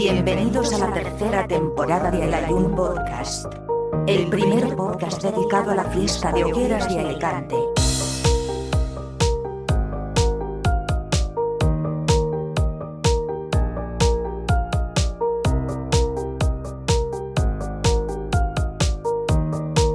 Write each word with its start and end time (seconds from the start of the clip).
Bienvenidos 0.00 0.72
a 0.74 0.78
la 0.78 0.92
tercera 0.92 1.48
temporada 1.48 2.08
de 2.12 2.22
El 2.22 2.32
Ayun 2.32 2.72
Podcast. 2.76 3.52
El 4.06 4.28
primer 4.28 4.76
podcast 4.76 5.20
dedicado 5.20 5.72
a 5.72 5.74
la 5.74 5.82
fiesta 5.86 6.30
de 6.30 6.44
hogueras 6.44 6.88
de 6.88 7.00
Alicante. 7.00 7.56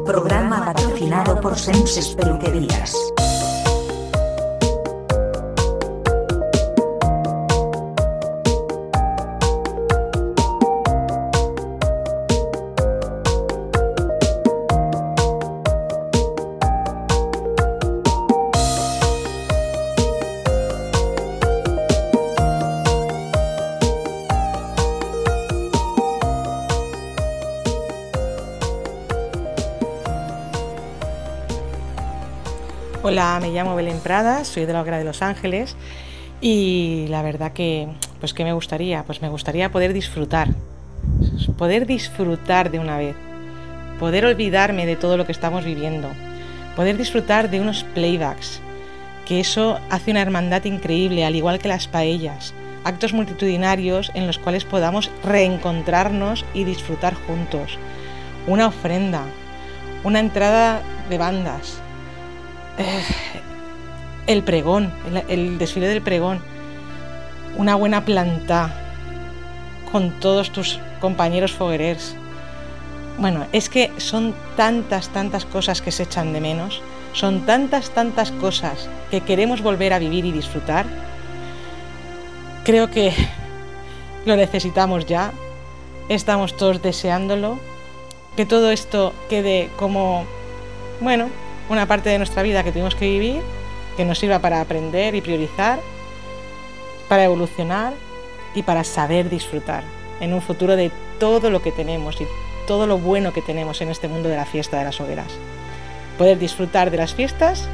Programa 0.05 0.65
patrocinado 0.65 1.39
por 1.39 1.57
Senses 1.57 2.09
Peluquerías. 2.09 3.12
Me 33.39 33.51
llamo 33.51 33.75
Belén 33.75 33.99
Prada, 33.99 34.45
soy 34.45 34.65
de 34.65 34.73
la 34.73 34.81
Hoguera 34.81 34.99
de 34.99 35.05
Los 35.05 35.23
Ángeles 35.23 35.75
y 36.39 37.07
la 37.09 37.23
verdad 37.23 37.51
que, 37.51 37.87
pues, 38.19 38.31
¿qué 38.31 38.43
me 38.43 38.53
gustaría? 38.53 39.03
Pues 39.05 39.23
me 39.23 39.29
gustaría 39.29 39.71
poder 39.71 39.91
disfrutar, 39.91 40.49
poder 41.57 41.87
disfrutar 41.87 42.69
de 42.69 42.77
una 42.77 42.99
vez, 42.99 43.15
poder 43.99 44.25
olvidarme 44.25 44.85
de 44.85 44.95
todo 44.95 45.17
lo 45.17 45.25
que 45.25 45.31
estamos 45.31 45.65
viviendo, 45.65 46.09
poder 46.75 46.95
disfrutar 46.95 47.49
de 47.49 47.59
unos 47.59 47.83
playbacks, 47.95 48.61
que 49.25 49.39
eso 49.39 49.79
hace 49.89 50.11
una 50.11 50.21
hermandad 50.21 50.63
increíble, 50.65 51.25
al 51.25 51.35
igual 51.35 51.57
que 51.57 51.69
las 51.69 51.87
paellas, 51.87 52.53
actos 52.83 53.13
multitudinarios 53.13 54.11
en 54.13 54.27
los 54.27 54.37
cuales 54.37 54.63
podamos 54.63 55.09
reencontrarnos 55.23 56.45
y 56.53 56.65
disfrutar 56.65 57.15
juntos, 57.15 57.79
una 58.45 58.67
ofrenda, 58.67 59.23
una 60.03 60.19
entrada 60.19 60.83
de 61.09 61.17
bandas, 61.17 61.82
el 64.27 64.43
pregón, 64.43 64.91
el, 65.27 65.57
desfile 65.57 65.87
del 65.87 66.01
pregón, 66.01 66.41
una 67.57 67.75
buena 67.75 68.05
planta 68.05 68.73
con 69.91 70.19
todos 70.19 70.51
tus 70.51 70.79
compañeros 70.99 71.51
foguerers. 71.53 72.15
Bueno, 73.17 73.45
es 73.51 73.69
que 73.69 73.91
son 73.97 74.33
tantas, 74.57 75.09
tantas 75.09 75.45
cosas 75.45 75.81
que 75.81 75.91
se 75.91 76.03
echan 76.03 76.33
de 76.33 76.41
menos, 76.41 76.81
son 77.13 77.45
tantas, 77.45 77.91
tantas 77.91 78.31
cosas 78.31 78.89
que 79.11 79.21
queremos 79.21 79.61
volver 79.61 79.93
a 79.93 79.99
vivir 79.99 80.25
y 80.25 80.31
disfrutar. 80.31 80.85
Creo 82.63 82.89
que 82.89 83.13
lo 84.25 84.35
necesitamos 84.35 85.05
ya, 85.05 85.31
estamos 86.09 86.57
todos 86.57 86.81
deseándolo, 86.81 87.59
que 88.35 88.45
todo 88.47 88.71
esto 88.71 89.13
quede 89.29 89.69
como, 89.77 90.25
bueno, 91.01 91.29
una 91.69 91.85
parte 91.85 92.09
de 92.09 92.17
nuestra 92.17 92.43
vida 92.43 92.63
que 92.63 92.71
tenemos 92.71 92.95
que 92.95 93.09
vivir, 93.09 93.41
que 93.95 94.05
nos 94.05 94.19
sirva 94.19 94.39
para 94.39 94.61
aprender 94.61 95.15
y 95.15 95.21
priorizar, 95.21 95.79
para 97.07 97.25
evolucionar 97.25 97.93
y 98.55 98.63
para 98.63 98.83
saber 98.83 99.29
disfrutar 99.29 99.83
en 100.19 100.33
un 100.33 100.41
futuro 100.41 100.75
de 100.75 100.91
todo 101.19 101.49
lo 101.49 101.61
que 101.61 101.71
tenemos 101.71 102.19
y 102.21 102.25
todo 102.67 102.87
lo 102.87 102.97
bueno 102.97 103.33
que 103.33 103.41
tenemos 103.41 103.81
en 103.81 103.89
este 103.89 104.07
mundo 104.07 104.29
de 104.29 104.37
la 104.37 104.45
fiesta 104.45 104.77
de 104.77 104.85
las 104.85 104.99
hogueras. 105.01 105.31
Poder 106.17 106.39
disfrutar 106.39 106.91
de 106.91 106.97
las 106.97 107.13
fiestas, 107.13 107.67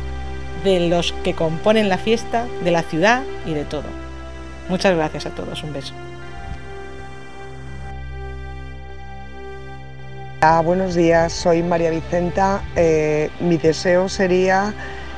de 0.63 0.89
los 0.89 1.11
que 1.23 1.33
componen 1.33 1.89
la 1.89 1.97
fiesta, 1.97 2.47
de 2.63 2.71
la 2.71 2.83
ciudad 2.83 3.23
y 3.45 3.53
de 3.53 3.65
todo. 3.65 3.85
Muchas 4.67 4.95
gracias 4.95 5.25
a 5.25 5.31
todos, 5.31 5.63
un 5.63 5.73
beso. 5.73 5.93
Buenos 10.63 10.95
días, 10.95 11.33
soy 11.33 11.61
María 11.61 11.89
Vicenta. 11.89 12.61
Eh, 12.75 13.29
mi 13.41 13.57
deseo 13.57 14.07
sería 14.07 14.73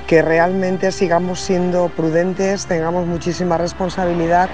que 0.07 0.21
realmente 0.21 0.91
sigamos 0.91 1.39
siendo 1.39 1.89
prudentes, 1.89 2.65
tengamos 2.65 3.05
muchísima 3.05 3.57
responsabilidad 3.57 4.49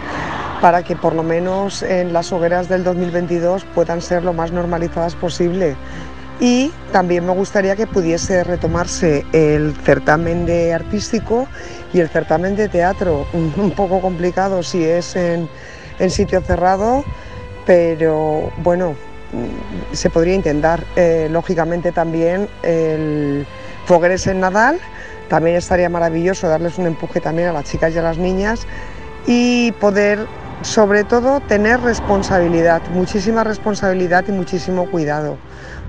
para 0.61 0.83
que 0.83 0.95
por 0.95 1.15
lo 1.15 1.23
menos 1.23 1.83
en 1.83 2.11
las 2.11 2.33
hogueras 2.33 2.67
del 2.67 2.83
2022 2.83 3.63
puedan 3.73 4.01
ser 4.01 4.23
lo 4.23 4.33
más 4.33 4.51
normalizadas 4.51 5.15
posible. 5.15 5.75
Y 6.39 6.71
también 6.91 7.25
me 7.25 7.33
gustaría 7.33 7.75
que 7.75 7.87
pudiese 7.87 8.43
retomarse 8.43 9.25
el 9.31 9.73
certamen 9.83 10.45
de 10.45 10.73
artístico 10.73 11.47
y 11.93 12.01
el 12.01 12.09
certamen 12.09 12.55
de 12.55 12.67
teatro. 12.67 13.25
Un 13.33 13.71
poco 13.71 14.01
complicado 14.01 14.61
si 14.63 14.83
es 14.83 15.15
en, 15.15 15.49
en 15.97 16.09
sitio 16.11 16.41
cerrado, 16.41 17.03
pero 17.65 18.51
bueno, 18.57 18.95
se 19.91 20.09
podría 20.09 20.35
intentar. 20.35 20.83
Eh, 20.95 21.27
lógicamente 21.31 21.91
también 21.91 22.47
el 22.63 23.45
Fogueres 23.85 24.27
en 24.27 24.39
Nadal, 24.39 24.79
también 25.29 25.57
estaría 25.57 25.89
maravilloso 25.89 26.47
darles 26.47 26.77
un 26.77 26.87
empuje 26.87 27.19
también 27.19 27.49
a 27.49 27.53
las 27.53 27.65
chicas 27.65 27.93
y 27.93 27.97
a 27.97 28.01
las 28.01 28.17
niñas 28.17 28.65
y 29.25 29.71
poder 29.73 30.25
sobre 30.61 31.03
todo 31.03 31.39
tener 31.41 31.79
responsabilidad, 31.81 32.81
muchísima 32.93 33.43
responsabilidad 33.43 34.25
y 34.27 34.31
muchísimo 34.31 34.89
cuidado. 34.89 35.37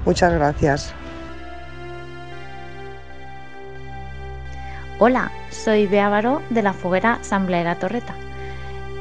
Muchas 0.04 0.32
gracias. 0.32 0.94
Hola, 5.00 5.30
soy 5.50 5.86
Bea 5.86 6.40
de 6.50 6.62
la 6.62 6.72
Foguera 6.72 7.14
Asamblea 7.14 7.78
Torreta. 7.78 8.14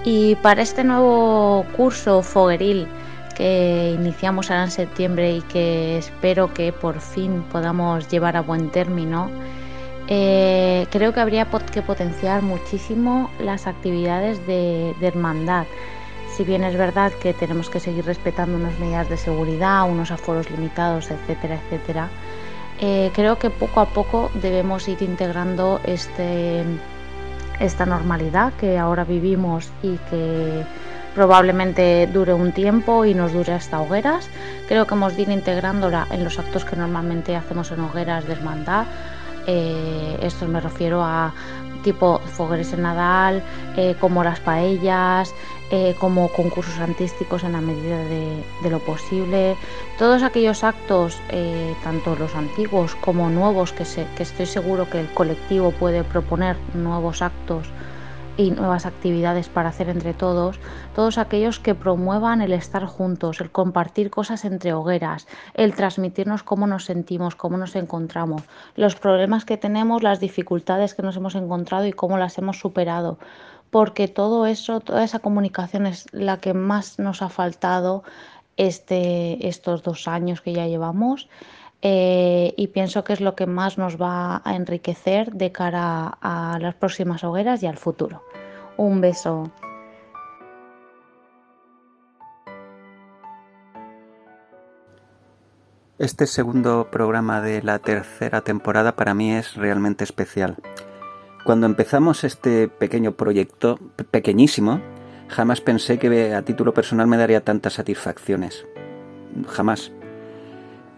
Y 0.04 0.36
para 0.36 0.62
este 0.62 0.84
nuevo 0.84 1.66
curso 1.76 2.22
fogueril 2.22 2.88
que 3.38 3.96
iniciamos 3.96 4.50
ahora 4.50 4.64
en 4.64 4.72
septiembre 4.72 5.36
y 5.36 5.42
que 5.42 6.00
espero 6.00 6.54
que 6.56 6.74
por 6.74 7.00
fin 7.00 7.44
podamos 7.52 8.10
llevar 8.10 8.36
a 8.36 8.42
buen 8.42 8.72
término, 8.72 9.30
eh, 10.08 10.88
creo 10.90 11.14
que 11.14 11.20
habría 11.20 11.46
que 11.46 11.84
potenciar 11.84 12.42
muchísimo 12.42 13.30
las 13.40 13.68
actividades 13.68 14.46
de, 14.48 14.96
hermandad. 15.02 15.68
Si 16.36 16.44
bien 16.44 16.64
es 16.64 16.76
verdad 16.76 17.12
que 17.22 17.34
tenemos 17.34 17.70
que 17.70 17.80
seguir 17.80 18.06
respetando 18.06 18.58
unas 18.58 18.78
medidas 18.80 19.08
de 19.08 19.18
seguridad, 19.18 19.88
unos 19.88 20.10
aforos 20.10 20.50
limitados, 20.50 21.12
etcétera, 21.12 21.60
etcétera, 21.64 22.10
eh, 22.80 23.12
creo 23.14 23.38
que 23.38 23.52
poco 23.52 23.82
a 23.82 23.86
poco 23.86 24.32
debemos 24.42 24.88
ir 24.88 25.02
integrando 25.04 25.80
este, 25.84 26.64
esta 27.60 27.86
normalidad 27.86 28.54
que 28.54 28.80
ahora 28.80 29.04
vivimos 29.04 29.70
y 29.84 29.98
que 30.10 30.64
probablemente 31.18 32.06
dure 32.14 32.32
un 32.32 32.52
tiempo 32.52 33.04
y 33.04 33.16
nos 33.16 33.34
dure 33.34 33.54
hasta 33.54 33.82
hogueras. 33.82 34.30
Creo 34.68 34.86
que 34.86 34.94
hemos 34.94 35.16
de 35.16 35.24
ir 35.24 35.30
integrándola 35.30 36.06
en 36.12 36.24
los 36.24 36.38
actos 36.38 36.64
que 36.64 36.76
normalmente 36.76 37.36
hacemos 37.36 37.72
en 37.72 37.80
hogueras 37.80 38.28
de 38.28 38.34
hermandad. 38.34 38.86
Eh, 39.48 40.20
esto 40.22 40.48
me 40.48 40.62
refiero 40.62 41.02
a 41.02 41.34
tipo 41.84 42.20
fogueres 42.20 42.72
en 42.74 42.84
Nadal, 42.84 43.42
eh, 43.76 43.96
como 44.00 44.24
las 44.24 44.40
paellas, 44.42 45.34
eh, 45.72 45.96
como 46.00 46.30
concursos 46.34 46.78
artísticos 46.78 47.44
en 47.44 47.54
la 47.54 47.62
medida 47.62 47.98
de, 47.98 48.70
lo 48.70 48.78
posible. 48.78 49.58
Todos 49.98 50.22
aquellos 50.22 50.64
actos, 50.64 51.20
tanto 51.84 52.16
los 52.16 52.36
antiguos 52.36 52.94
como 53.02 53.32
nuevos, 53.32 53.74
que, 53.74 53.86
que 54.16 54.22
estoy 54.22 54.46
seguro 54.46 54.88
que 54.88 55.00
el 55.00 55.08
colectivo 55.16 55.72
puede 55.72 56.04
proponer 56.04 56.58
nuevos 56.76 57.24
actos 57.24 57.66
y 58.38 58.52
nuevas 58.52 58.86
actividades 58.86 59.50
para 59.50 59.70
hacer 59.70 59.90
entre 59.90 60.14
todos, 60.14 60.60
todos 60.96 61.18
aquellos 61.18 61.60
que 61.60 61.76
promuevan 61.76 62.42
el 62.42 62.54
estar 62.54 62.86
juntos, 62.86 63.42
el 63.42 63.52
compartir 63.52 64.10
cosas 64.10 64.46
entre 64.46 64.74
hogueras, 64.74 65.28
el 65.56 65.74
transmitirnos 65.74 66.44
cómo 66.44 66.68
nos 66.68 66.86
sentimos, 66.86 67.36
cómo 67.36 67.58
nos 67.58 67.76
encontramos, 67.76 68.44
los 68.76 68.96
problemas 68.96 69.44
que 69.44 69.58
tenemos, 69.58 70.04
las 70.04 70.20
dificultades 70.20 70.94
que 70.94 71.02
nos 71.02 71.18
hemos 71.18 71.36
encontrado 71.36 71.86
y 71.88 71.94
cómo 71.94 72.18
las 72.18 72.38
hemos 72.38 72.60
superado, 72.60 73.18
porque 73.72 74.08
todo 74.08 74.46
eso, 74.46 74.80
toda 74.80 75.04
esa 75.04 75.20
comunicación 75.20 75.88
es 75.88 76.08
la 76.14 76.38
que 76.38 76.54
más 76.54 77.00
nos 77.00 77.22
ha 77.22 77.30
faltado 77.30 78.04
este, 78.56 79.48
estos 79.48 79.84
dos 79.84 80.08
años 80.08 80.42
que 80.42 80.54
ya 80.54 80.68
llevamos. 80.68 81.28
Eh, 81.82 82.54
y 82.58 82.68
pienso 82.68 83.04
que 83.04 83.14
es 83.14 83.22
lo 83.22 83.36
que 83.36 83.46
más 83.46 83.78
nos 83.78 84.02
va 84.02 84.42
a 84.44 84.56
enriquecer 84.56 85.32
de 85.34 85.52
cara 85.52 86.18
a 86.22 86.58
las 86.60 86.76
próximas 86.76 87.24
hogueras 87.24 87.62
y 87.64 87.68
al 87.68 87.78
futuro. 87.78 88.24
Un 88.78 89.02
beso. 89.02 89.52
Este 96.00 96.28
segundo 96.28 96.90
programa 96.92 97.42
de 97.42 97.64
la 97.64 97.80
tercera 97.80 98.42
temporada 98.42 98.96
para 98.96 99.16
mí 99.16 99.34
es 99.34 99.56
realmente 99.56 100.04
especial. 100.04 100.58
Cuando 101.44 101.66
empezamos 101.66 102.24
este 102.24 102.68
pequeño 102.68 103.14
proyecto, 103.14 103.80
pequeñísimo, 104.12 104.80
jamás 105.28 105.62
pensé 105.62 105.98
que 105.98 106.36
a 106.36 106.44
título 106.44 106.74
personal 106.74 107.08
me 107.08 107.18
daría 107.18 107.44
tantas 107.44 107.74
satisfacciones. 107.74 108.68
Jamás. 109.48 109.92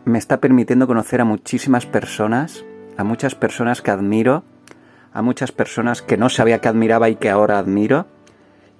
Me 0.05 0.17
está 0.17 0.39
permitiendo 0.39 0.87
conocer 0.87 1.21
a 1.21 1.25
muchísimas 1.25 1.85
personas, 1.85 2.65
a 2.97 3.03
muchas 3.03 3.35
personas 3.35 3.81
que 3.81 3.91
admiro, 3.91 4.43
a 5.13 5.21
muchas 5.21 5.51
personas 5.51 6.01
que 6.01 6.17
no 6.17 6.29
sabía 6.29 6.59
que 6.59 6.67
admiraba 6.67 7.09
y 7.09 7.15
que 7.15 7.29
ahora 7.29 7.59
admiro, 7.59 8.07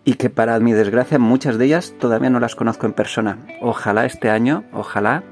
y 0.06 0.14
que 0.14 0.30
para 0.30 0.60
mi 0.60 0.74
desgracia 0.74 1.20
muchas 1.20 1.58
de 1.58 1.66
ellas 1.66 1.94
todavía 2.00 2.30
no 2.30 2.40
las 2.40 2.56
conozco 2.56 2.86
en 2.86 2.94
persona. 2.94 3.38
Ojalá 3.62 4.06
este 4.06 4.30
año, 4.30 4.64
ojalá, 4.72 5.24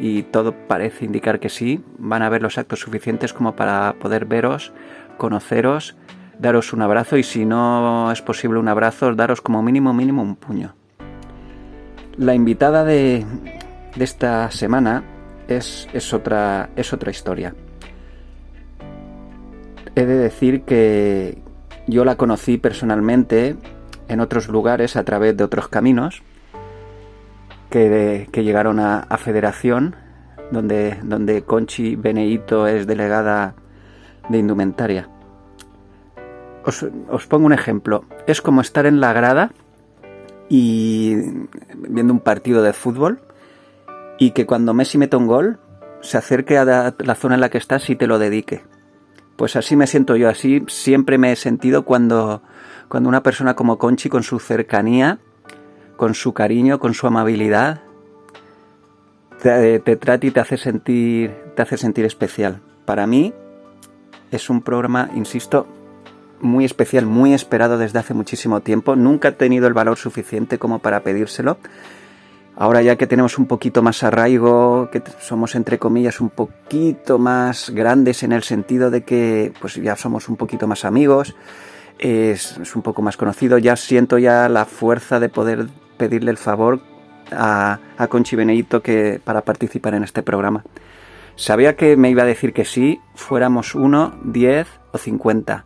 y 0.00 0.22
todo 0.24 0.52
parece 0.52 1.04
indicar 1.04 1.40
que 1.40 1.48
sí, 1.48 1.82
van 1.98 2.22
a 2.22 2.26
haber 2.26 2.42
los 2.42 2.58
actos 2.58 2.80
suficientes 2.80 3.32
como 3.32 3.56
para 3.56 3.94
poder 3.98 4.26
veros, 4.26 4.72
conoceros, 5.16 5.96
daros 6.38 6.72
un 6.72 6.82
abrazo 6.82 7.16
y 7.16 7.22
si 7.22 7.44
no 7.44 8.10
es 8.12 8.22
posible 8.22 8.58
un 8.58 8.68
abrazo, 8.68 9.14
daros 9.14 9.40
como 9.40 9.62
mínimo 9.62 9.92
mínimo 9.94 10.22
un 10.22 10.36
puño. 10.36 10.74
La 12.16 12.34
invitada 12.34 12.84
de, 12.84 13.24
de 13.96 14.04
esta 14.04 14.50
semana 14.50 15.04
es, 15.48 15.88
es, 15.92 16.12
otra, 16.12 16.70
es 16.76 16.92
otra 16.92 17.10
historia. 17.10 17.54
He 19.94 20.04
de 20.04 20.16
decir 20.16 20.62
que 20.62 21.38
yo 21.86 22.04
la 22.04 22.16
conocí 22.16 22.58
personalmente 22.58 23.56
en 24.08 24.20
otros 24.20 24.48
lugares 24.48 24.96
a 24.96 25.04
través 25.04 25.36
de 25.36 25.44
otros 25.44 25.68
caminos 25.68 26.22
que, 27.70 28.28
que 28.30 28.44
llegaron 28.44 28.78
a, 28.78 29.00
a, 29.00 29.18
Federación, 29.18 29.96
donde, 30.50 30.98
donde 31.02 31.42
Conchi 31.42 31.96
Beneito 31.96 32.66
es 32.66 32.86
delegada 32.86 33.54
de 34.28 34.38
indumentaria. 34.38 35.08
Os, 36.64 36.86
os, 37.08 37.26
pongo 37.26 37.46
un 37.46 37.52
ejemplo. 37.52 38.04
Es 38.26 38.40
como 38.40 38.60
estar 38.60 38.86
en 38.86 39.00
la 39.00 39.12
grada 39.12 39.50
y 40.48 41.16
viendo 41.76 42.12
un 42.12 42.20
partido 42.20 42.62
de 42.62 42.72
fútbol 42.72 43.20
y 44.18 44.32
que 44.32 44.46
cuando 44.46 44.74
Messi 44.74 44.98
mete 44.98 45.16
un 45.16 45.26
gol 45.26 45.58
se 46.00 46.18
acerque 46.18 46.58
a 46.58 46.64
la, 46.64 46.94
la 46.98 47.14
zona 47.14 47.36
en 47.36 47.40
la 47.40 47.48
que 47.48 47.58
estás 47.58 47.88
y 47.90 47.96
te 47.96 48.06
lo 48.06 48.18
dedique. 48.18 48.64
Pues 49.36 49.56
así 49.56 49.76
me 49.76 49.86
siento 49.86 50.16
yo, 50.16 50.28
así 50.28 50.64
siempre 50.66 51.16
me 51.16 51.32
he 51.32 51.36
sentido 51.36 51.84
cuando, 51.84 52.42
cuando 52.88 53.08
una 53.08 53.22
persona 53.22 53.54
como 53.54 53.78
Conchi, 53.78 54.08
con 54.08 54.24
su 54.24 54.40
cercanía, 54.40 55.20
con 55.96 56.14
su 56.14 56.34
cariño, 56.34 56.80
con 56.80 56.94
su 56.94 57.06
amabilidad, 57.06 57.82
te, 59.40 59.78
te 59.78 59.96
trata 59.96 60.26
y 60.26 60.30
te 60.32 60.40
hace 60.40 60.56
sentir, 60.56 61.32
te 61.54 61.62
hace 61.62 61.76
sentir 61.76 62.04
especial. 62.04 62.60
Para 62.84 63.06
mí 63.06 63.32
es 64.32 64.50
un 64.50 64.62
programa, 64.62 65.10
insisto, 65.14 65.66
muy 66.40 66.64
especial, 66.64 67.06
muy 67.06 67.34
esperado 67.34 67.78
desde 67.78 67.98
hace 67.98 68.14
muchísimo 68.14 68.60
tiempo. 68.60 68.96
Nunca 68.96 69.28
he 69.28 69.32
tenido 69.32 69.66
el 69.66 69.74
valor 69.74 69.98
suficiente 69.98 70.58
como 70.58 70.80
para 70.80 71.02
pedírselo. 71.02 71.58
Ahora 72.60 72.82
ya 72.82 72.96
que 72.96 73.06
tenemos 73.06 73.38
un 73.38 73.46
poquito 73.46 73.82
más 73.82 74.02
arraigo, 74.02 74.90
que 74.90 75.00
somos 75.20 75.54
entre 75.54 75.78
comillas 75.78 76.20
un 76.20 76.28
poquito 76.28 77.16
más 77.16 77.70
grandes 77.70 78.24
en 78.24 78.32
el 78.32 78.42
sentido 78.42 78.90
de 78.90 79.04
que 79.04 79.52
pues 79.60 79.76
ya 79.76 79.94
somos 79.94 80.28
un 80.28 80.34
poquito 80.34 80.66
más 80.66 80.84
amigos, 80.84 81.36
es, 82.00 82.58
un 82.74 82.82
poco 82.82 83.00
más 83.00 83.16
conocido, 83.16 83.58
ya 83.58 83.76
siento 83.76 84.18
ya 84.18 84.48
la 84.48 84.64
fuerza 84.64 85.20
de 85.20 85.28
poder 85.28 85.68
pedirle 85.98 86.32
el 86.32 86.36
favor 86.36 86.80
a, 87.30 87.78
a 87.96 88.08
Conchi 88.08 88.34
Beneito 88.34 88.82
que, 88.82 89.20
para 89.22 89.42
participar 89.42 89.94
en 89.94 90.02
este 90.02 90.24
programa. 90.24 90.64
Sabía 91.36 91.76
que 91.76 91.96
me 91.96 92.10
iba 92.10 92.24
a 92.24 92.26
decir 92.26 92.52
que 92.52 92.64
sí, 92.64 92.98
fuéramos 93.14 93.76
uno, 93.76 94.18
diez 94.24 94.66
o 94.90 94.98
cincuenta, 94.98 95.64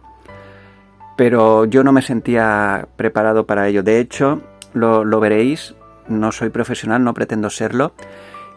pero 1.16 1.64
yo 1.64 1.84
no 1.84 1.92
me 1.92 2.02
sentía 2.02 2.88
preparado 2.96 3.46
para 3.46 3.66
ello. 3.66 3.82
De 3.82 3.98
hecho, 3.98 4.42
lo, 4.74 5.06
lo 5.06 5.20
veréis, 5.20 5.74
no 6.08 6.32
soy 6.32 6.50
profesional, 6.50 7.04
no 7.04 7.14
pretendo 7.14 7.50
serlo, 7.50 7.92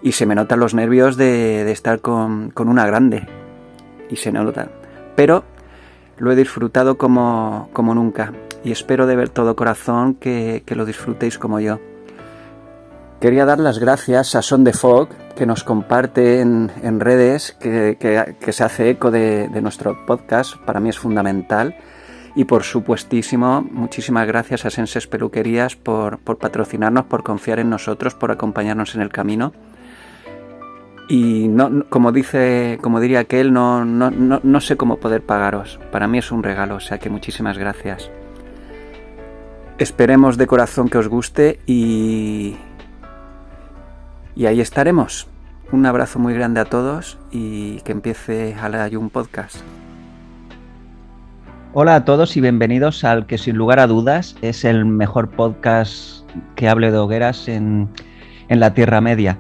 y 0.01 0.13
se 0.13 0.25
me 0.25 0.36
notan 0.36 0.59
los 0.59 0.74
nervios 0.74 1.18
de, 1.18 1.63
de 1.63 1.71
estar 1.71 2.00
con, 2.00 2.51
con, 2.51 2.69
una 2.69 2.86
grande, 2.86 3.27
y 4.09 4.15
se 4.18 4.31
nota. 4.31 4.69
Pero 5.15 5.44
lo 6.18 6.31
he 6.31 6.36
disfrutado 6.36 6.97
como, 6.97 7.69
como 7.74 7.95
nunca, 7.95 8.33
y 8.63 8.71
espero 8.71 9.07
de 9.07 9.15
ver 9.15 9.30
todo 9.30 9.56
corazón 9.56 10.15
que, 10.15 10.63
que, 10.65 10.75
lo 10.75 10.86
disfrutéis 10.86 11.38
como 11.38 11.59
yo. 11.59 11.80
Quería 13.19 13.45
dar 13.45 13.59
las 13.59 13.80
gracias 13.80 14.36
a 14.36 14.41
Son 14.41 14.63
de 14.63 14.74
Fog, 14.74 15.09
que 15.36 15.45
nos 15.45 15.63
comparte 15.63 16.41
en, 16.41 16.71
en 16.83 17.00
redes, 17.00 17.56
que, 17.59 17.98
que, 18.00 18.36
que, 18.39 18.53
se 18.53 18.63
hace 18.63 18.89
eco 18.89 19.12
de, 19.12 19.48
de 19.48 19.62
nuestro 19.62 20.06
podcast, 20.06 20.56
para 20.65 20.80
mí 20.80 20.89
es 20.89 21.00
fundamental. 21.00 21.75
Y 22.36 22.44
por 22.44 22.64
supuestísimo, 22.64 23.62
muchísimas 23.62 24.28
gracias 24.28 24.66
a 24.66 24.70
Senses 24.70 25.08
Peluquerías 25.08 25.78
por, 25.78 26.20
por, 26.20 26.38
patrocinarnos, 26.38 27.06
por 27.06 27.24
confiar 27.24 27.60
en 27.60 27.70
nosotros, 27.70 28.14
por 28.14 28.30
acompañarnos 28.30 28.94
en 28.96 29.02
el 29.02 29.10
camino. 29.10 29.54
Y 31.08 31.48
no, 31.48 31.86
como 31.88 32.12
dice, 32.12 32.78
como 32.82 33.00
diría 33.00 33.20
aquel, 33.20 33.54
no, 33.54 33.86
no, 33.86 34.12
no, 34.12 34.42
no 34.44 34.60
sé 34.60 34.76
cómo 34.76 34.98
poder 34.98 35.22
pagaros. 35.22 35.80
Para 35.92 36.08
mí 36.08 36.18
es 36.18 36.32
un 36.32 36.44
regalo, 36.44 36.76
o 36.76 36.80
sea 36.82 36.98
que 36.98 37.10
muchísimas 37.10 37.58
gracias. 37.58 38.12
Esperemos 39.78 40.38
de 40.38 40.48
corazón 40.48 40.90
que 40.90 40.98
os 40.98 41.08
guste 41.08 41.60
y, 41.66 42.58
y 44.36 44.46
ahí 44.46 44.60
estaremos. 44.60 45.28
Un 45.72 45.86
abrazo 45.86 46.20
muy 46.20 46.34
grande 46.34 46.60
a 46.60 46.66
todos 46.66 47.18
y 47.32 47.82
que 47.82 47.92
empiece 47.92 48.56
un 48.98 49.10
Podcast. 49.10 49.58
Hola 51.77 51.95
a 51.95 52.06
todos 52.06 52.38
y 52.38 52.39
bienvenidos 52.39 53.04
al 53.04 53.25
que 53.25 53.38
sin 53.38 53.57
lugar 53.57 53.81
a 53.81 53.88
dudas 53.88 54.38
es 54.42 54.63
el 54.63 54.86
mejor 54.86 55.31
podcast 55.31 56.25
que 56.56 56.69
hable 56.69 56.89
de 56.89 56.98
hogueras 56.98 57.50
en, 57.50 57.89
en 58.48 58.62
la 58.62 58.74
Tierra 58.74 59.01
Media. 59.01 59.38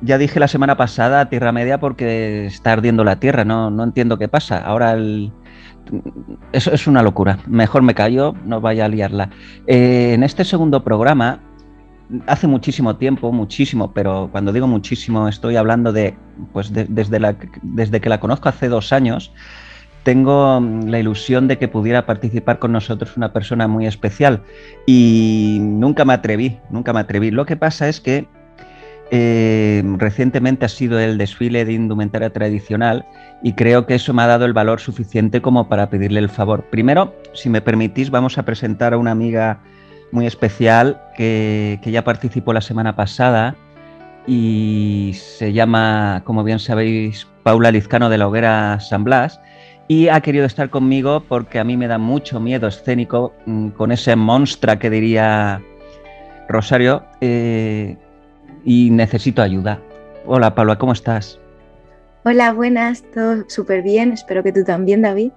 Ya 0.00 0.16
dije 0.16 0.40
la 0.40 0.48
semana 0.48 0.78
pasada 0.78 1.28
Tierra 1.28 1.52
Media 1.52 1.80
porque 1.80 2.46
está 2.46 2.72
ardiendo 2.72 3.04
la 3.04 3.20
Tierra, 3.20 3.44
no, 3.44 3.70
no 3.70 3.84
entiendo 3.84 4.16
qué 4.16 4.26
pasa. 4.26 4.56
Ahora 4.56 4.92
el, 4.92 5.30
eso 6.52 6.72
es 6.72 6.86
una 6.86 7.02
locura. 7.02 7.40
Mejor 7.46 7.82
me 7.82 7.94
callo, 7.94 8.34
no 8.46 8.62
vaya 8.62 8.86
a 8.86 8.88
liarla. 8.88 9.28
Eh, 9.66 10.12
en 10.14 10.22
este 10.22 10.46
segundo 10.46 10.82
programa, 10.82 11.40
hace 12.26 12.46
muchísimo 12.46 12.96
tiempo, 12.96 13.32
muchísimo, 13.32 13.92
pero 13.92 14.30
cuando 14.32 14.50
digo 14.50 14.66
muchísimo 14.66 15.28
estoy 15.28 15.56
hablando 15.56 15.92
de, 15.92 16.16
pues 16.54 16.72
de, 16.72 16.86
desde, 16.88 17.20
la, 17.20 17.36
desde 17.60 18.00
que 18.00 18.08
la 18.08 18.18
conozco 18.18 18.48
hace 18.48 18.68
dos 18.68 18.94
años, 18.94 19.30
tengo 20.02 20.60
la 20.60 20.98
ilusión 20.98 21.48
de 21.48 21.58
que 21.58 21.68
pudiera 21.68 22.06
participar 22.06 22.58
con 22.58 22.72
nosotros 22.72 23.16
una 23.16 23.32
persona 23.32 23.68
muy 23.68 23.86
especial 23.86 24.42
y 24.86 25.58
nunca 25.60 26.04
me 26.04 26.14
atreví, 26.14 26.58
nunca 26.70 26.92
me 26.92 27.00
atreví. 27.00 27.30
Lo 27.30 27.46
que 27.46 27.56
pasa 27.56 27.88
es 27.88 28.00
que 28.00 28.26
eh, 29.10 29.82
recientemente 29.96 30.66
ha 30.66 30.68
sido 30.68 30.98
el 31.00 31.16
desfile 31.16 31.64
de 31.64 31.72
indumentaria 31.72 32.30
tradicional 32.30 33.06
y 33.42 33.54
creo 33.54 33.86
que 33.86 33.94
eso 33.94 34.12
me 34.12 34.22
ha 34.22 34.26
dado 34.26 34.44
el 34.44 34.52
valor 34.52 34.80
suficiente 34.80 35.40
como 35.40 35.68
para 35.68 35.88
pedirle 35.90 36.20
el 36.20 36.28
favor. 36.28 36.64
Primero, 36.70 37.14
si 37.32 37.48
me 37.48 37.60
permitís, 37.60 38.10
vamos 38.10 38.38
a 38.38 38.44
presentar 38.44 38.92
a 38.92 38.98
una 38.98 39.12
amiga 39.12 39.60
muy 40.10 40.26
especial 40.26 41.00
que, 41.16 41.80
que 41.82 41.90
ya 41.90 42.04
participó 42.04 42.52
la 42.52 42.60
semana 42.60 42.96
pasada 42.96 43.56
y 44.26 45.12
se 45.14 45.54
llama, 45.54 46.22
como 46.24 46.44
bien 46.44 46.58
sabéis, 46.58 47.26
Paula 47.42 47.70
Lizcano 47.70 48.10
de 48.10 48.18
la 48.18 48.28
Hoguera 48.28 48.78
San 48.80 49.04
Blas 49.04 49.40
y 49.88 50.08
ha 50.08 50.20
querido 50.20 50.44
estar 50.44 50.68
conmigo 50.68 51.24
porque 51.26 51.58
a 51.58 51.64
mí 51.64 51.76
me 51.76 51.88
da 51.88 51.96
mucho 51.96 52.38
miedo 52.38 52.68
escénico 52.68 53.32
mm, 53.46 53.68
con 53.70 53.90
ese 53.90 54.14
monstruo 54.14 54.78
que 54.78 54.90
diría 54.90 55.62
Rosario 56.48 57.02
eh, 57.22 57.96
y 58.64 58.90
necesito 58.90 59.42
ayuda. 59.42 59.80
Hola 60.26 60.54
Paula, 60.54 60.76
¿cómo 60.76 60.92
estás? 60.92 61.40
Hola, 62.24 62.52
buenas, 62.52 63.02
todo 63.14 63.44
súper 63.48 63.82
bien, 63.82 64.12
espero 64.12 64.42
que 64.42 64.52
tú 64.52 64.62
también, 64.62 65.00
David. 65.00 65.32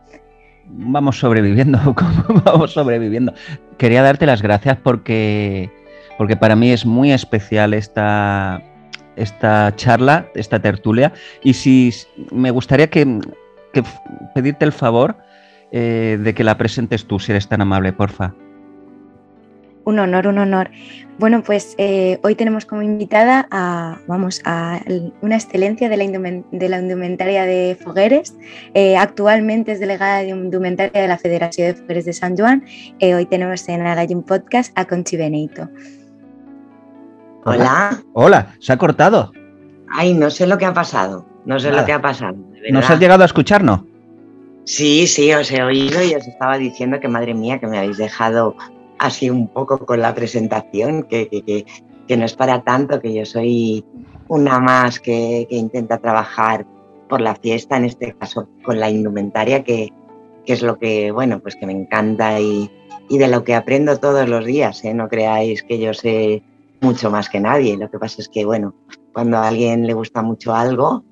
Vamos 0.65 1.19
sobreviviendo, 1.19 1.79
vamos 2.45 2.73
sobreviviendo. 2.73 3.33
Quería 3.77 4.03
darte 4.03 4.25
las 4.25 4.41
gracias 4.41 4.77
porque, 4.83 5.69
porque 6.17 6.35
para 6.35 6.57
mí 6.57 6.71
es 6.71 6.85
muy 6.85 7.13
especial 7.13 7.73
esta, 7.73 8.61
esta 9.15 9.73
charla, 9.77 10.27
esta 10.35 10.59
tertulia, 10.59 11.13
y 11.41 11.53
si 11.53 11.93
me 12.31 12.51
gustaría 12.51 12.89
que 12.89 13.21
que 13.73 13.83
pedirte 14.33 14.65
el 14.65 14.71
favor 14.71 15.17
eh, 15.71 16.19
de 16.21 16.33
que 16.33 16.43
la 16.43 16.57
presentes 16.57 17.05
tú, 17.05 17.19
si 17.19 17.31
eres 17.31 17.47
tan 17.47 17.61
amable, 17.61 17.93
porfa. 17.93 18.33
Un 19.83 19.97
honor, 19.97 20.27
un 20.27 20.37
honor. 20.37 20.69
Bueno, 21.17 21.43
pues 21.43 21.75
eh, 21.77 22.19
hoy 22.23 22.35
tenemos 22.35 22.65
como 22.65 22.81
invitada 22.81 23.47
a, 23.49 23.97
vamos, 24.07 24.41
a 24.45 24.79
una 25.21 25.35
excelencia 25.35 25.89
de 25.89 25.97
la, 25.97 26.05
de 26.51 26.69
la 26.69 26.79
indumentaria 26.79 27.45
de 27.45 27.77
Fogueres. 27.83 28.35
Eh, 28.73 28.95
actualmente 28.97 29.71
es 29.71 29.79
delegada 29.79 30.19
de 30.19 30.29
indumentaria 30.29 31.01
de 31.01 31.07
la 31.07 31.17
Federación 31.17 31.67
de 31.67 31.73
Fogueres 31.75 32.05
de 32.05 32.13
San 32.13 32.37
Juan. 32.37 32.63
Eh, 32.99 33.15
hoy 33.15 33.25
tenemos 33.25 33.67
en 33.69 33.81
Agallín 33.81 34.23
Podcast 34.23 34.71
a 34.77 34.85
Conchi 34.85 35.17
Benito. 35.17 35.67
Hola. 37.43 38.03
Hola, 38.13 38.55
se 38.59 38.73
ha 38.73 38.77
cortado. 38.77 39.31
Ay, 39.91 40.13
no 40.13 40.29
sé 40.29 40.45
lo 40.45 40.57
que 40.59 40.65
ha 40.65 40.73
pasado. 40.73 41.25
No 41.45 41.59
sé 41.59 41.69
Nada. 41.69 41.81
lo 41.81 41.85
que 41.85 41.93
ha 41.93 42.01
pasado. 42.01 42.35
¿Nos 42.71 42.89
has 42.89 42.99
llegado 42.99 43.23
a 43.23 43.25
escucharnos? 43.25 43.81
Sí, 44.65 45.07
sí, 45.07 45.33
os 45.33 45.51
he 45.51 45.63
oído 45.63 46.03
y 46.03 46.13
os 46.13 46.27
estaba 46.27 46.57
diciendo 46.57 46.99
que 46.99 47.07
madre 47.07 47.33
mía, 47.33 47.59
que 47.59 47.67
me 47.67 47.79
habéis 47.79 47.97
dejado 47.97 48.55
así 48.99 49.29
un 49.29 49.47
poco 49.47 49.79
con 49.79 50.01
la 50.01 50.13
presentación, 50.13 51.03
que, 51.03 51.27
que, 52.07 52.17
no 52.17 52.25
es 52.25 52.33
para 52.35 52.61
tanto, 52.61 52.99
que 53.01 53.13
yo 53.13 53.25
soy 53.25 53.83
una 54.27 54.59
más 54.59 54.99
que, 54.99 55.47
intenta 55.49 55.97
trabajar 55.97 56.65
por 57.09 57.21
la 57.21 57.35
fiesta, 57.35 57.77
en 57.77 57.85
este 57.85 58.13
caso 58.13 58.47
con 58.63 58.79
la 58.79 58.89
indumentaria, 58.89 59.63
que, 59.63 59.91
que 60.45 60.53
es 60.53 60.61
lo 60.61 60.77
que, 60.77 61.11
bueno, 61.11 61.39
pues 61.39 61.55
que 61.55 61.65
me 61.65 61.73
encanta 61.73 62.39
y, 62.39 62.69
y 63.09 63.17
de 63.17 63.27
lo 63.27 63.43
que 63.43 63.55
aprendo 63.55 63.97
todos 63.97 64.29
los 64.29 64.45
días. 64.45 64.83
¿eh? 64.85 64.93
No 64.93 65.09
creáis 65.09 65.63
que 65.63 65.79
yo 65.79 65.93
sé 65.93 66.43
mucho 66.81 67.09
más 67.09 67.29
que 67.29 67.39
nadie. 67.39 67.77
Lo 67.77 67.89
que 67.89 67.99
pasa 67.99 68.21
es 68.21 68.29
que, 68.29 68.45
bueno, 68.45 68.75
cuando 69.13 69.37
a 69.37 69.47
alguien 69.47 69.87
le 69.87 69.93
gusta 69.93 70.21
mucho 70.21 70.53
algo, 70.53 71.03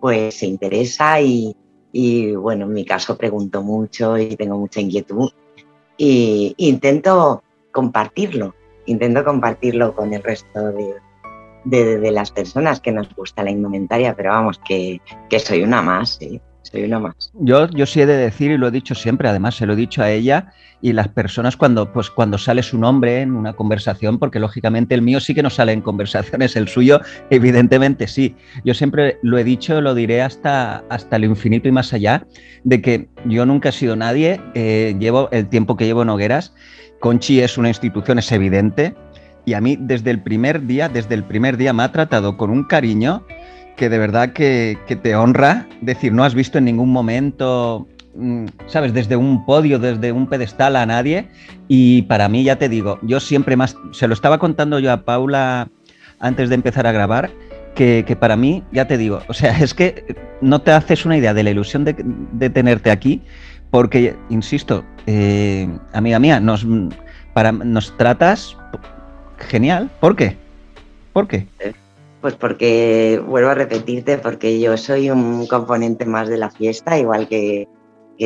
pues 0.00 0.38
se 0.38 0.46
interesa 0.46 1.20
y, 1.20 1.54
y 1.92 2.34
bueno, 2.34 2.66
en 2.66 2.72
mi 2.72 2.84
caso 2.84 3.16
pregunto 3.16 3.62
mucho 3.62 4.18
y 4.18 4.36
tengo 4.36 4.58
mucha 4.58 4.80
inquietud 4.80 5.30
y 5.96 6.54
intento 6.56 7.42
compartirlo, 7.72 8.54
intento 8.86 9.24
compartirlo 9.24 9.94
con 9.94 10.14
el 10.14 10.22
resto 10.22 10.72
de, 10.72 11.98
de, 11.98 12.10
las 12.12 12.30
personas 12.30 12.80
que 12.80 12.92
nos 12.92 13.14
gusta 13.14 13.42
la 13.42 13.50
indumentaria, 13.50 14.14
pero 14.14 14.30
vamos, 14.30 14.60
que, 14.66 15.00
que 15.28 15.38
soy 15.38 15.62
una 15.62 15.82
más, 15.82 16.20
¿eh? 16.22 16.40
Yo, 17.34 17.68
yo 17.70 17.86
sí 17.86 18.00
he 18.00 18.06
de 18.06 18.16
decir, 18.16 18.50
y 18.50 18.58
lo 18.58 18.68
he 18.68 18.70
dicho 18.70 18.94
siempre, 18.94 19.28
además 19.28 19.56
se 19.56 19.66
lo 19.66 19.72
he 19.72 19.76
dicho 19.76 20.02
a 20.02 20.10
ella, 20.10 20.52
y 20.80 20.92
las 20.92 21.08
personas 21.08 21.56
cuando, 21.56 21.92
pues, 21.92 22.10
cuando 22.10 22.38
sale 22.38 22.62
su 22.62 22.78
nombre 22.78 23.22
en 23.22 23.34
una 23.34 23.54
conversación, 23.54 24.18
porque 24.18 24.38
lógicamente 24.38 24.94
el 24.94 25.02
mío 25.02 25.20
sí 25.20 25.34
que 25.34 25.42
no 25.42 25.50
sale 25.50 25.72
en 25.72 25.80
conversaciones, 25.80 26.56
el 26.56 26.68
suyo 26.68 27.00
evidentemente 27.30 28.06
sí. 28.06 28.36
Yo 28.64 28.74
siempre 28.74 29.18
lo 29.22 29.38
he 29.38 29.44
dicho, 29.44 29.80
lo 29.80 29.94
diré 29.94 30.22
hasta, 30.22 30.84
hasta 30.88 31.16
el 31.16 31.24
infinito 31.24 31.68
y 31.68 31.72
más 31.72 31.92
allá, 31.92 32.26
de 32.64 32.82
que 32.82 33.08
yo 33.24 33.46
nunca 33.46 33.70
he 33.70 33.72
sido 33.72 33.96
nadie, 33.96 34.40
eh, 34.54 34.96
llevo 34.98 35.28
el 35.32 35.48
tiempo 35.48 35.76
que 35.76 35.86
llevo 35.86 36.02
en 36.02 36.10
Hogueras, 36.10 36.54
Conchi 37.00 37.40
es 37.40 37.58
una 37.58 37.68
institución, 37.68 38.18
es 38.18 38.30
evidente, 38.32 38.94
y 39.44 39.54
a 39.54 39.60
mí 39.60 39.78
desde 39.80 40.10
el 40.10 40.20
primer 40.20 40.66
día, 40.66 40.88
desde 40.88 41.14
el 41.14 41.24
primer 41.24 41.56
día 41.56 41.72
me 41.72 41.82
ha 41.82 41.90
tratado 41.90 42.36
con 42.36 42.50
un 42.50 42.64
cariño 42.64 43.24
que 43.78 43.88
de 43.88 43.98
verdad 43.98 44.34
que, 44.34 44.76
que 44.86 44.96
te 44.96 45.16
honra, 45.16 45.66
decir, 45.80 46.12
no 46.12 46.24
has 46.24 46.34
visto 46.34 46.58
en 46.58 46.66
ningún 46.66 46.92
momento 46.92 47.86
Mm, 48.18 48.46
¿sabes? 48.66 48.92
Desde 48.92 49.14
un 49.14 49.44
podio, 49.44 49.78
desde 49.78 50.10
un 50.10 50.26
pedestal 50.26 50.74
a 50.74 50.84
nadie. 50.84 51.28
Y 51.68 52.02
para 52.02 52.28
mí, 52.28 52.42
ya 52.42 52.56
te 52.56 52.68
digo, 52.68 52.98
yo 53.02 53.20
siempre 53.20 53.56
más, 53.56 53.76
se 53.92 54.08
lo 54.08 54.14
estaba 54.14 54.38
contando 54.38 54.80
yo 54.80 54.92
a 54.92 55.04
Paula 55.04 55.68
antes 56.18 56.48
de 56.48 56.56
empezar 56.56 56.86
a 56.88 56.92
grabar, 56.92 57.30
que, 57.76 58.16
para 58.18 58.36
mí, 58.36 58.64
ya 58.72 58.88
te 58.88 58.98
digo, 58.98 59.22
o 59.28 59.34
sea, 59.34 59.56
es 59.60 59.72
que 59.72 60.16
no 60.40 60.60
te 60.60 60.72
haces 60.72 61.06
una 61.06 61.16
idea 61.16 61.32
de 61.32 61.44
la 61.44 61.50
ilusión 61.50 61.84
de, 61.84 62.50
tenerte 62.50 62.90
aquí, 62.90 63.22
porque, 63.70 64.16
insisto, 64.30 64.84
eh, 65.06 65.68
amiga 65.92 66.18
mía, 66.18 66.40
nos, 66.40 66.66
para, 67.34 67.52
nos 67.52 67.96
tratas 67.96 68.56
genial. 69.38 69.90
¿Por 70.00 70.16
qué? 70.16 70.36
¿Por 71.12 71.28
qué? 71.28 71.46
Pues 72.20 72.34
porque, 72.34 73.22
vuelvo 73.24 73.50
a 73.50 73.54
repetirte, 73.54 74.18
porque 74.18 74.58
yo 74.58 74.76
soy 74.76 75.10
un 75.10 75.46
componente 75.46 76.04
más 76.04 76.28
de 76.28 76.36
la 76.36 76.50
fiesta, 76.50 76.98
igual 76.98 77.28
que, 77.28 77.68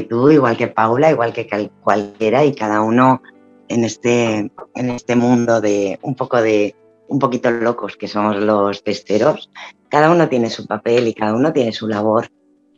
tú, 0.09 0.31
igual 0.31 0.57
que 0.57 0.69
Paula, 0.69 1.11
igual 1.11 1.35
que 1.35 1.47
cualquiera, 1.83 2.45
y 2.45 2.55
cada 2.55 2.81
uno 2.81 3.23
en 3.69 3.85
este, 3.85 4.51
en 4.75 4.91
este 4.91 5.15
mundo 5.15 5.61
de 5.61 5.99
un 6.03 6.15
poco 6.15 6.41
de 6.41 6.75
un 7.09 7.19
poquito 7.19 7.51
locos 7.51 7.97
que 7.97 8.09
somos 8.09 8.37
los 8.37 8.81
pesteros, 8.81 9.51
cada 9.91 10.11
uno 10.11 10.29
tiene 10.31 10.49
su 10.49 10.67
papel 10.67 11.09
y 11.09 11.15
cada 11.15 11.35
uno 11.35 11.53
tiene 11.53 11.73
su 11.73 11.87
labor. 11.87 12.29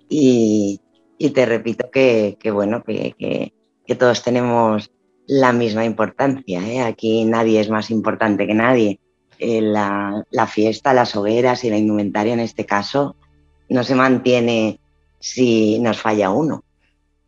Y, 0.09 0.81
te 1.33 1.47
repito 1.47 1.91
que, 1.91 2.37
bueno, 2.53 2.83
que, 2.83 3.15
que, 3.87 3.95
todos 3.95 4.23
tenemos 4.23 4.91
la 5.27 5.53
misma 5.53 5.85
importancia. 5.85 6.61
¿eh? 6.69 6.83
Aquí 6.83 7.25
nadie 7.25 7.61
es 7.61 7.71
más 7.71 7.91
importante 7.91 8.47
que 8.47 8.55
nadie. 8.55 9.01
Eh, 9.39 9.61
la, 9.61 10.25
la, 10.31 10.47
fiesta, 10.47 10.95
las 10.95 11.17
hogueras 11.17 11.65
y 11.65 11.71
la 11.71 11.79
indumentaria 11.79 12.33
en 12.33 12.41
este 12.41 12.65
caso 12.65 13.17
no 13.69 13.83
se 13.85 13.95
mantiene 13.95 14.79
si 15.19 15.79
nos 15.79 16.01
falla 16.01 16.31
uno. 16.31 16.63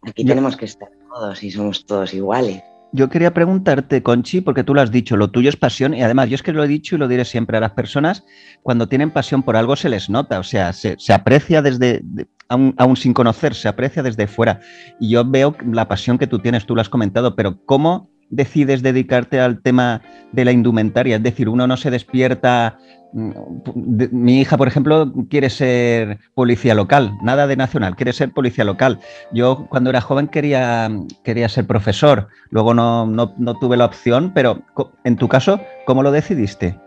Aquí 0.03 0.25
tenemos 0.25 0.57
que 0.57 0.67
estar 0.67 0.89
todos 1.09 1.43
y 1.43 1.51
somos 1.51 1.87
todos 1.87 2.15
iguales. 2.15 2.63
Yo 2.93 3.09
quería 3.09 3.35
preguntarte, 3.35 4.03
Conchi, 4.03 4.41
porque 4.41 4.65
tú 4.65 4.73
lo 4.73 4.81
has 4.81 4.91
dicho, 4.91 5.17
lo 5.17 5.31
tuyo 5.31 5.49
es 5.49 5.57
pasión 5.57 5.93
y 5.93 6.03
además 6.03 6.29
yo 6.29 6.37
es 6.37 6.43
que 6.43 6.53
lo 6.53 6.63
he 6.63 6.69
dicho 6.69 6.95
y 6.95 6.99
lo 6.99 7.09
diré 7.09 7.25
siempre 7.25 7.57
a 7.57 7.61
las 7.61 7.73
personas, 7.73 8.25
cuando 8.63 8.89
tienen 8.89 9.11
pasión 9.11 9.43
por 9.43 9.57
algo 9.57 9.77
se 9.77 9.89
les 9.89 10.09
nota, 10.09 10.39
o 10.39 10.45
sea, 10.45 10.73
se, 10.73 10.97
aprecia 11.13 11.63
desde, 11.63 12.03
aún, 12.49 12.97
sin 12.97 13.13
conocer, 13.13 13.55
se 13.55 13.69
aprecia 13.69 14.03
desde 14.03 14.27
fuera. 14.29 14.61
Y 15.01 15.11
yo 15.11 15.25
veo 15.29 15.57
la 15.71 15.89
pasión 15.89 16.17
que 16.17 16.27
tú 16.27 16.39
tienes, 16.39 16.65
tú 16.65 16.75
lo 16.75 16.81
has 16.81 16.89
comentado, 16.89 17.35
pero 17.35 17.59
¿cómo 17.67 18.09
decides 18.31 18.83
dedicarte 18.83 19.41
al 19.41 19.63
tema 19.63 20.03
de 20.33 20.45
la 20.45 20.53
indumentaria? 20.53 21.17
Es 21.17 21.23
decir, 21.23 21.49
uno 21.49 21.67
no 21.67 21.77
se 21.77 21.91
despierta 21.91 22.79
mi 23.13 24.41
hija, 24.41 24.59
por 24.59 24.69
ejemplo, 24.69 25.13
quiere 25.31 25.49
ser 25.49 26.19
policía 26.35 26.75
local, 26.75 27.17
nada 27.23 27.47
de 27.47 27.57
nacional, 27.57 27.97
quiere 27.97 28.13
ser 28.13 28.31
policía 28.33 28.65
local. 28.65 29.01
Yo 29.33 29.67
cuando 29.71 29.91
era 29.91 30.01
joven 30.01 30.29
quería, 30.29 30.91
quería 31.25 31.49
ser 31.49 31.67
profesor, 31.67 32.29
luego 32.51 32.75
no, 32.75 33.57
tuve 33.61 33.77
la 33.77 33.87
opción, 33.87 34.33
pero 34.35 34.63
en 35.05 35.17
tu 35.17 35.29
caso, 35.29 35.61
¿cómo 35.87 36.03
lo 36.03 36.11
decidiste? 36.11 36.79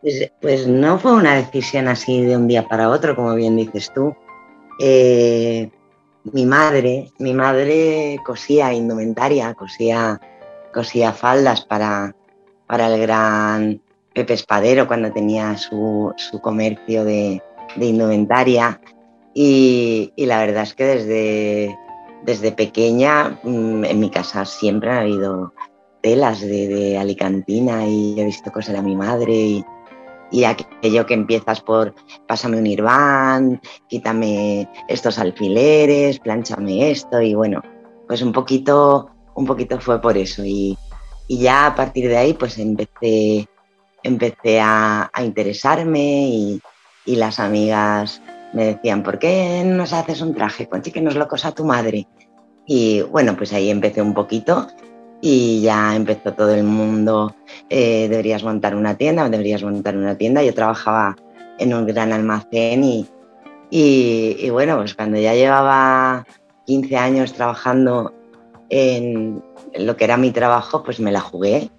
Pues, 0.00 0.30
pues, 0.40 0.66
no 0.66 0.98
fue 0.98 1.12
una 1.12 1.34
decisión 1.34 1.88
así 1.88 2.22
de 2.22 2.36
un 2.36 2.46
día 2.46 2.66
para 2.68 2.88
otro, 2.88 3.16
como 3.16 3.34
bien 3.34 3.56
dices 3.56 3.90
tú. 3.92 4.14
Eh, 4.80 5.70
mi 6.24 6.46
madre, 6.46 7.10
mi 7.18 7.32
madre 7.32 8.18
cosía 8.24 8.72
indumentaria, 8.72 9.54
cosía, 9.54 10.20
cosía 10.72 11.12
faldas 11.12 11.64
para, 11.64 12.14
para 12.66 12.94
el 12.94 13.00
gran 13.00 13.80
Pepe 14.14 14.34
Espadero 14.34 14.86
cuando 14.86 15.12
tenía 15.12 15.56
su, 15.56 16.14
comercio 16.42 17.04
de, 17.04 17.42
indumentaria. 17.76 18.80
Y, 19.34 20.12
la 20.16 20.40
verdad 20.40 20.64
es 20.64 20.74
que 20.74 20.84
desde, 20.84 21.78
desde 22.24 22.52
pequeña 22.52 23.38
mm, 23.42 23.84
en 23.84 24.00
mi 24.00 24.10
casa 24.10 24.44
siempre 24.44 24.90
ha 24.90 25.00
habido 25.00 25.54
telas 26.02 26.40
de, 26.40 26.98
alicantina 26.98 27.86
y 27.86 28.20
he 28.20 28.24
visto 28.24 28.50
cosas 28.50 28.76
a 28.76 28.82
mi 28.82 28.96
madre 28.96 29.34
y, 29.34 29.64
y 30.30 30.44
aquello 30.44 31.06
que 31.06 31.14
empiezas 31.14 31.60
por 31.60 31.94
pásame 32.26 32.58
un 32.58 32.66
irván, 32.66 33.60
quítame 33.88 34.68
estos 34.88 35.18
alfileres, 35.18 36.18
planchame 36.18 36.90
esto 36.90 37.20
y 37.20 37.34
bueno, 37.34 37.62
pues 38.06 38.22
un 38.22 38.32
poquito, 38.32 39.10
un 39.34 39.46
poquito 39.46 39.80
fue 39.80 40.00
por 40.00 40.16
eso 40.16 40.44
y, 40.44 40.76
y 41.28 41.38
ya 41.38 41.66
a 41.66 41.74
partir 41.74 42.08
de 42.08 42.16
ahí 42.16 42.34
pues 42.34 42.58
empecé 42.58 43.48
empecé 44.02 44.60
a, 44.60 45.10
interesarme 45.22 46.28
y, 46.28 46.62
las 47.06 47.40
amigas 47.40 48.22
me 48.52 48.66
decían, 48.66 49.02
¿por 49.02 49.18
qué 49.18 49.62
no 49.64 49.78
nos 49.78 49.92
haces 49.92 50.20
un 50.20 50.32
traje? 50.32 50.68
Conchi, 50.68 50.92
que 50.92 51.00
nos 51.00 51.16
lo 51.16 51.26
cosa 51.26 51.50
tu 51.50 51.64
madre. 51.64 52.06
Y 52.66 53.02
bueno, 53.02 53.36
pues 53.36 53.52
ahí 53.52 53.68
empecé 53.68 54.00
un 54.00 54.14
poquito 54.14 54.68
y 55.20 55.60
ya 55.62 55.94
empezó 55.94 56.32
todo 56.32 56.54
el 56.54 56.64
mundo, 56.64 57.34
eh, 57.68 58.08
deberías 58.08 58.42
montar 58.42 58.74
una 58.74 58.96
tienda, 58.96 59.28
deberías 59.28 59.62
montar 59.62 59.96
una 59.96 60.16
tienda. 60.16 60.42
Yo 60.42 60.54
trabajaba 60.54 61.16
en 61.58 61.74
un 61.74 61.86
gran 61.86 62.12
almacén 62.12 62.84
y, 62.84 63.06
y, 63.70 64.48
bueno, 64.50 64.78
pues 64.78 64.94
cuando 64.94 65.18
ya 65.18 65.34
llevaba 65.34 66.26
15 66.66 66.96
años 66.96 67.32
trabajando 67.32 68.14
en 68.70 69.42
lo 69.78 69.96
que 69.96 70.04
era 70.04 70.16
mi 70.16 70.30
trabajo, 70.30 70.82
pues 70.82 71.00
me 71.00 71.12
la 71.12 71.20
jugué 71.20 71.70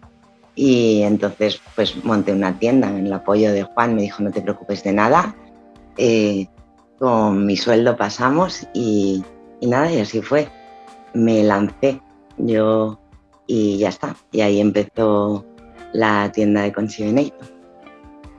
y 0.55 1.01
entonces 1.03 1.61
pues 1.75 2.03
monté 2.03 2.33
una 2.33 2.59
tienda 2.59 2.89
en 2.89 3.07
el 3.07 3.13
apoyo 3.13 3.53
de 3.53 3.63
Juan, 3.63 3.95
me 3.95 4.01
dijo 4.01 4.21
no 4.21 4.31
te 4.31 4.41
preocupes 4.41 4.83
de 4.83 4.91
nada, 4.91 5.35
eh, 5.97 6.47
con 6.99 7.45
mi 7.45 7.57
sueldo 7.57 7.97
pasamos 7.97 8.67
y, 8.73 9.23
nada, 9.61 9.91
y 9.91 9.99
así 9.99 10.21
fue. 10.21 10.47
Me 11.13 11.43
lancé 11.43 11.99
yo 12.37 13.00
y 13.47 13.77
ya 13.77 13.89
está. 13.89 14.15
Y 14.31 14.41
ahí 14.41 14.59
empezó 14.59 15.45
la 15.93 16.31
tienda 16.31 16.61
de 16.61 16.71
Consignate. 16.71 17.33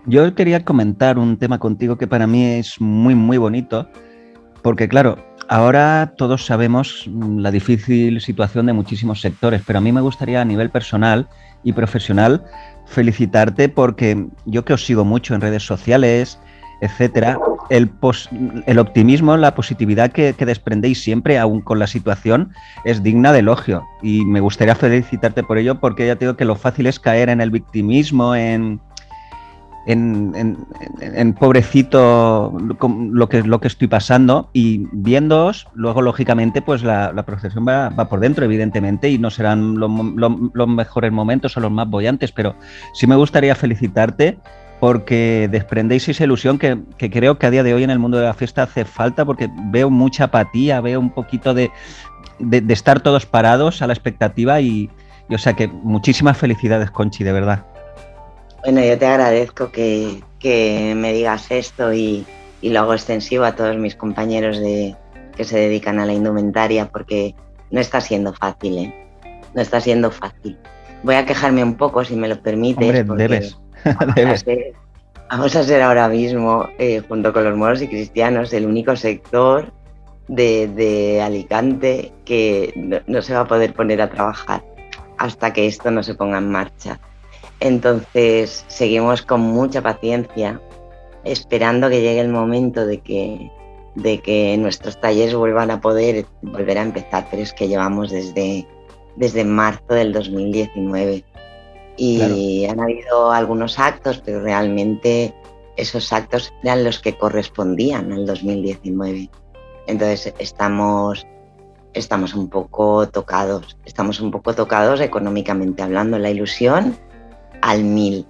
Yo 0.06 0.35
quería 0.35 0.64
comentar 0.64 1.18
un 1.18 1.37
tema 1.37 1.59
contigo 1.59 1.97
que 1.97 2.09
para 2.09 2.26
mí 2.26 2.44
es 2.44 2.80
muy, 2.80 3.14
muy 3.14 3.38
bonito, 3.38 3.88
porque 4.62 4.88
claro, 4.88 5.16
ahora 5.49 6.14
todos 6.16 6.44
sabemos 6.44 7.09
la 7.37 7.52
difícil 7.52 8.21
situación 8.21 8.66
de 8.66 8.73
muchísimos 8.73 9.21
sectores, 9.21 9.62
pero 9.64 9.78
a 9.78 9.82
mí 9.82 9.92
me 9.92 10.00
gustaría 10.00 10.40
a 10.40 10.44
nivel 10.44 10.71
personal 10.71 11.28
y 11.62 11.73
profesional, 11.73 12.44
felicitarte 12.87 13.68
porque 13.68 14.26
yo 14.44 14.64
que 14.64 14.73
os 14.73 14.85
sigo 14.85 15.04
mucho 15.04 15.35
en 15.35 15.40
redes 15.40 15.64
sociales, 15.64 16.40
etcétera, 16.80 17.38
el, 17.73 17.91
el 18.67 18.79
optimismo, 18.79 19.37
la 19.38 19.55
positividad 19.55 20.12
que, 20.12 20.35
desprendéis 20.35 21.02
siempre, 21.02 21.38
aún 21.38 21.62
con 21.62 21.79
la 21.79 21.87
situación, 21.87 22.52
es 22.85 23.02
digna 23.02 23.33
de 23.33 23.38
elogio. 23.38 23.83
Y 24.02 24.26
me 24.26 24.41
gustaría 24.41 24.75
felicitarte 24.75 25.43
por 25.43 25.57
ello 25.57 25.81
porque 25.81 26.07
ya 26.07 26.17
te 26.17 26.26
digo 26.26 26.37
que 26.37 26.45
lo 26.45 26.55
fácil 26.55 26.87
es 26.87 27.00
caer 27.00 27.31
en 27.31 27.41
el 27.41 27.50
victimismo, 27.50 28.37
en, 28.37 28.79
en, 29.87 31.33
pobrecito 31.33 32.55
lo 32.79 33.29
que, 33.29 33.43
lo 33.43 33.61
que 33.61 33.69
estoy 33.69 33.88
pasando 33.88 34.50
y 34.52 34.87
viéndoos, 34.93 35.67
luego 35.73 36.02
lógicamente 36.02 36.61
pues 36.61 36.83
la, 36.83 37.11
procesión 37.25 37.67
va, 37.67 37.91
por 37.91 38.21
dentro 38.21 38.45
evidentemente 38.45 39.09
y 39.09 39.19
no 39.19 39.31
serán 39.31 39.79
los 39.79 40.69
mejores 40.69 41.11
momentos 41.11 41.57
o 41.57 41.61
los 41.61 41.73
más 41.73 41.88
bollantes, 41.88 42.33
pero 42.33 42.55
sí 42.93 43.07
me 43.07 43.17
gustaría 43.17 43.55
felicitarte 43.55 44.38
porque 44.83 45.49
desprendéis 45.49 46.09
esa 46.09 46.25
ilusión 46.25 46.59
que, 46.59 46.77
creo 46.99 47.39
que 47.39 47.47
a 47.47 47.53
día 47.53 47.62
de 47.62 47.73
hoy 47.73 47.85
en 47.85 47.91
el 47.91 48.01
mundo 48.01 48.19
de 48.19 48.25
la 48.25 48.35
fiesta 48.35 48.65
hace 48.65 48.85
falta 48.85 49.25
porque 49.25 49.49
veo 49.71 49.91
mucha 49.91 50.25
apatía, 50.25 50.81
veo 50.81 50.99
un 50.99 51.11
poquito 51.11 51.55
de, 51.55 51.71
estar 52.69 52.99
todos 52.99 53.25
parados 53.25 53.81
a 53.81 53.87
la 53.87 53.93
expectativa 53.93 54.61
y, 54.61 54.91
y 55.29 55.35
o 55.37 55.39
sea 55.39 55.53
que 55.53 55.69
muchísimas 55.69 56.37
felicidades 56.37 56.91
Conchi, 56.91 57.23
de 57.23 57.31
verdad. 57.31 57.65
Bueno, 58.65 58.81
yo 58.83 58.99
te 58.99 59.07
agradezco 59.07 59.71
que, 59.71 60.21
me 60.97 61.12
digas 61.12 61.53
esto 61.53 61.93
y, 61.93 62.27
lo 62.61 62.81
hago 62.81 62.95
extensivo 62.95 63.45
a 63.45 63.55
todos 63.55 63.77
mis 63.77 63.95
compañeros 63.95 64.59
de, 64.59 64.97
que 65.37 65.45
se 65.45 65.61
dedican 65.61 66.01
a 66.01 66.07
la 66.07 66.12
indumentaria 66.12 66.89
porque 66.89 67.37
no 67.71 67.79
está 67.79 68.01
siendo 68.01 68.33
fácil, 68.33 68.79
¿eh? 68.79 69.09
No 69.55 69.62
está 69.62 69.81
siendo 69.81 70.11
fácil. 70.11 70.59
Voy 71.05 71.15
a 71.15 71.25
quejarme 71.25 71.62
un 71.62 71.77
poco, 71.77 72.05
si 72.05 72.17
me 72.17 72.27
lo 72.27 72.43
permites. 72.43 73.01
Hombre, 73.03 73.29
debes. 73.29 73.62
Vamos, 75.31 75.57
A 75.57 75.62
ser, 75.65 75.83
ahora 75.83 76.09
mismo, 76.09 76.69
eh, 76.79 77.03
junto 77.09 77.33
con 77.33 77.45
los 77.45 77.57
moros 77.57 77.81
y 77.81 77.89
cristianos, 77.89 78.53
el 78.53 78.67
único 78.67 78.95
sector 78.97 79.73
de, 80.29 81.21
Alicante 81.23 82.12
que 82.25 83.03
no 83.07 83.23
se 83.23 83.35
va 83.35 83.41
a 83.41 83.47
poder 83.47 83.73
poner 83.75 84.03
a 84.03 84.11
trabajar 84.11 84.62
hasta 85.19 85.53
que 85.53 85.67
esto 85.67 85.91
no 85.91 86.03
se 86.03 86.15
ponga 86.15 86.39
en 86.39 86.51
marcha. 86.51 87.01
Entonces 87.61 88.65
seguimos 88.69 89.23
con 89.23 89.41
mucha 89.41 89.81
paciencia, 89.81 90.61
esperando 91.25 91.89
que 91.89 92.01
llegue 92.01 92.21
el 92.21 92.29
momento 92.29 92.85
de 92.85 92.99
que, 92.99 93.51
de 93.95 94.21
que 94.21 94.57
nuestros 94.59 95.01
talleres 95.01 95.35
vuelvan 95.35 95.71
a 95.71 95.81
poder 95.81 96.27
volver 96.43 96.79
a 96.79 96.83
empezar, 96.83 97.27
pero 97.31 97.43
es 97.43 97.53
que 97.53 97.69
llevamos 97.69 98.11
desde, 98.11 98.67
desde 99.17 99.45
marzo 99.45 99.95
del 99.95 100.12
2019 100.12 101.25
y 101.96 102.64
han 102.66 102.80
habido 102.80 103.32
algunos 103.32 103.78
actos, 103.78 104.22
pero 104.25 104.40
realmente 104.40 105.34
esos 105.76 106.12
actos 106.12 106.52
eran 106.62 106.84
los 106.84 106.99
que 106.99 107.16
correspondían 107.16 108.12
al 108.12 108.26
2019. 108.26 109.30
Entonces 109.87 110.34
estamos, 110.38 111.26
estamos 111.92 112.34
un 112.34 112.49
poco 112.49 113.08
tocados, 113.08 113.76
estamos 113.84 114.20
un 114.20 114.30
poco 114.30 114.54
tocados 114.54 115.00
económicamente 115.00 115.82
hablando. 115.82 116.18
La 116.18 116.30
ilusión 116.30 116.96
al 117.61 117.84
mil, 117.84 118.26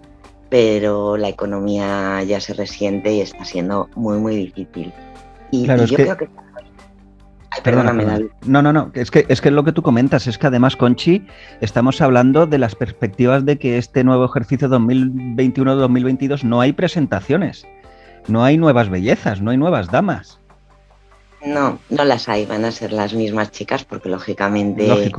pero 0.49 1.17
la 1.17 1.29
economía 1.29 2.23
ya 2.23 2.41
se 2.41 2.55
resiente 2.55 3.13
y 3.13 3.21
está 3.21 3.45
siendo 3.45 3.89
muy, 3.95 4.19
muy 4.19 4.37
difícil. 4.37 4.93
Y, 5.51 5.67
yo 5.67 5.97
creo 5.97 6.17
que... 6.17 6.29
perdóname, 7.63 8.29
No, 8.47 8.63
no, 8.63 8.73
no, 8.73 8.91
es 8.95 9.11
que, 9.11 9.27
es 9.29 9.41
que 9.41 9.51
lo 9.51 9.65
que 9.65 9.73
tú 9.73 9.83
comentas, 9.83 10.27
es 10.27 10.39
que 10.39 10.47
además, 10.47 10.77
Conchi, 10.77 11.27
estamos 11.61 12.01
hablando 12.01 12.47
de 12.47 12.59
las 12.59 12.75
perspectivas 12.75 13.45
de 13.45 13.59
que 13.59 13.79
este 13.79 14.05
nuevo 14.05 14.25
ejercicio 14.25 14.69
2021-2022 14.69 16.43
no 16.45 16.61
hay 16.61 16.73
presentaciones, 16.73 17.67
no 18.29 18.45
hay 18.45 18.57
nuevas 18.57 18.89
bellezas, 18.89 19.41
no 19.41 19.51
hay 19.51 19.57
nuevas 19.57 19.91
damas. 19.91 20.41
No, 21.45 21.79
no 21.91 22.05
las 22.05 22.29
hay, 22.29 22.47
van 22.47 22.65
a 22.65 22.71
ser 22.71 22.93
las 22.93 23.15
mismas 23.15 23.51
chicas 23.51 23.85
porque 23.85 24.09
lógicamente 24.09 25.11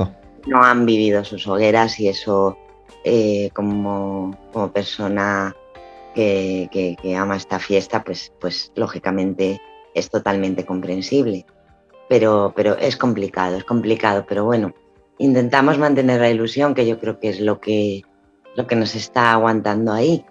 no 0.46 0.62
han 0.62 0.86
vivido 0.86 1.24
sus 1.24 1.46
hogueras 1.46 2.00
y 2.00 2.08
eso 2.08 2.56
eh, 3.04 3.50
como, 3.52 4.36
persona 4.72 5.54
que, 6.14 6.96
ama 7.18 7.36
esta 7.36 7.58
fiesta, 7.58 8.02
pues, 8.02 8.32
pues 8.40 8.72
lógicamente 8.74 9.60
es 9.94 10.08
totalmente 10.08 10.64
comprensible. 10.64 11.44
Pero, 12.08 12.52
pero 12.54 12.76
es 12.76 12.96
complicado, 12.96 13.56
es 13.56 13.64
complicado, 13.64 14.24
pero 14.28 14.44
bueno, 14.44 14.74
intentamos 15.18 15.78
mantener 15.78 16.20
la 16.20 16.30
ilusión, 16.30 16.74
que 16.74 16.86
yo 16.86 16.98
creo 16.98 17.18
que 17.18 17.30
es 17.30 17.40
lo 17.40 17.60
que, 17.60 18.04
lo 18.56 18.66
que 18.66 18.76
nos 18.76 18.94
está 18.94 19.32
aguantando 19.32 19.92
ahí. 19.92 20.24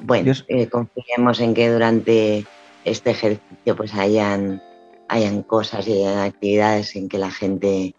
Bueno, 0.00 0.32
eh, 0.48 0.68
confiemos 0.68 1.40
en 1.40 1.54
que 1.54 1.70
durante 1.70 2.44
este 2.84 3.10
ejercicio 3.10 3.76
pues 3.76 3.94
hayan, 3.94 4.62
hayan 5.08 5.42
cosas 5.42 5.86
y 5.86 5.92
hayan 5.92 6.18
actividades 6.18 6.96
en 6.96 7.08
que 7.08 7.18
la 7.18 7.30
gente, 7.30 7.94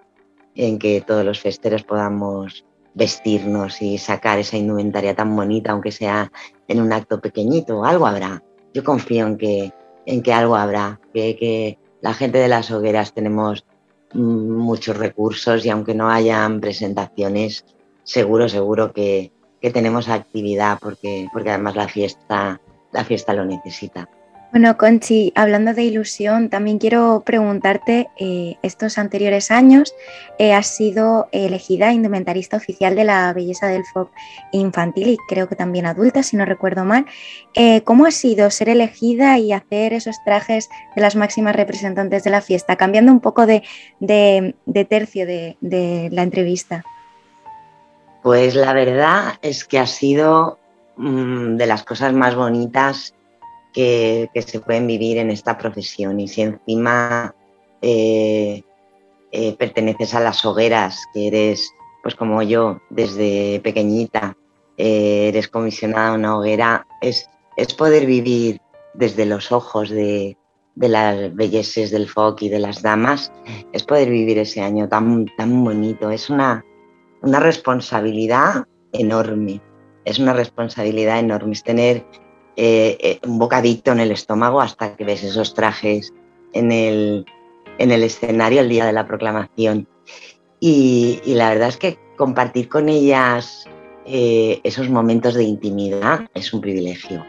en 0.55 0.77
que 0.77 1.01
todos 1.01 1.25
los 1.25 1.39
festeros 1.39 1.83
podamos 1.83 2.65
vestirnos 2.93 3.81
y 3.81 3.97
sacar 3.97 4.39
esa 4.39 4.57
indumentaria 4.57 5.15
tan 5.15 5.35
bonita, 5.35 5.71
aunque 5.71 5.91
sea 5.91 6.31
en 6.67 6.81
un 6.81 6.93
acto 6.93 7.19
pequeñito, 7.19 7.83
algo 7.83 8.07
habrá. 8.07 8.41
Yo 8.73 8.83
confío 8.83 9.27
en 9.27 9.37
que, 9.37 9.73
en 10.05 10.21
que 10.21 10.33
algo 10.33 10.55
habrá, 10.55 10.99
que, 11.13 11.35
que 11.35 11.77
la 12.05 12.13
gente 12.13 12.37
de 12.37 12.47
las 12.47 12.69
hogueras 12.69 13.13
tenemos 13.15 13.65
muchos 14.13 14.95
recursos 14.95 15.65
y 15.65 15.71
aunque 15.71 15.95
no 15.95 16.07
hayan 16.07 16.61
presentaciones, 16.61 17.65
seguro, 18.03 18.47
seguro 18.47 18.93
que, 18.93 19.31
que 19.59 19.71
tenemos 19.71 20.07
actividad 20.07 20.77
porque, 20.79 21.27
porque 21.33 21.49
además 21.49 21.75
la 21.75 21.87
fiesta, 21.87 22.61
la 22.91 23.03
fiesta 23.05 23.33
lo 23.33 23.43
necesita. 23.43 24.07
Bueno, 24.55 24.77
Conchi, 24.77 25.33
hablando 25.35 25.73
de 25.73 25.83
ilusión, 25.83 26.49
también 26.49 26.77
quiero 26.77 27.23
preguntarte, 27.25 28.07
eh, 28.17 28.55
estos 28.63 28.97
anteriores 28.97 29.51
años 29.51 29.93
eh, 30.39 30.53
has 30.53 30.67
sido 30.67 31.27
elegida 31.33 31.91
indumentarista 31.91 32.55
oficial 32.55 32.95
de 32.95 33.03
la 33.03 33.33
belleza 33.33 33.67
del 33.67 33.83
folk 33.83 34.09
infantil 34.53 35.09
y 35.09 35.17
creo 35.27 35.49
que 35.49 35.57
también 35.57 35.85
adulta, 35.85 36.23
si 36.23 36.37
no 36.37 36.45
recuerdo 36.45 36.85
mal. 36.85 37.05
Eh, 37.53 37.81
¿Cómo 37.81 38.05
ha 38.05 38.11
sido 38.11 38.49
ser 38.49 38.69
elegida 38.69 39.37
y 39.39 39.51
hacer 39.51 39.91
esos 39.91 40.15
trajes 40.23 40.69
de 40.95 41.01
las 41.01 41.17
máximas 41.17 41.53
representantes 41.53 42.23
de 42.23 42.29
la 42.29 42.39
fiesta? 42.39 42.77
Cambiando 42.77 43.11
un 43.11 43.19
poco 43.19 43.45
de, 43.45 43.61
tercio 44.89 45.25
de, 45.27 46.09
la 46.13 46.23
entrevista. 46.23 46.85
Pues 48.23 48.55
la 48.55 48.71
verdad 48.71 49.33
es 49.41 49.65
que 49.65 49.79
ha 49.79 49.85
sido 49.85 50.59
mm, 50.95 51.57
de 51.57 51.65
las 51.65 51.83
cosas 51.83 52.13
más 52.13 52.35
bonitas 52.35 53.14
que, 53.75 54.29
se 54.41 54.59
pueden 54.61 54.87
vivir 54.87 55.17
en 55.17 55.29
esta 55.29 55.57
profesión. 55.57 56.19
Y 56.19 56.29
si 56.29 56.41
encima 56.41 57.35
eh, 57.81 58.63
eh, 59.31 59.55
perteneces 59.57 60.15
a 60.15 60.21
las 60.21 60.45
hogueras, 60.45 60.97
que 61.13 61.27
eres, 61.27 61.69
pues 62.01 62.15
como 62.15 62.41
yo, 62.41 62.79
desde 62.89 63.59
pequeñita, 63.59 64.37
eh, 64.77 65.27
eres 65.27 65.49
comisionada 65.49 66.09
a 66.09 66.13
una 66.13 66.37
hoguera, 66.37 66.87
es, 67.01 67.29
es 67.57 67.73
poder 67.73 68.05
vivir 68.05 68.61
desde 68.93 69.25
los 69.25 69.51
ojos 69.51 69.89
de, 69.89 70.37
las 70.75 71.35
belleces 71.35 71.91
del 71.91 72.07
folk 72.07 72.41
y 72.43 72.49
de 72.49 72.59
las 72.59 72.81
damas, 72.81 73.33
es 73.73 73.83
poder 73.83 74.09
vivir 74.09 74.37
ese 74.37 74.61
año 74.61 74.87
tan, 74.87 75.25
tan 75.37 75.65
bonito. 75.65 76.11
Es 76.11 76.29
una, 76.29 76.63
una 77.21 77.41
responsabilidad 77.41 78.63
enorme. 78.93 79.61
Es 80.05 80.17
una 80.19 80.31
responsabilidad 80.31 81.19
enorme. 81.19 81.53
Es 81.53 81.63
tener 81.63 82.05
eh, 82.57 82.97
eh, 83.01 83.19
un 83.27 83.37
bocadito 83.37 83.91
en 83.91 83.99
el 83.99 84.11
estómago 84.11 84.61
hasta 84.61 84.95
que 84.95 85.03
ves 85.03 85.23
esos 85.23 85.53
trajes 85.53 86.13
en 86.53 86.71
el, 86.71 87.25
en 87.77 87.91
el 87.91 88.03
escenario 88.03 88.61
el 88.61 88.69
día 88.69 88.85
de 88.85 88.93
la 88.93 89.05
proclamación. 89.05 89.87
Y, 90.59 91.21
la 91.25 91.49
verdad 91.49 91.67
es 91.67 91.77
que 91.77 91.97
compartir 92.17 92.69
con 92.69 92.87
ellas 92.87 93.65
eh, 94.05 94.61
esos 94.63 94.89
momentos 94.89 95.33
de 95.33 95.43
intimidad 95.43 96.27
es 96.33 96.53
un 96.53 96.61
privilegio. 96.61 97.25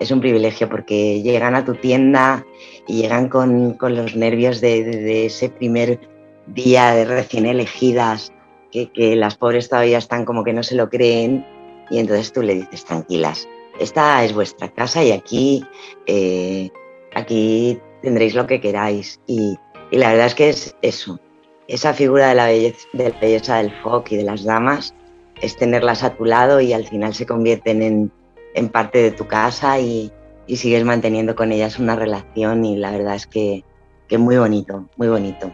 Es 0.00 0.10
un 0.10 0.20
privilegio 0.20 0.68
porque 0.68 1.22
llegan 1.22 1.54
a 1.54 1.64
tu 1.64 1.74
tienda 1.74 2.44
y 2.86 3.02
llegan 3.02 3.28
con, 3.28 3.74
con 3.74 3.94
los 3.94 4.16
nervios 4.16 4.60
de, 4.60 4.82
de, 4.82 5.26
ese 5.26 5.50
primer 5.50 6.00
día 6.46 6.92
de 6.92 7.04
recién 7.04 7.46
elegidas, 7.46 8.32
que, 8.72 8.90
que 8.90 9.14
las 9.14 9.36
pobres 9.36 9.68
todavía 9.68 9.98
están 9.98 10.24
como 10.24 10.42
que 10.42 10.52
no 10.52 10.62
se 10.62 10.74
lo 10.74 10.90
creen, 10.90 11.46
y 11.90 11.98
entonces 11.98 12.32
tú 12.32 12.42
le 12.42 12.54
dices, 12.54 12.84
tranquilas, 12.84 13.46
esta 13.78 14.24
es 14.24 14.32
vuestra 14.32 14.68
casa 14.68 15.02
y 15.02 15.12
aquí, 15.12 15.64
eh, 16.06 16.70
aquí 17.14 17.78
tendréis 18.02 18.34
lo 18.34 18.46
que 18.46 18.60
queráis. 18.60 19.20
Y, 19.26 19.56
la 19.90 20.10
verdad 20.10 20.26
es 20.26 20.34
que 20.34 20.48
es 20.48 20.76
eso, 20.82 21.20
esa 21.68 21.94
figura 21.94 22.28
de 22.28 22.34
la, 22.34 22.46
belleza, 22.46 23.58
del 23.58 23.70
folk 23.82 24.10
y 24.10 24.16
de 24.16 24.24
las 24.24 24.42
damas 24.42 24.92
es 25.40 25.56
tenerlas 25.56 26.02
a 26.02 26.14
tu 26.16 26.24
lado 26.24 26.60
y 26.60 26.72
al 26.72 26.84
final 26.84 27.14
se 27.14 27.26
convierten 27.26 28.10
en, 28.54 28.68
parte 28.70 28.98
de 29.02 29.10
tu 29.12 29.26
casa 29.26 29.78
y, 29.78 30.10
sigues 30.48 30.84
manteniendo 30.84 31.34
con 31.34 31.52
ellas 31.52 31.78
una 31.78 31.96
relación 31.96 32.64
y 32.64 32.76
la 32.76 32.90
verdad 32.90 33.14
es 33.14 33.26
que, 33.26 33.64
que 34.08 34.18
muy 34.18 34.36
bonito, 34.36 34.88
muy 34.96 35.08
bonito. 35.08 35.50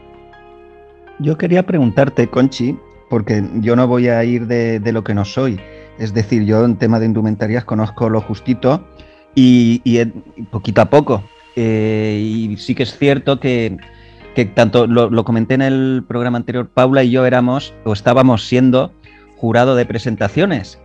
Yo 1.18 1.36
quería 1.36 1.64
preguntarte, 1.66 2.28
Conchi, 2.28 2.76
porque 3.10 3.44
yo 3.56 3.76
no 3.76 3.86
voy 3.86 4.08
a 4.08 4.24
ir 4.24 4.46
de 4.46 4.92
lo 4.92 5.04
que 5.04 5.14
no 5.14 5.24
soy. 5.24 5.60
Es 6.00 6.14
decir, 6.14 6.46
yo 6.46 6.64
en 6.64 6.76
tema 6.76 6.98
de 6.98 7.04
indumentarias 7.04 7.66
conozco 7.66 8.08
lo 8.08 8.22
justito 8.22 8.82
y, 9.34 10.02
poquito 10.50 10.80
a 10.80 10.86
poco. 10.86 11.22
Eh, 11.56 12.18
y 12.24 12.56
sí 12.56 12.74
que 12.74 12.84
es 12.84 12.96
cierto 12.96 13.38
que, 13.38 13.76
tanto 14.54 14.86
lo, 14.86 15.24
comenté 15.24 15.54
en 15.54 15.62
el 15.62 16.02
programa 16.08 16.38
anterior, 16.38 16.70
Paula 16.72 17.04
y 17.04 17.10
yo 17.10 17.26
éramos 17.26 17.74
o 17.84 17.92
estábamos 17.92 18.46
siendo 18.46 18.92
jurado 19.36 19.76
de 19.76 19.84
presentaciones. 19.84 20.80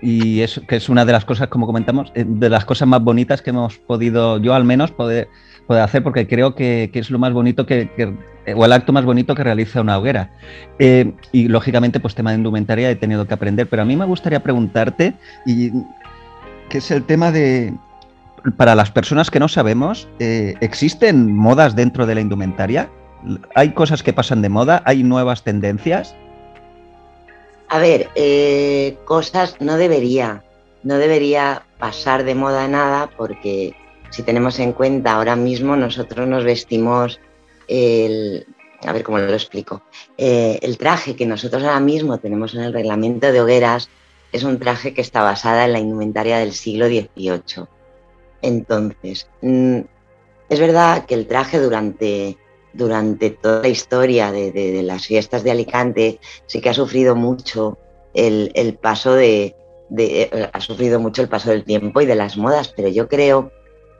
y 0.00 0.40
es 0.40 0.60
que 0.68 0.76
es 0.76 0.88
una 0.88 1.04
de 1.04 1.12
las 1.12 1.24
cosas, 1.24 1.48
como 1.48 1.66
comentamos, 1.66 2.12
eh, 2.14 2.24
de 2.24 2.48
las 2.48 2.64
cosas 2.64 2.86
más 2.86 3.02
bonitas 3.02 3.42
que 3.42 3.50
hemos 3.50 3.78
podido, 3.78 4.38
yo 4.38 4.54
al 4.54 4.64
menos, 4.64 4.92
poder, 4.92 5.28
poder 5.66 5.82
hacer, 5.82 6.04
porque 6.04 6.28
creo 6.28 6.54
que, 6.54 6.90
es 6.94 7.10
lo 7.10 7.18
más 7.18 7.32
bonito 7.32 7.66
que, 7.66 7.90
o 8.54 8.64
el 8.64 8.72
acto 8.72 8.92
más 8.92 9.04
bonito 9.04 9.34
que 9.34 9.44
realiza 9.44 9.80
una 9.80 9.98
hoguera. 9.98 10.30
Eh, 10.78 11.12
y 11.32 11.48
lógicamente, 11.48 12.00
pues 12.00 12.14
tema 12.14 12.30
de 12.30 12.38
indumentaria 12.38 12.90
he 12.90 12.96
tenido 12.96 13.26
que 13.26 13.34
aprender, 13.34 13.68
pero 13.68 13.82
a 13.82 13.84
mí 13.84 13.96
me 13.96 14.04
gustaría 14.04 14.42
preguntarte, 14.42 15.14
y 15.46 15.70
que 16.68 16.78
es 16.78 16.90
el 16.90 17.04
tema 17.04 17.30
de, 17.30 17.74
para 18.56 18.74
las 18.74 18.90
personas 18.90 19.30
que 19.30 19.38
no 19.38 19.48
sabemos, 19.48 20.08
eh, 20.18 20.54
¿existen 20.60 21.34
modas 21.34 21.76
dentro 21.76 22.06
de 22.06 22.14
la 22.14 22.20
indumentaria? 22.20 22.90
¿Hay 23.54 23.70
cosas 23.70 24.02
que 24.02 24.12
pasan 24.12 24.42
de 24.42 24.48
moda? 24.48 24.82
¿Hay 24.84 25.04
nuevas 25.04 25.44
tendencias? 25.44 26.14
A 27.68 27.78
ver, 27.78 28.10
eh, 28.16 28.98
cosas 29.04 29.56
no 29.60 29.76
debería, 29.76 30.42
no 30.82 30.96
debería 30.96 31.62
pasar 31.78 32.24
de 32.24 32.34
moda 32.34 32.68
nada 32.68 33.08
porque 33.16 33.74
si 34.10 34.22
tenemos 34.22 34.58
en 34.58 34.72
cuenta 34.72 35.12
ahora 35.12 35.36
mismo 35.36 35.76
nosotros 35.76 36.28
nos 36.28 36.44
vestimos 36.44 37.20
el, 37.72 38.46
a 38.80 38.92
ver 38.92 39.02
cómo 39.02 39.18
lo 39.18 39.32
explico, 39.32 39.82
eh, 40.18 40.58
el 40.62 40.76
traje 40.76 41.16
que 41.16 41.26
nosotros 41.26 41.62
ahora 41.62 41.80
mismo 41.80 42.18
tenemos 42.18 42.54
en 42.54 42.62
el 42.62 42.72
reglamento 42.72 43.32
de 43.32 43.40
hogueras 43.40 43.88
es 44.30 44.44
un 44.44 44.58
traje 44.58 44.94
que 44.94 45.00
está 45.00 45.22
basada 45.22 45.64
en 45.64 45.72
la 45.72 45.78
indumentaria 45.78 46.38
del 46.38 46.52
siglo 46.52 46.86
XVIII. 46.86 47.66
Entonces, 48.42 49.28
mm, 49.40 49.80
es 50.48 50.60
verdad 50.60 51.06
que 51.06 51.14
el 51.14 51.26
traje 51.26 51.58
durante 51.60 52.36
durante 52.72 53.30
toda 53.30 53.62
la 53.62 53.68
historia 53.68 54.32
de, 54.32 54.80
las 54.82 55.06
fiestas 55.06 55.44
de 55.44 55.50
Alicante 55.50 56.20
sí 56.46 56.60
que 56.60 56.70
ha 56.70 56.74
sufrido 56.74 57.14
mucho 57.14 57.78
el, 58.14 58.78
paso 58.80 59.14
de, 59.14 59.54
ha 60.52 60.60
sufrido 60.60 61.00
mucho 61.00 61.22
el 61.22 61.28
paso 61.28 61.50
del 61.50 61.64
tiempo 61.64 62.00
y 62.00 62.06
de 62.06 62.14
las 62.14 62.36
modas, 62.36 62.72
pero 62.74 62.88
yo 62.88 63.08
creo 63.08 63.52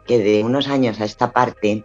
que 0.07 0.19
de 0.19 0.43
unos 0.43 0.69
años 0.69 1.01
a 1.01 1.05
esta 1.05 1.33
parte 1.33 1.85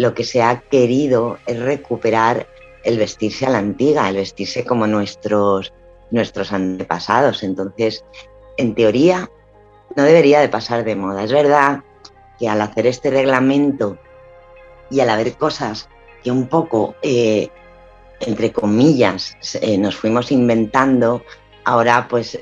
lo 0.00 0.14
que 0.14 0.24
se 0.24 0.40
ha 0.40 0.60
querido 0.60 1.36
es 1.44 1.58
recuperar 1.60 2.46
el 2.84 2.96
vestirse 2.96 3.44
a 3.44 3.50
la 3.50 3.58
antigua, 3.58 4.08
el 4.08 4.16
vestirse 4.16 4.64
como 4.64 4.86
nuestros, 4.86 5.74
nuestros 6.10 6.52
antepasados. 6.52 7.42
Entonces, 7.42 8.02
en 8.56 8.74
teoría, 8.74 9.30
no 9.94 10.02
debería 10.02 10.40
de 10.40 10.48
pasar 10.48 10.84
de 10.84 10.96
moda. 10.96 11.22
Es 11.22 11.32
verdad 11.32 11.82
que 12.38 12.48
al 12.48 12.62
hacer 12.62 12.86
este 12.86 13.10
reglamento 13.10 13.98
y 14.88 15.00
al 15.00 15.10
haber 15.10 15.34
cosas 15.34 15.90
que 16.24 16.30
un 16.30 16.46
poco, 16.46 16.94
eh, 17.02 17.50
entre 18.20 18.52
comillas, 18.52 19.36
eh, 19.60 19.76
nos 19.76 19.96
fuimos 19.96 20.32
inventando, 20.32 21.22
ahora 21.66 22.08
pues 22.08 22.38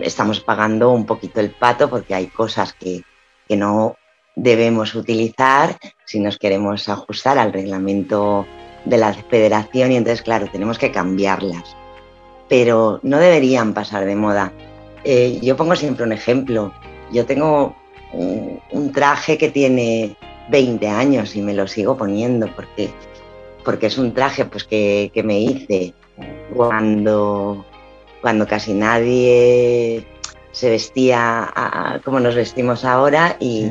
estamos 0.00 0.38
pagando 0.38 0.92
un 0.92 1.06
poquito 1.06 1.40
el 1.40 1.50
pato 1.50 1.90
porque 1.90 2.14
hay 2.14 2.28
cosas 2.28 2.72
que, 2.72 3.02
que 3.48 3.56
no 3.56 3.96
debemos 4.36 4.94
utilizar 4.94 5.76
si 6.04 6.20
nos 6.20 6.38
queremos 6.38 6.88
ajustar 6.88 7.38
al 7.38 7.52
reglamento 7.52 8.46
de 8.84 8.98
la 8.98 9.14
federación 9.14 9.92
y 9.92 9.96
entonces, 9.96 10.22
claro, 10.22 10.48
tenemos 10.50 10.78
que 10.78 10.90
cambiarlas. 10.90 11.76
Pero 12.48 13.00
no 13.02 13.18
deberían 13.18 13.72
pasar 13.72 14.04
de 14.04 14.16
moda. 14.16 14.52
Eh, 15.04 15.38
yo 15.42 15.56
pongo 15.56 15.76
siempre 15.76 16.04
un 16.04 16.12
ejemplo. 16.12 16.72
Yo 17.12 17.24
tengo 17.26 17.74
un 18.12 18.92
traje 18.92 19.36
que 19.38 19.50
tiene 19.50 20.16
20 20.50 20.86
años 20.88 21.34
y 21.36 21.42
me 21.42 21.54
lo 21.54 21.66
sigo 21.66 21.96
poniendo 21.96 22.48
porque, 22.54 22.90
porque 23.64 23.86
es 23.86 23.98
un 23.98 24.12
traje 24.14 24.44
pues, 24.44 24.64
que, 24.64 25.10
me 25.24 25.40
hice 25.40 25.94
cuando, 26.54 27.64
cuando 28.20 28.46
casi 28.46 28.72
nadie 28.72 30.06
se 30.52 30.70
vestía 30.70 31.52
como 32.04 32.20
nos 32.20 32.36
vestimos 32.36 32.84
ahora 32.84 33.36
y, 33.40 33.70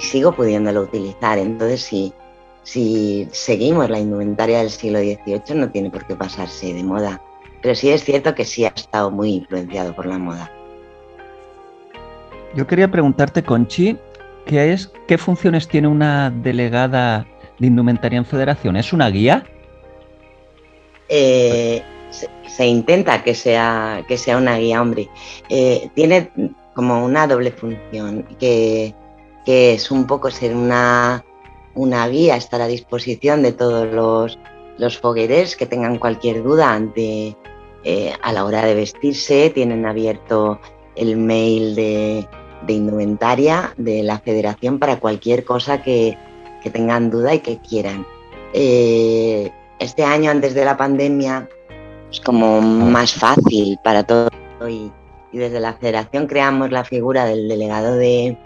sigo 0.00 0.32
pudiéndolo 0.32 0.82
utilizar. 0.82 1.38
Entonces, 1.38 1.82
si, 1.82 2.12
si 2.62 3.28
seguimos 3.32 3.88
la 3.90 3.98
indumentaria 3.98 4.58
del 4.58 4.70
siglo 4.70 4.98
XVIII, 4.98 5.54
no 5.54 5.70
tiene 5.70 5.90
por 5.90 6.06
qué 6.06 6.14
pasarse 6.14 6.72
de 6.72 6.82
moda. 6.82 7.20
Pero 7.62 7.74
sí 7.74 7.90
es 7.90 8.04
cierto 8.04 8.34
que 8.34 8.44
sí 8.44 8.64
ha 8.64 8.68
estado 8.68 9.10
muy 9.10 9.34
influenciado 9.34 9.94
por 9.94 10.06
la 10.06 10.18
moda. 10.18 10.50
Yo 12.54 12.66
quería 12.66 12.90
preguntarte, 12.90 13.42
Conchi, 13.42 13.96
¿Qué 14.46 14.72
es, 14.72 14.90
¿Qué 15.06 15.18
funciones 15.18 15.68
tiene 15.68 15.88
una 15.88 16.30
delegada 16.30 17.26
de 17.58 17.66
indumentaria 17.66 18.18
en 18.18 18.24
federación? 18.24 18.76
¿Es 18.76 18.92
una 18.92 19.08
guía? 19.08 19.44
Eh, 21.08 21.82
se, 22.46 22.66
intenta 22.66 23.22
que 23.22 23.34
sea, 23.34 24.04
que 24.08 24.18
sea 24.18 24.36
una 24.36 24.58
guía, 24.58 24.82
hombre. 24.82 25.08
Eh, 25.48 25.88
tiene 25.94 26.30
como 26.74 27.04
una 27.04 27.26
doble 27.26 27.52
función, 27.52 28.26
que, 28.40 28.94
es 29.46 29.90
un 29.90 30.06
poco 30.06 30.30
ser 30.30 30.54
una, 30.54 31.24
una, 31.74 32.08
guía, 32.08 32.36
estar 32.36 32.60
a 32.60 32.66
disposición 32.66 33.42
de 33.42 33.52
todos 33.52 33.92
los, 33.92 34.38
los 34.78 34.98
fogueres 34.98 35.56
que 35.56 35.66
tengan 35.66 35.98
cualquier 35.98 36.42
duda 36.42 36.72
ante, 36.72 37.36
eh, 37.84 38.12
a 38.22 38.32
la 38.32 38.44
hora 38.44 38.64
de 38.64 38.74
vestirse. 38.74 39.50
Tienen 39.50 39.86
abierto 39.86 40.60
el 40.94 41.16
mail 41.16 41.74
de, 41.74 42.26
de 42.66 42.72
indumentaria 42.72 43.74
de 43.76 44.02
la 44.02 44.18
federación 44.18 44.78
para 44.78 44.98
cualquier 44.98 45.44
cosa 45.44 45.82
que, 45.82 46.16
tengan 46.72 47.10
duda 47.10 47.34
y 47.34 47.40
que 47.40 47.58
quieran. 47.58 48.06
Eh, 48.54 49.50
este 49.80 50.04
año, 50.04 50.30
antes 50.30 50.54
de 50.54 50.64
la 50.64 50.76
pandemia, 50.76 51.48
es 52.10 52.20
como 52.20 52.60
más 52.60 53.14
fácil 53.14 53.78
para 53.82 54.04
todos 54.04 54.30
y, 54.68 54.92
desde 55.32 55.60
la 55.60 55.72
federación 55.72 56.26
creamos 56.26 56.70
la 56.70 56.84
figura 56.84 57.24
del 57.24 57.48
delegado 57.48 57.96
de, 57.96 58.36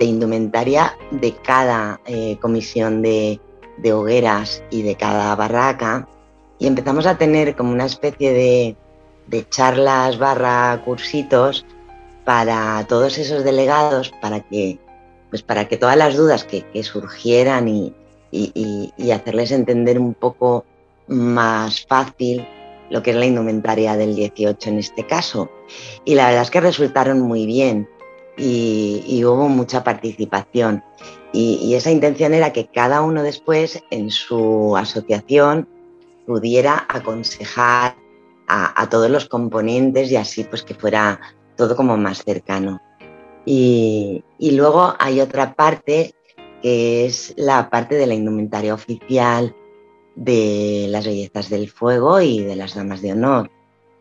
indumentaria 0.00 0.96
de 1.10 1.34
cada 1.34 2.00
eh, 2.06 2.38
comisión 2.40 3.02
de, 3.02 3.40
de 3.78 3.92
hogueras 3.92 4.62
y 4.70 4.82
de 4.82 4.94
cada 4.94 5.34
barraca 5.34 6.08
y 6.60 6.66
empezamos 6.66 7.06
a 7.06 7.16
tener 7.16 7.56
como 7.56 7.72
una 7.72 7.86
especie 7.86 8.32
de, 8.32 8.76
de 9.26 9.48
charlas 9.48 10.18
barra 10.18 10.82
cursitos 10.84 11.64
para 12.24 12.84
todos 12.86 13.16
esos 13.16 13.44
delegados, 13.44 14.12
para 14.20 14.40
que, 14.40 14.78
pues 15.30 15.42
para 15.42 15.66
que 15.68 15.78
todas 15.78 15.96
las 15.96 16.16
dudas 16.16 16.44
que, 16.44 16.64
surgieran 16.82 17.66
y, 17.66 17.94
hacerles 19.12 19.50
entender 19.50 19.98
un 19.98 20.14
poco 20.14 20.64
más 21.08 21.84
fácil 21.86 22.46
lo 22.90 23.02
que 23.02 23.10
es 23.10 23.16
la 23.16 23.26
indumentaria 23.26 23.96
del 23.96 24.14
18 24.14 24.68
en 24.68 24.78
este 24.78 25.06
caso. 25.06 25.50
Y 26.04 26.14
la 26.14 26.26
verdad 26.26 26.42
es 26.42 26.50
que 26.50 26.60
resultaron 26.60 27.20
muy 27.20 27.46
bien 27.46 27.88
y, 28.40 29.24
hubo 29.24 29.48
mucha 29.48 29.84
participación. 29.84 30.82
Y, 31.32 31.74
esa 31.74 31.90
intención 31.90 32.34
era 32.34 32.52
que 32.52 32.66
cada 32.66 33.02
uno 33.02 33.22
después 33.22 33.82
en 33.90 34.10
su 34.10 34.76
asociación 34.76 35.68
pudiera 36.26 36.86
aconsejar 36.88 37.96
a, 38.48 38.88
todos 38.88 39.08
los 39.10 39.28
componentes 39.28 40.10
y 40.10 40.16
así 40.16 40.42
pues 40.42 40.64
que 40.64 40.74
fuera 40.74 41.20
todo 41.56 41.76
como 41.76 41.96
más 41.96 42.24
cercano. 42.24 42.80
Y, 43.44 44.24
luego 44.40 44.94
hay 44.98 45.20
otra 45.20 45.54
parte 45.54 46.14
que 46.62 47.06
es 47.06 47.32
la 47.36 47.70
parte 47.70 47.94
de 47.94 48.06
la 48.06 48.14
indumentaria 48.14 48.74
oficial 48.74 49.54
de 50.14 50.86
las 50.90 51.06
bellezas 51.06 51.48
del 51.48 51.70
fuego 51.70 52.20
y 52.20 52.42
de 52.42 52.56
las 52.56 52.74
damas 52.74 53.00
de 53.00 53.12
honor, 53.12 53.50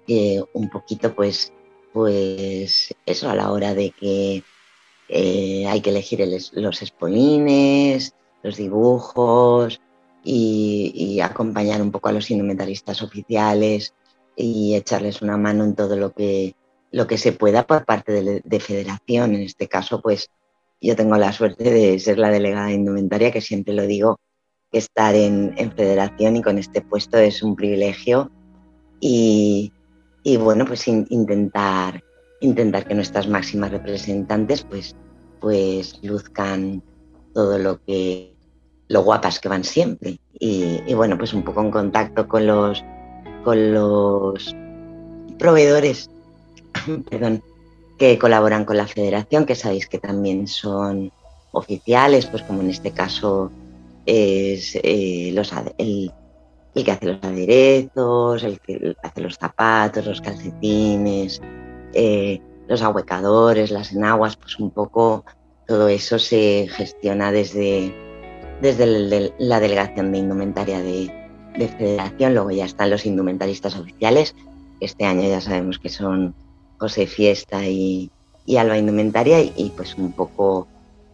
que 0.05 0.43
un 0.53 0.69
poquito 0.69 1.13
pues, 1.13 1.53
pues 1.93 2.93
eso 3.05 3.29
a 3.29 3.35
la 3.35 3.51
hora 3.51 3.73
de 3.73 3.91
que 3.91 4.43
eh, 5.07 5.65
hay 5.67 5.81
que 5.81 5.89
elegir 5.89 6.25
los 6.53 6.81
espolines, 6.81 8.13
los 8.43 8.57
dibujos 8.57 9.81
y, 10.23 11.19
acompañar 11.21 11.81
un 11.81 11.91
poco 11.91 12.09
a 12.09 12.11
los 12.11 12.29
indumentaristas 12.31 13.01
oficiales 13.01 13.93
y 14.35 14.75
echarles 14.75 15.21
una 15.21 15.37
mano 15.37 15.63
en 15.63 15.75
todo 15.75 15.95
lo 15.95 16.13
que 16.13 16.55
lo 16.91 17.07
que 17.07 17.17
se 17.17 17.33
pueda 17.33 17.67
por 17.67 17.85
parte 17.85 18.41
de, 18.43 18.59
federación. 18.59 19.35
En 19.35 19.41
este 19.41 19.67
caso, 19.67 20.01
pues 20.01 20.31
yo 20.81 20.95
tengo 20.95 21.17
la 21.17 21.31
suerte 21.33 21.69
de 21.71 21.99
ser 21.99 22.17
la 22.17 22.29
delegada 22.29 22.67
de 22.67 22.73
indumentaria, 22.73 23.31
que 23.31 23.41
siempre 23.41 23.73
lo 23.73 23.85
digo, 23.85 24.19
estar 24.71 25.13
en, 25.13 25.53
federación 25.75 26.37
y 26.37 26.41
con 26.41 26.57
este 26.57 26.81
puesto 26.81 27.17
es 27.17 27.43
un 27.43 27.55
privilegio. 27.55 28.31
Y, 28.99 29.71
bueno, 30.37 30.65
pues 30.65 30.87
intentar, 30.87 32.03
intentar 32.41 32.87
que 32.87 32.95
nuestras 32.95 33.27
máximas 33.27 33.71
representantes 33.71 34.63
pues, 34.63 34.95
pues 35.39 35.99
luzcan 36.03 36.83
todo 37.33 37.57
lo 37.57 37.83
que 37.83 38.35
lo 38.87 39.03
guapas 39.03 39.39
que 39.39 39.49
van 39.49 39.63
siempre. 39.63 40.19
Y, 40.39 40.81
y 40.87 40.93
bueno, 40.93 41.17
pues 41.17 41.33
un 41.33 41.43
poco 41.43 41.61
en 41.61 41.71
contacto 41.71 42.27
con 42.27 42.47
los, 42.47 42.83
con 43.43 43.73
los 43.73 44.55
proveedores 45.37 46.09
perdón, 47.09 47.43
que 47.97 48.17
colaboran 48.17 48.65
con 48.65 48.77
la 48.77 48.87
federación, 48.87 49.45
que 49.45 49.55
sabéis 49.55 49.87
que 49.87 49.99
también 49.99 50.47
son 50.47 51.11
oficiales, 51.51 52.25
pues 52.27 52.43
como 52.43 52.61
en 52.61 52.69
este 52.69 52.91
caso 52.91 53.51
es 54.05 54.77
eh, 54.83 55.31
los, 55.33 55.51
el, 55.77 56.11
que 56.73 56.91
hace 56.91 57.05
los 57.07 57.23
aderezos, 57.23 58.43
el 58.43 58.59
que 58.59 58.95
hace 59.03 59.21
los 59.21 59.35
zapatos, 59.35 60.05
los 60.05 60.21
calcetines, 60.21 61.41
eh, 61.93 62.39
los 62.67 62.81
ahuecadores, 62.81 63.71
las 63.71 63.91
enaguas, 63.91 64.37
pues 64.37 64.59
un 64.59 64.71
poco 64.71 65.25
todo 65.67 65.87
eso 65.87 66.19
se 66.19 66.67
gestiona 66.71 67.31
desde, 67.31 67.93
desde 68.61 69.33
la 69.37 69.59
delegación 69.59 70.11
de 70.11 70.17
indumentaria 70.19 70.81
de, 70.81 71.11
federación, 71.77 72.35
luego 72.35 72.51
ya 72.51 72.63
están 72.63 72.89
los 72.89 73.05
indumentaristas 73.05 73.75
oficiales, 73.75 74.33
este 74.79 75.03
año 75.03 75.27
ya 75.27 75.41
sabemos 75.41 75.77
que 75.77 75.89
son 75.89 76.33
José 76.77 77.05
Fiesta 77.05 77.65
y, 77.65 78.09
y 78.45 78.57
Alba 78.57 78.77
Indumentaria 78.77 79.41
y, 79.41 79.73
pues 79.75 79.95
un 79.95 80.13
poco 80.13 80.67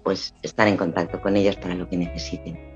pues 0.03 0.35
estar 0.43 0.67
en 0.67 0.77
contacto 0.77 1.19
con 1.19 1.35
ellos 1.35 1.55
para 1.55 1.73
lo 1.73 1.89
que 1.89 1.97
necesiten. 1.97 2.74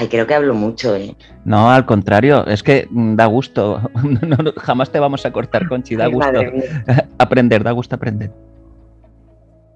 Ay, 0.00 0.08
creo 0.08 0.26
que 0.26 0.32
hablo 0.32 0.54
mucho, 0.54 0.96
¿eh? 0.96 1.14
No, 1.44 1.70
al 1.70 1.84
contrario, 1.84 2.46
es 2.46 2.62
que 2.62 2.88
da 2.90 3.26
gusto. 3.26 3.82
jamás 4.56 4.90
te 4.90 4.98
vamos 4.98 5.26
a 5.26 5.30
cortar, 5.30 5.68
Conchi, 5.68 5.94
da 5.94 6.06
gusto 6.06 6.40
aprender, 7.18 7.62
da 7.62 7.72
gusto 7.72 7.96
aprender. 7.96 8.30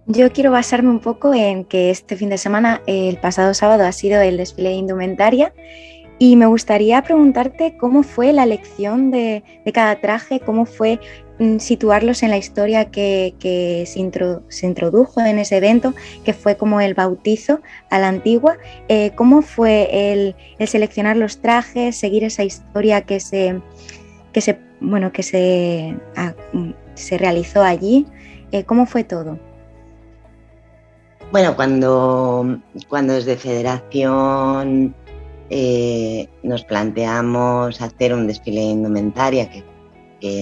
Yo 0.07 0.33
quiero 0.33 0.51
basarme 0.51 0.89
un 0.89 1.01
poco 1.01 1.35
en 1.35 1.67
que 1.67 1.91
este 1.91 2.17
fin 2.17 2.31
de 2.31 2.39
semana, 2.39 2.81
el 2.87 3.19
pasado 3.19 3.53
sábado, 3.53 3.85
ha 3.85 3.93
sido 3.93 4.23
el 4.23 4.39
desfile 4.39 4.71
de 4.71 4.77
indumentaria 4.77 5.53
y 6.18 6.37
me 6.37 6.46
gustaría 6.46 7.03
preguntarte 7.03 7.77
cómo 7.77 8.03
fue 8.03 8.33
la 8.33 8.44
elección 8.44 9.11
de, 9.11 9.42
cada 9.72 10.00
traje, 10.00 10.40
cómo 10.40 10.64
fue 10.64 11.00
mm, 11.38 11.59
situarlos 11.59 12.22
en 12.22 12.31
la 12.31 12.37
historia 12.37 12.90
que, 12.90 13.35
se, 13.87 14.66
introdujo 14.66 15.20
en 15.20 15.38
ese 15.38 15.57
evento, 15.57 15.92
que 16.24 16.33
fue 16.33 16.57
como 16.57 16.81
el 16.81 16.94
bautizo 16.94 17.61
a 17.90 17.98
la 17.98 18.09
antigua. 18.09 18.59
Eh, 18.88 19.11
¿Cómo 19.16 19.42
fue 19.42 20.12
el, 20.12 20.37
seleccionar 20.66 21.16
los 21.16 21.40
trajes, 21.40 21.96
seguir 21.96 22.22
esa 22.22 22.44
historia 22.44 23.03
que 23.03 23.18
se, 23.18 23.61
que 24.33 24.40
se, 24.40 24.59
bueno, 24.81 25.12
que 25.12 25.24
se, 25.24 25.96
se 26.94 27.18
realizó 27.18 27.62
allí? 27.62 28.07
Eh, 28.53 28.62
¿Cómo 28.64 28.87
fue 28.87 29.03
todo? 29.03 29.37
Bueno, 31.33 31.57
cuando, 31.57 32.61
cuando 32.88 33.14
desde 33.14 33.37
Federación 33.37 34.94
eh, 35.51 36.29
nos 36.43 36.65
planteamos 36.65 37.81
hacer 37.81 38.15
un 38.15 38.27
desfile 38.27 38.61
de 38.61 38.67
indumentaria, 38.67 39.51
que, 39.51 39.65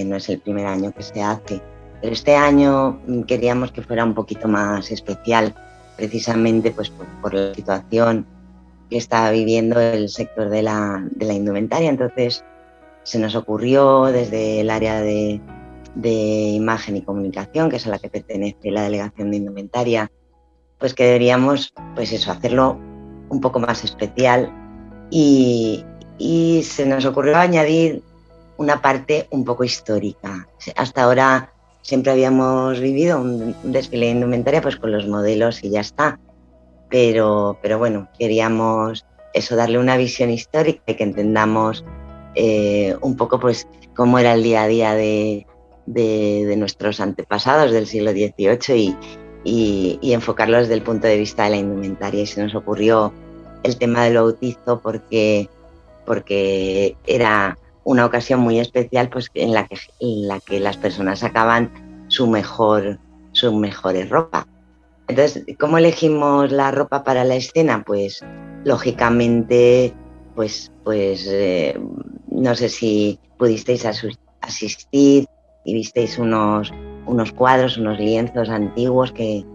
no 0.05 0.15
es 0.15 0.29
el 0.29 0.39
primer 0.39 0.65
año 0.65 0.93
que 0.93 1.03
se 1.03 1.21
hace, 1.21 1.61
pero 2.01 2.13
este 2.13 2.37
año 2.37 3.01
queríamos 3.27 3.73
que 3.73 3.81
fuera 3.81 4.05
un 4.05 4.13
poquito 4.13 4.47
más 4.47 4.89
especial, 4.91 5.53
precisamente 5.97 6.71
pues, 6.71 6.89
por, 6.89 7.33
la 7.33 7.53
situación 7.53 8.25
que 8.89 8.97
está 8.97 9.29
viviendo 9.31 9.81
el 9.81 10.07
sector 10.07 10.49
de 10.49 10.63
la, 10.63 11.03
indumentaria. 11.19 11.89
Entonces 11.89 12.45
se 13.03 13.19
nos 13.19 13.35
ocurrió 13.35 14.05
desde 14.05 14.61
el 14.61 14.69
área 14.69 15.01
de, 15.01 15.41
de 15.95 16.11
imagen 16.11 16.95
y 16.95 17.01
comunicación, 17.01 17.69
que 17.69 17.75
es 17.75 17.85
a 17.85 17.89
la 17.89 17.99
que 17.99 18.09
pertenece 18.09 18.71
la 18.71 18.83
delegación 18.83 19.31
de 19.31 19.37
indumentaria, 19.37 20.09
pues 20.79 20.93
que 20.93 21.03
deberíamos 21.03 21.73
pues 21.93 22.13
eso, 22.13 22.31
hacerlo 22.31 22.79
un 23.27 23.41
poco 23.41 23.59
más 23.59 23.83
especial 23.83 24.62
y, 25.13 26.63
se 26.63 26.85
nos 26.85 27.05
ocurrió 27.05 27.37
añadir 27.37 28.01
una 28.57 28.81
parte 28.81 29.27
un 29.29 29.43
poco 29.45 29.63
histórica. 29.63 30.47
Hasta 30.75 31.03
ahora 31.03 31.53
siempre 31.81 32.11
habíamos 32.11 32.79
vivido 32.79 33.19
un, 33.19 33.55
desfile 33.63 34.07
de 34.07 34.11
indumentaria 34.13 34.61
pues 34.61 34.77
con 34.77 34.91
los 34.91 35.07
modelos 35.07 35.63
y 35.63 35.69
ya 35.69 35.81
está. 35.81 36.19
Pero, 36.89 37.57
pero 37.61 37.77
bueno, 37.77 38.07
queríamos 38.17 39.05
eso, 39.33 39.55
darle 39.55 39.77
una 39.77 39.97
visión 39.97 40.29
histórica 40.29 40.81
y 40.87 40.95
que 40.95 41.03
entendamos 41.03 41.83
eh, 42.35 42.95
un 43.01 43.15
poco 43.15 43.39
pues 43.39 43.67
cómo 43.95 44.19
era 44.19 44.33
el 44.33 44.43
día 44.43 44.63
a 44.63 44.67
día 44.67 44.93
de, 44.95 45.45
nuestros 46.57 46.99
antepasados 46.99 47.71
del 47.71 47.87
siglo 47.87 48.11
XVIII 48.11 48.95
y, 49.43 49.99
y, 50.01 50.13
enfocarlo 50.13 50.57
desde 50.57 50.73
el 50.75 50.81
punto 50.81 51.07
de 51.07 51.17
vista 51.17 51.43
de 51.43 51.49
la 51.51 51.57
indumentaria. 51.57 52.21
Y 52.21 52.27
se 52.27 52.41
nos 52.41 52.55
ocurrió 52.55 53.13
el 53.63 53.77
tema 53.77 54.03
del 54.03 54.15
bautizo 54.15 54.79
porque, 54.81 55.49
porque 56.05 56.95
era 57.07 57.57
una 57.83 58.05
ocasión 58.05 58.39
muy 58.39 58.59
especial 58.59 59.09
pues, 59.09 59.29
en, 59.33 59.53
la 59.53 59.67
que, 59.67 59.77
en 59.99 60.27
la 60.27 60.39
que 60.39 60.59
las 60.59 60.77
personas 60.77 61.19
sacaban 61.19 62.05
su 62.07 62.27
mejor, 62.27 62.99
su 63.31 63.53
mejores 63.53 64.09
ropa. 64.09 64.47
Entonces, 65.07 65.43
¿cómo 65.59 65.77
elegimos 65.77 66.51
la 66.51 66.71
ropa 66.71 67.03
para 67.03 67.23
la 67.23 67.35
escena? 67.35 67.83
Pues 67.85 68.23
lógicamente, 68.63 69.93
pues, 70.35 70.71
pues 70.83 71.27
eh, 71.29 71.77
no 72.29 72.55
sé 72.55 72.69
si 72.69 73.19
pudisteis 73.37 73.85
asistir 74.41 75.27
y 75.65 75.73
visteis 75.73 76.17
unos, 76.17 76.73
unos 77.05 77.31
cuadros, 77.33 77.77
unos 77.77 77.99
lienzos 77.99 78.49
antiguos 78.49 79.11
que, 79.11 79.45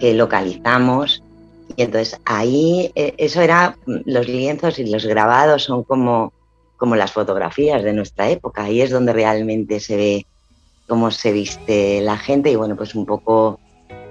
que 0.00 0.14
localizamos 0.14 1.22
y 1.76 1.82
entonces 1.82 2.18
ahí, 2.24 2.90
eh, 2.94 3.14
eso 3.18 3.42
era, 3.42 3.76
los 3.86 4.26
lienzos 4.26 4.78
y 4.78 4.90
los 4.90 5.04
grabados 5.04 5.64
son 5.64 5.84
como, 5.84 6.32
como 6.78 6.96
las 6.96 7.12
fotografías 7.12 7.82
de 7.82 7.92
nuestra 7.92 8.30
época. 8.30 8.64
Ahí 8.64 8.80
es 8.80 8.90
donde 8.90 9.12
realmente 9.12 9.78
se 9.78 9.96
ve 9.96 10.26
cómo 10.88 11.10
se 11.10 11.32
viste 11.32 12.00
la 12.00 12.16
gente 12.16 12.50
y 12.50 12.56
bueno, 12.56 12.76
pues 12.76 12.94
un 12.94 13.04
poco, 13.04 13.60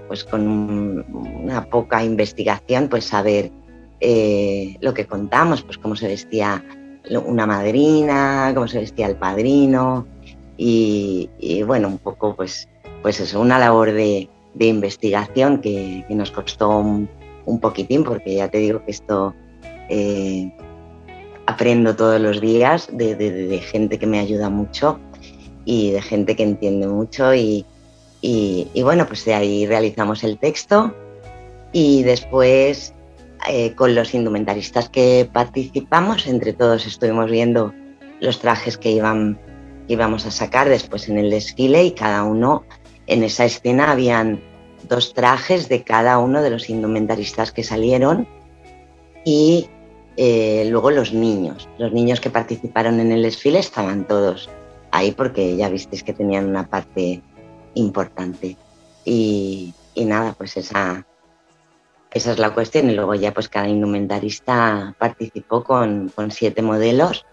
pues 0.08 0.24
con 0.24 1.04
una 1.44 1.66
poca 1.66 2.04
investigación, 2.04 2.88
pues 2.88 3.06
saber 3.06 3.52
eh, 4.00 4.78
lo 4.82 4.94
que 4.94 5.08
contamos, 5.08 5.64
pues 5.64 5.80
cómo 5.80 5.96
se 5.96 6.08
vestía 6.08 6.64
una 7.26 7.48
madrina, 7.48 8.52
cómo 8.54 8.68
se 8.68 8.80
vestía 8.80 9.08
el 9.08 9.16
padrino 9.16 10.06
y, 10.58 11.64
bueno, 11.66 11.88
un 11.88 11.98
poco 11.98 12.36
pues, 12.36 12.70
pues 13.02 13.20
eso, 13.20 13.42
una 13.42 13.58
labor 13.58 13.92
de, 13.92 14.30
investigación 14.58 15.60
que, 15.60 16.06
que 16.08 16.16
nos 16.16 16.32
costó 16.32 16.78
un, 16.80 17.10
un 17.46 17.60
poquitín, 17.60 18.04
porque 18.04 18.36
ya 18.36 18.50
te 18.50 18.58
digo 18.60 18.84
que 18.86 18.92
esto 18.92 19.34
eh, 19.90 20.52
aprendo 21.48 21.96
todos 21.96 22.20
los 22.20 22.42
días 22.42 22.90
de, 22.92 23.62
gente 23.64 24.00
que 24.00 24.08
me 24.08 24.20
ayuda 24.20 24.50
mucho 24.50 25.00
y 25.64 25.92
de 25.92 26.02
gente 26.02 26.36
que 26.36 26.44
entiende 26.44 26.88
mucho 26.88 27.34
y, 27.34 27.66
bueno, 28.82 29.06
pues 29.08 29.26
de 29.26 29.34
ahí 29.34 29.66
realizamos 29.66 30.24
el 30.24 30.38
texto 30.40 30.94
y 31.72 32.04
después 32.04 32.94
eh, 33.48 33.74
con 33.76 33.94
los 33.94 34.14
indumentaristas 34.14 34.90
que 34.90 35.30
participamos, 35.32 36.26
entre 36.26 36.54
todos 36.54 36.88
estuvimos 36.88 37.30
viendo 37.30 37.74
los 38.22 38.40
trajes 38.40 38.78
que, 38.78 38.92
iban, 38.92 39.40
que 39.88 39.94
íbamos 39.94 40.26
a 40.26 40.32
sacar 40.32 40.70
después 40.70 41.10
en 41.10 41.20
el 41.20 41.30
desfile 41.30 41.84
y 41.84 41.92
cada 41.92 42.24
uno 42.24 42.64
en 43.08 43.24
esa 43.24 43.46
escena 43.46 43.92
habían 43.92 44.42
dos 44.88 45.14
trajes 45.14 45.70
de 45.70 45.84
cada 45.84 46.18
uno 46.20 46.42
de 46.42 46.50
los 46.50 46.70
indumentaristas 46.70 47.52
que 47.52 47.64
salieron 47.64 48.28
y 49.24 49.70
eh, 50.18 50.68
luego 50.70 50.92
los 50.92 51.14
niños. 51.14 51.68
Los 51.78 51.92
niños 51.92 52.22
que 52.22 52.30
participaron 52.30 53.00
en 53.00 53.12
el 53.12 53.24
desfile 53.24 53.60
estaban 53.60 54.08
todos 54.08 54.50
ahí 54.92 55.12
porque 55.12 55.58
ya 55.58 55.70
visteis 55.70 56.04
que 56.04 56.14
tenían 56.14 56.48
una 56.48 56.68
parte 56.68 57.22
importante. 57.74 58.58
Y, 59.04 59.74
nada, 59.96 60.34
pues 60.34 60.58
esa, 60.58 61.06
esa 62.12 62.32
es 62.32 62.40
la 62.40 62.54
cuestión. 62.54 62.90
Y 62.90 62.96
luego 62.96 63.16
ya 63.16 63.34
pues 63.34 63.50
cada 63.50 63.68
indumentarista 63.68 64.96
participó 64.98 65.64
con, 65.64 66.10
con 66.10 66.32
siete 66.32 66.62
modelos 66.62 67.26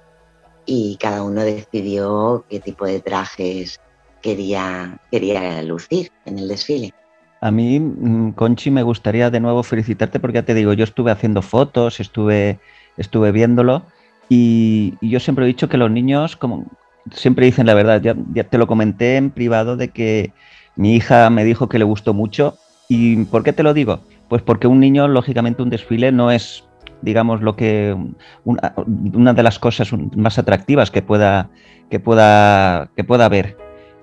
y 0.67 0.97
cada 1.01 1.23
uno 1.23 1.43
decidió 1.43 2.45
qué 2.49 2.61
tipo 2.61 2.87
de 2.87 3.01
trajes 3.01 3.81
quería, 4.21 4.99
quería 5.11 5.63
lucir 5.63 6.11
en 6.25 6.39
el 6.39 6.49
desfile. 6.49 6.95
A 7.43 7.51
mí, 7.51 7.81
mm, 7.81 8.33
Conchi, 8.33 8.71
me 8.71 8.85
gustaría 8.85 9.29
de 9.29 9.41
nuevo 9.41 9.65
felicitarte 9.65 10.21
porque 10.21 10.37
ya 10.37 10.45
te 10.45 10.55
digo, 10.55 10.73
yo 10.75 10.85
estuve 10.85 11.11
haciendo 11.11 11.43
fotos, 11.43 11.99
estuve, 11.99 12.61
estuve 12.97 13.33
viéndolo 13.33 13.83
y, 14.29 14.95
yo 15.03 15.19
siempre 15.19 15.45
he 15.45 15.49
dicho 15.49 15.69
que 15.69 15.77
los 15.77 15.91
niños, 15.91 16.37
como 16.37 16.67
siempre 17.11 17.47
dicen 17.47 17.67
la 17.67 17.75
verdad, 17.75 18.01
ya, 18.01 18.45
te 18.45 18.59
lo 18.59 18.69
comenté 18.69 19.17
en 19.17 19.31
privado 19.31 19.77
de 19.77 19.89
que 19.89 20.33
mi 20.77 20.95
hija 20.95 21.29
me 21.31 21.45
dijo 21.45 21.69
que 21.69 21.81
le 21.81 21.85
gustó 21.85 22.15
mucho. 22.15 22.57
¿Y 22.89 23.25
por 23.25 23.43
qué 23.43 23.53
te 23.53 23.65
lo 23.65 23.75
digo? 23.75 23.99
Pues 24.29 24.41
porque 24.43 24.69
un 24.69 24.79
niño, 24.79 25.09
lógicamente, 25.09 25.63
un 25.63 25.71
desfile 25.71 26.13
no 26.13 26.31
es, 26.31 26.65
digamos, 27.01 27.43
lo 27.43 27.57
que 27.57 27.97
una, 28.45 29.35
de 29.35 29.43
las 29.43 29.59
cosas 29.59 29.93
más 30.15 30.39
atractivas 30.39 30.93
que 30.93 31.03
pueda, 31.03 31.51
que 31.91 31.99
pueda, 31.99 32.89
que 32.95 33.03
pueda 33.03 33.29
ver. 33.29 33.57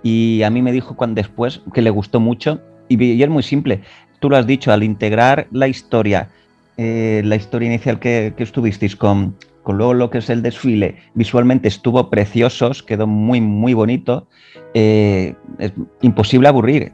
Y 0.03 0.43
a 0.43 0.49
mí 0.49 0.61
me 0.61 0.73
dijo 0.73 0.97
cuando 0.97 1.15
después 1.15 1.61
que 1.73 1.81
le 1.81 1.89
gustó 1.89 2.19
mucho 2.19 2.59
y, 2.89 3.23
es 3.23 3.29
muy 3.29 3.43
simple. 3.43 3.81
Tú 4.19 4.29
lo 4.29 4.37
has 4.37 4.45
dicho, 4.45 4.71
al 4.71 4.83
integrar 4.83 5.47
la 5.51 5.67
historia, 5.67 6.29
eh, 6.77 7.21
la 7.23 7.35
historia 7.35 7.67
inicial 7.67 7.99
que, 7.99 8.33
estuvisteis 8.37 8.95
con, 8.95 9.35
con 9.63 9.77
luego 9.77 9.93
lo 9.93 10.09
que 10.09 10.17
es 10.17 10.29
el 10.29 10.41
desfile, 10.41 10.97
visualmente 11.13 11.67
estuvo 11.67 12.09
precioso, 12.09 12.71
quedó 12.85 13.07
muy, 13.07 13.39
muy 13.39 13.73
bonito. 13.73 14.27
Eh, 14.73 15.35
es 15.59 15.71
imposible 16.01 16.47
aburrir. 16.47 16.91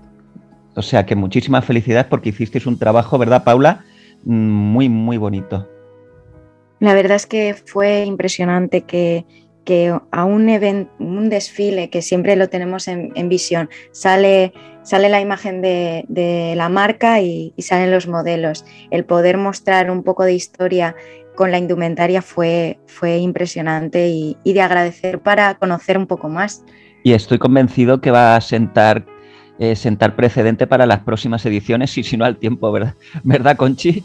O 0.76 0.82
sea 0.82 1.06
que 1.06 1.16
muchísimas 1.16 1.66
felicidades 1.66 2.08
porque 2.08 2.30
hicisteis 2.30 2.66
un 2.66 2.78
trabajo, 2.78 3.18
¿verdad, 3.18 3.44
Paula? 3.44 3.86
Muy, 4.26 4.90
muy 4.90 5.18
bonito. 5.18 5.68
La 6.80 6.94
verdad 6.94 7.16
es 7.16 7.26
que 7.26 7.56
fue 7.66 8.04
impresionante 8.04 8.82
que, 8.82 9.26
que 9.66 9.98
a 10.12 10.26
un, 10.26 10.48
evento, 10.48 10.92
un 11.00 11.30
desfile 11.30 11.90
que 11.90 12.02
siempre 12.02 12.36
lo 12.36 12.48
tenemos 12.48 12.88
en, 12.88 13.30
visión, 13.30 13.70
sale, 13.92 14.54
sale 14.84 15.10
la 15.10 15.20
imagen 15.20 15.62
de, 15.62 16.54
la 16.56 16.70
marca 16.70 17.20
y, 17.20 17.54
salen 17.58 17.92
los 17.92 18.08
modelos. 18.08 18.64
El 18.92 19.04
poder 19.04 19.38
mostrar 19.38 19.92
un 19.92 20.04
poco 20.04 20.24
de 20.24 20.34
historia 20.34 20.96
con 21.36 21.52
la 21.52 21.58
indumentaria 21.58 22.22
fue, 22.22 22.80
fue 22.86 23.18
impresionante 23.18 24.08
y, 24.08 24.38
de 24.46 24.62
agradecer 24.62 25.20
para 25.20 25.56
conocer 25.56 25.98
un 25.98 26.08
poco 26.08 26.30
más. 26.30 26.64
Y 27.04 27.14
estoy 27.14 27.40
convencido 27.40 28.00
que 28.00 28.12
va 28.12 28.36
a 28.36 28.42
sentar, 28.42 29.06
eh, 29.60 29.76
sentar 29.76 30.16
precedente 30.16 30.68
para 30.68 30.86
las 30.86 31.00
próximas 31.00 31.46
ediciones 31.46 31.98
y 31.98 32.04
si 32.04 32.18
no 32.18 32.26
al 32.26 32.38
tiempo, 32.38 32.72
¿verdad? 32.72 32.94
¿Verdad, 33.24 33.58
Conchi? 33.58 34.04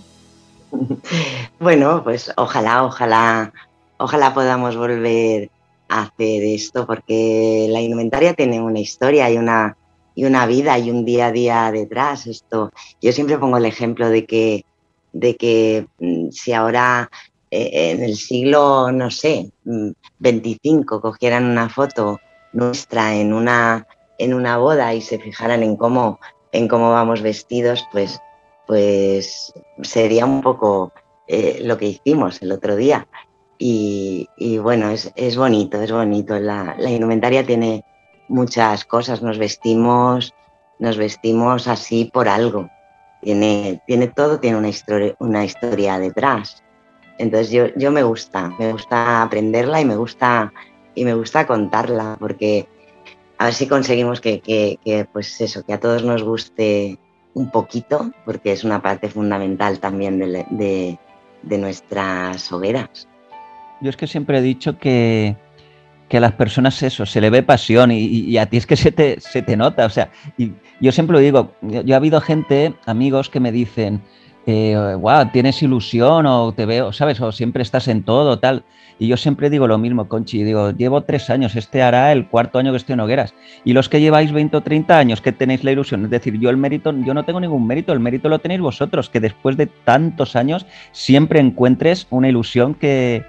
Bueno, 1.58 2.02
pues 2.04 2.32
ojalá, 2.36 2.84
ojalá 2.84 3.52
ojalá 4.00 4.32
podamos 4.32 4.76
volver 4.76 5.50
a 5.88 6.02
hacer 6.02 6.42
esto, 6.42 6.86
porque 6.86 7.66
la 7.68 7.80
indumentaria 7.80 8.34
tiene 8.34 8.60
una 8.60 8.80
historia 8.80 9.30
y 9.30 9.36
una, 9.36 9.76
y 10.14 10.24
una 10.24 10.46
vida 10.46 10.78
y 10.78 10.90
un 10.90 11.04
día 11.04 11.26
a 11.26 11.32
día 11.32 11.70
detrás. 11.70 12.26
Esto, 12.26 12.72
yo 13.00 13.12
siempre 13.12 13.38
pongo 13.38 13.58
el 13.58 13.66
ejemplo 13.66 14.08
de 14.08 14.24
que, 14.24 14.64
de 15.12 15.36
que 15.36 15.86
mm, 15.98 16.30
si 16.30 16.52
ahora 16.52 17.10
eh, 17.50 17.90
en 17.92 18.02
el 18.02 18.16
siglo, 18.16 18.90
no 18.90 19.10
sé, 19.10 19.50
25 20.18 20.96
mm, 20.96 21.00
cogieran 21.00 21.44
una 21.44 21.68
foto 21.68 22.20
nuestra 22.52 23.14
en 23.14 23.34
una, 23.34 23.86
en 24.18 24.32
una 24.32 24.56
boda 24.56 24.94
y 24.94 25.02
se 25.02 25.18
fijaran 25.18 25.62
en 25.62 25.76
cómo, 25.76 26.20
en 26.52 26.68
cómo 26.68 26.90
vamos 26.90 27.20
vestidos, 27.20 27.86
pues, 27.92 28.18
pues 28.66 29.52
sería 29.82 30.24
un 30.24 30.40
poco 30.40 30.92
eh, 31.28 31.60
lo 31.62 31.76
que 31.76 31.86
hicimos 31.86 32.40
el 32.40 32.52
otro 32.52 32.76
día. 32.76 33.06
Y, 33.62 34.56
bueno, 34.56 34.88
es, 34.90 35.36
bonito, 35.36 35.82
es 35.82 35.92
bonito. 35.92 36.38
La, 36.38 36.74
indumentaria 36.88 37.44
tiene 37.44 37.84
muchas 38.26 38.86
cosas, 38.86 39.20
nos 39.20 39.36
vestimos, 39.36 40.32
nos 40.78 40.96
vestimos 40.96 41.68
así 41.68 42.06
por 42.10 42.26
algo. 42.26 42.70
Tiene, 43.20 43.82
tiene 43.86 44.08
todo, 44.08 44.40
tiene 44.40 44.56
una 44.56 44.70
historia, 44.70 45.14
una 45.18 45.44
historia 45.44 45.98
detrás. 45.98 46.64
Entonces 47.18 47.50
yo, 47.50 47.66
yo 47.76 47.90
me 47.90 48.02
gusta, 48.02 48.50
me 48.58 48.72
gusta 48.72 49.22
aprenderla 49.22 49.78
y 49.82 49.84
me 49.84 49.96
gusta, 49.96 50.54
y 50.94 51.04
me 51.04 51.12
gusta 51.12 51.46
contarla, 51.46 52.16
porque 52.18 52.66
a 53.36 53.44
ver 53.44 53.52
si 53.52 53.68
conseguimos 53.68 54.22
que, 54.22 54.40
que, 54.40 55.06
pues 55.12 55.38
eso, 55.42 55.62
que 55.64 55.74
a 55.74 55.80
todos 55.80 56.02
nos 56.02 56.22
guste 56.22 56.98
un 57.34 57.50
poquito, 57.50 58.10
porque 58.24 58.52
es 58.52 58.64
una 58.64 58.80
parte 58.80 59.10
fundamental 59.10 59.80
también 59.80 60.18
de, 60.18 60.98
de 61.42 61.58
nuestras 61.58 62.50
hogueras. 62.52 63.09
Yo 63.80 63.90
es 63.90 63.96
que 63.96 64.06
siempre 64.06 64.38
he 64.38 64.42
dicho 64.42 64.78
que, 64.78 65.36
a 66.12 66.20
las 66.20 66.32
personas 66.32 66.82
eso, 66.82 67.06
se 67.06 67.20
le 67.20 67.30
ve 67.30 67.42
pasión 67.42 67.90
y, 67.92 68.36
a 68.36 68.46
ti 68.46 68.56
es 68.56 68.66
que 68.66 68.76
se 68.76 68.92
te, 68.92 69.20
se 69.20 69.42
te 69.42 69.56
nota. 69.56 69.86
O 69.86 69.90
sea, 69.90 70.10
y 70.36 70.52
yo 70.80 70.92
siempre 70.92 71.14
lo 71.14 71.20
digo, 71.20 71.52
yo, 71.62 71.82
he 71.86 71.94
habido 71.94 72.20
gente, 72.20 72.74
amigos 72.86 73.30
que 73.30 73.40
me 73.40 73.52
dicen, 73.52 74.02
wow, 74.46 75.22
eh, 75.22 75.30
tienes 75.32 75.62
ilusión 75.62 76.26
o 76.26 76.52
te 76.52 76.66
veo, 76.66 76.92
¿sabes? 76.92 77.20
O 77.20 77.32
siempre 77.32 77.62
estás 77.62 77.88
en 77.88 78.02
todo, 78.02 78.38
tal. 78.38 78.64
Y 78.98 79.06
yo 79.06 79.16
siempre 79.16 79.48
digo 79.48 79.66
lo 79.66 79.78
mismo, 79.78 80.08
Conchi, 80.08 80.42
digo, 80.42 80.72
llevo 80.72 81.04
tres 81.04 81.30
años, 81.30 81.56
este 81.56 81.80
hará 81.80 82.12
el 82.12 82.28
cuarto 82.28 82.58
año 82.58 82.70
que 82.70 82.76
estoy 82.76 82.92
en 82.92 83.00
Hogueras. 83.00 83.34
Y 83.64 83.72
los 83.72 83.88
que 83.88 84.00
lleváis 84.00 84.30
20 84.30 84.58
o 84.58 84.60
30 84.60 84.98
años, 84.98 85.22
que 85.22 85.32
tenéis 85.32 85.64
la 85.64 85.72
ilusión, 85.72 86.04
es 86.04 86.10
decir, 86.10 86.38
yo 86.38 86.50
el 86.50 86.58
mérito, 86.58 86.92
yo 86.92 87.14
no 87.14 87.24
tengo 87.24 87.40
ningún 87.40 87.66
mérito, 87.66 87.94
el 87.94 88.00
mérito 88.00 88.28
lo 88.28 88.40
tenéis 88.40 88.60
vosotros, 88.60 89.08
que 89.08 89.20
después 89.20 89.56
de 89.56 89.66
tantos 89.66 90.36
años 90.36 90.66
siempre 90.92 91.40
encuentres 91.40 92.06
una 92.10 92.28
ilusión 92.28 92.74
que, 92.74 93.24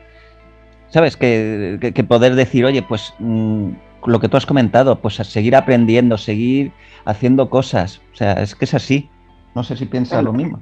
¿sabes? 0.91 1.17
Que, 1.17 2.05
poder 2.07 2.35
decir, 2.35 2.65
oye, 2.65 2.81
pues 2.83 3.13
mm, 3.19 3.71
lo 4.05 4.19
que 4.19 4.29
tú 4.29 4.37
has 4.37 4.45
comentado, 4.45 4.99
pues 4.99 5.15
seguir 5.15 5.55
aprendiendo, 5.55 6.17
seguir 6.17 6.71
haciendo 7.05 7.49
cosas. 7.49 8.01
O 8.13 8.15
sea, 8.15 8.33
es 8.33 8.55
que 8.55 8.65
es 8.65 8.73
así. 8.73 9.09
No 9.55 9.63
sé 9.63 9.75
si 9.75 9.85
piensas 9.85 10.23
lo 10.23 10.33
mismo. 10.33 10.59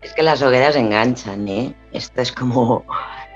Es 0.00 0.12
que 0.14 0.22
las 0.22 0.42
hogueras 0.42 0.74
enganchan, 0.74 1.46
¿eh? 1.46 1.74
Esto 1.92 2.22
es 2.22 2.32
como, 2.32 2.84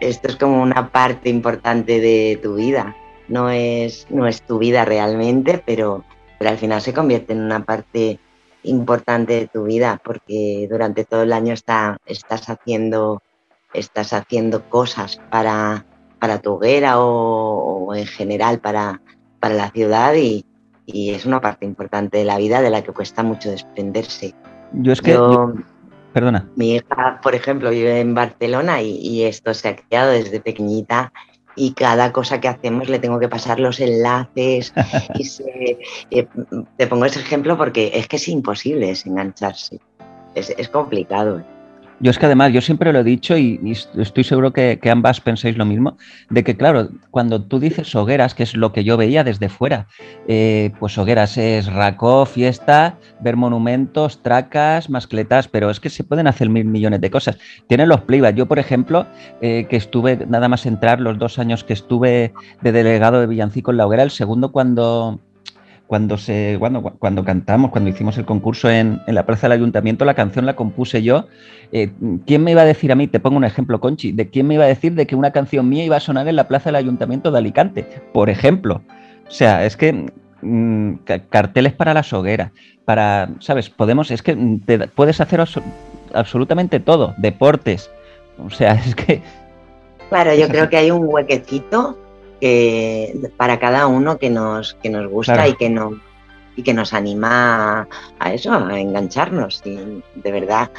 esto 0.01 0.29
es 0.29 0.37
como 0.37 0.63
una 0.63 0.91
parte 0.91 1.29
importante 1.29 2.01
de 2.01 2.41
tu 2.43 2.57
vida. 2.57 2.97
No 3.29 3.51
es, 3.51 4.07
no 4.11 4.27
es 4.27 4.43
tu 4.43 4.59
vida 4.59 4.85
realmente, 4.85 5.63
pero, 5.65 6.05
pero 6.39 6.51
al 6.51 6.59
final 6.59 6.81
se 6.81 6.95
convierte 6.95 7.33
en 7.33 7.41
una 7.41 7.65
parte 7.65 8.19
importante 8.63 9.35
de 9.35 9.47
tu 9.47 9.65
vida 9.65 10.01
porque 10.03 10.67
durante 10.69 11.05
todo 11.05 11.23
el 11.23 11.33
año 11.33 11.53
está, 11.53 11.99
estás 12.07 12.49
haciendo 12.49 13.23
estás 13.73 14.13
haciendo 14.13 14.69
cosas 14.69 15.21
para, 15.31 15.85
para 16.27 16.41
tu 16.41 16.55
hoguera 16.55 16.99
o, 16.99 17.95
en 17.95 18.05
general 18.05 18.59
para, 18.59 19.01
para 19.39 19.55
la 19.55 19.71
ciudad 19.71 20.15
y, 20.15 20.45
es 20.89 21.25
una 21.25 21.41
parte 21.41 21.65
importante 21.65 22.19
de 22.19 22.25
la 22.25 22.37
vida 22.37 22.61
de 22.61 22.71
la 22.71 22.83
que 22.83 22.93
cuesta 22.93 23.23
mucho 23.25 23.51
desprenderse. 23.51 24.35
Yo 24.73 24.93
es 24.93 25.01
que... 25.01 25.19
perdona. 26.13 26.49
Mi 26.55 26.77
hija, 26.77 27.21
por 27.23 27.35
ejemplo, 27.35 27.71
vive 27.71 28.01
en 28.01 28.15
Barcelona 28.15 28.83
y, 28.83 29.23
esto 29.25 29.55
se 29.55 29.69
ha 29.69 29.77
creado 29.77 30.11
desde 30.11 30.41
pequeñita 30.41 31.13
y 31.55 31.73
cada 31.73 32.13
cosa 32.13 32.41
que 32.41 32.49
hacemos 32.49 32.89
le 32.89 32.99
tengo 32.99 33.21
que 33.21 33.29
pasar 33.29 33.61
los 33.61 33.79
enlaces. 33.79 34.73
y 35.15 35.79
eh, 36.11 36.29
te 36.77 36.87
pongo 36.89 37.05
ese 37.05 37.21
ejemplo 37.21 37.57
porque 37.57 37.93
es 37.95 38.09
que 38.09 38.17
es 38.17 38.27
imposible 38.29 38.93
engancharse. 39.05 39.81
Es, 40.35 40.51
es 40.51 40.69
complicado. 40.69 41.43
Yo 41.99 42.11
es 42.11 42.19
que 42.19 42.27
además, 42.27 42.53
yo 42.53 42.61
siempre 42.61 42.93
lo 42.93 43.01
he 43.01 43.05
dicho 43.05 43.39
y, 43.39 43.59
estoy 43.97 44.25
seguro 44.25 44.53
que, 44.53 44.79
ambas 44.91 45.21
pensáis 45.21 45.57
lo 45.57 45.65
mismo, 45.65 45.97
de 46.29 46.45
que 46.45 46.57
claro, 46.57 46.91
cuando 47.11 47.43
tú 47.43 47.59
dices 47.59 47.95
hogueras, 47.95 48.35
que 48.35 48.43
es 48.43 48.55
lo 48.55 48.73
que 48.73 48.85
yo 48.85 48.97
veía 48.97 49.25
desde 49.25 49.49
fuera, 49.49 49.87
eh, 50.29 50.73
pues 50.79 50.97
hogueras 50.99 51.39
es 51.39 51.67
racó, 51.73 52.27
fiesta, 52.27 52.99
ver 53.21 53.37
monumentos, 53.37 54.23
tracas, 54.23 54.91
mascletas, 54.91 55.49
pero 55.49 55.71
es 55.71 55.81
que 55.81 55.89
se 55.89 56.05
pueden 56.05 56.27
hacer 56.27 56.51
mil 56.51 56.67
millones 56.67 57.01
de 57.01 57.11
cosas. 57.11 57.39
Tienen 57.67 57.89
los 57.89 58.03
playbacks. 58.03 58.37
Yo, 58.37 58.47
por 58.47 58.59
ejemplo, 58.59 59.07
eh, 59.41 59.67
que 59.71 59.77
estuve 59.77 60.27
nada 60.29 60.49
más 60.49 60.67
entrar 60.67 61.01
los 61.01 61.19
dos 61.19 61.39
años 61.39 61.65
que 61.65 61.73
estuve 61.73 62.35
de 62.61 62.73
delegado 62.73 63.21
de 63.21 63.27
Villancico 63.27 63.71
en 63.71 63.79
la 63.79 63.87
hoguera, 63.87 64.03
el 64.03 64.11
segundo 64.11 64.53
cuando 64.53 65.21
cuando, 65.87 66.19
se, 66.19 66.57
cuando, 66.59 66.83
cuando 66.83 67.25
cantamos, 67.25 67.71
cuando 67.71 67.91
hicimos 67.91 68.19
el 68.19 68.25
concurso 68.25 68.69
en, 68.71 69.01
la 69.07 69.25
plaza 69.25 69.49
del 69.49 69.59
ayuntamiento, 69.59 70.05
la 70.05 70.15
canción 70.15 70.47
la 70.47 70.57
compuse 70.57 71.03
yo. 71.03 71.27
Eh, 71.73 71.91
¿Quién 72.27 72.43
me 72.43 72.53
iba 72.53 72.63
a 72.63 72.65
decir 72.65 72.91
a 72.91 72.95
mí, 72.95 73.07
te 73.07 73.21
pongo 73.21 73.37
un 73.37 73.45
ejemplo, 73.45 73.81
Conchi, 73.81 74.13
de 74.13 74.29
quién 74.29 74.47
me 74.47 74.55
iba 74.55 74.65
a 74.65 74.69
decir 74.69 74.95
de 74.95 75.07
que 75.07 75.15
una 75.15 75.31
canción 75.31 75.69
mía 75.69 75.85
iba 75.85 75.97
a 75.97 76.01
sonar 76.01 76.27
en 76.29 76.37
la 76.37 76.49
plaza 76.49 76.71
del 76.71 76.77
ayuntamiento 76.77 77.31
de 77.31 77.39
Alicante, 77.39 77.87
por 78.13 78.31
ejemplo? 78.31 78.83
O 79.29 79.31
sea, 79.31 79.65
es 79.65 79.77
que 79.77 80.11
mm, 80.43 80.95
carteles 81.31 81.73
para 81.73 81.95
las 81.95 82.13
hogueras, 82.13 82.51
para, 82.85 83.31
¿sabes? 83.41 83.71
Podemos, 83.71 84.11
es 84.11 84.23
que 84.23 84.37
puedes 84.95 85.21
hacer 85.21 85.41
absolutamente 86.15 86.81
todo, 86.81 87.15
deportes. 87.19 87.91
O 88.45 88.51
sea, 88.51 88.73
es 88.87 88.95
que... 88.95 89.23
Claro, 90.09 90.35
yo 90.35 90.49
creo 90.49 90.69
que 90.69 90.77
hay 90.77 90.91
un 90.91 91.07
huequecito 91.07 91.97
para 93.37 93.59
cada 93.59 93.87
uno 93.87 94.19
que 94.19 94.31
nos, 94.31 94.75
que 94.75 94.91
nos 94.91 95.09
gusta 95.09 95.49
y, 95.49 95.55
que 95.55 95.71
no, 95.71 96.01
y 96.57 96.63
que 96.63 96.75
nos 96.75 96.93
anima 96.93 97.89
a 98.19 98.33
eso, 98.33 98.53
a 98.53 98.79
engancharnos. 98.79 99.63
Y 99.65 100.03
de 100.15 100.33
verdad 100.33 100.71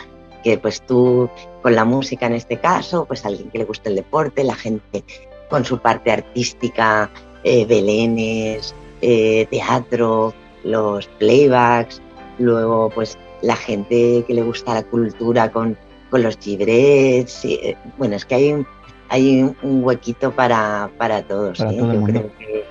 que 0.43 0.57
pues 0.57 0.81
tú 0.81 1.29
con 1.61 1.75
la 1.75 1.85
música 1.85 2.25
en 2.25 2.33
este 2.33 2.57
caso, 2.57 3.05
pues 3.05 3.25
alguien 3.25 3.49
que 3.49 3.59
le 3.59 3.65
guste 3.65 3.89
el 3.89 3.95
deporte, 3.95 4.43
la 4.43 4.55
gente 4.55 5.03
con 5.49 5.65
su 5.65 5.79
parte 5.79 6.11
artística, 6.11 7.09
eh, 7.43 7.65
belenes, 7.65 8.75
eh, 9.01 9.47
teatro, 9.49 10.33
los 10.63 11.07
playbacks, 11.19 12.01
luego 12.39 12.89
pues 12.89 13.17
la 13.41 13.55
gente 13.55 14.23
que 14.27 14.33
le 14.33 14.43
gusta 14.43 14.73
la 14.73 14.83
cultura 14.83 15.51
con, 15.51 15.77
con 16.09 16.23
los 16.23 16.37
gibrets, 16.37 17.45
eh, 17.45 17.77
bueno, 17.97 18.15
es 18.15 18.25
que 18.25 18.35
hay 18.35 18.53
un, 18.53 18.67
hay 19.09 19.43
un 19.61 19.83
huequito 19.83 20.31
para, 20.31 20.89
todos. 21.27 21.59
¿eh? 21.59 21.77
Yo 21.77 22.03
creo 22.03 22.31
que, 22.37 22.65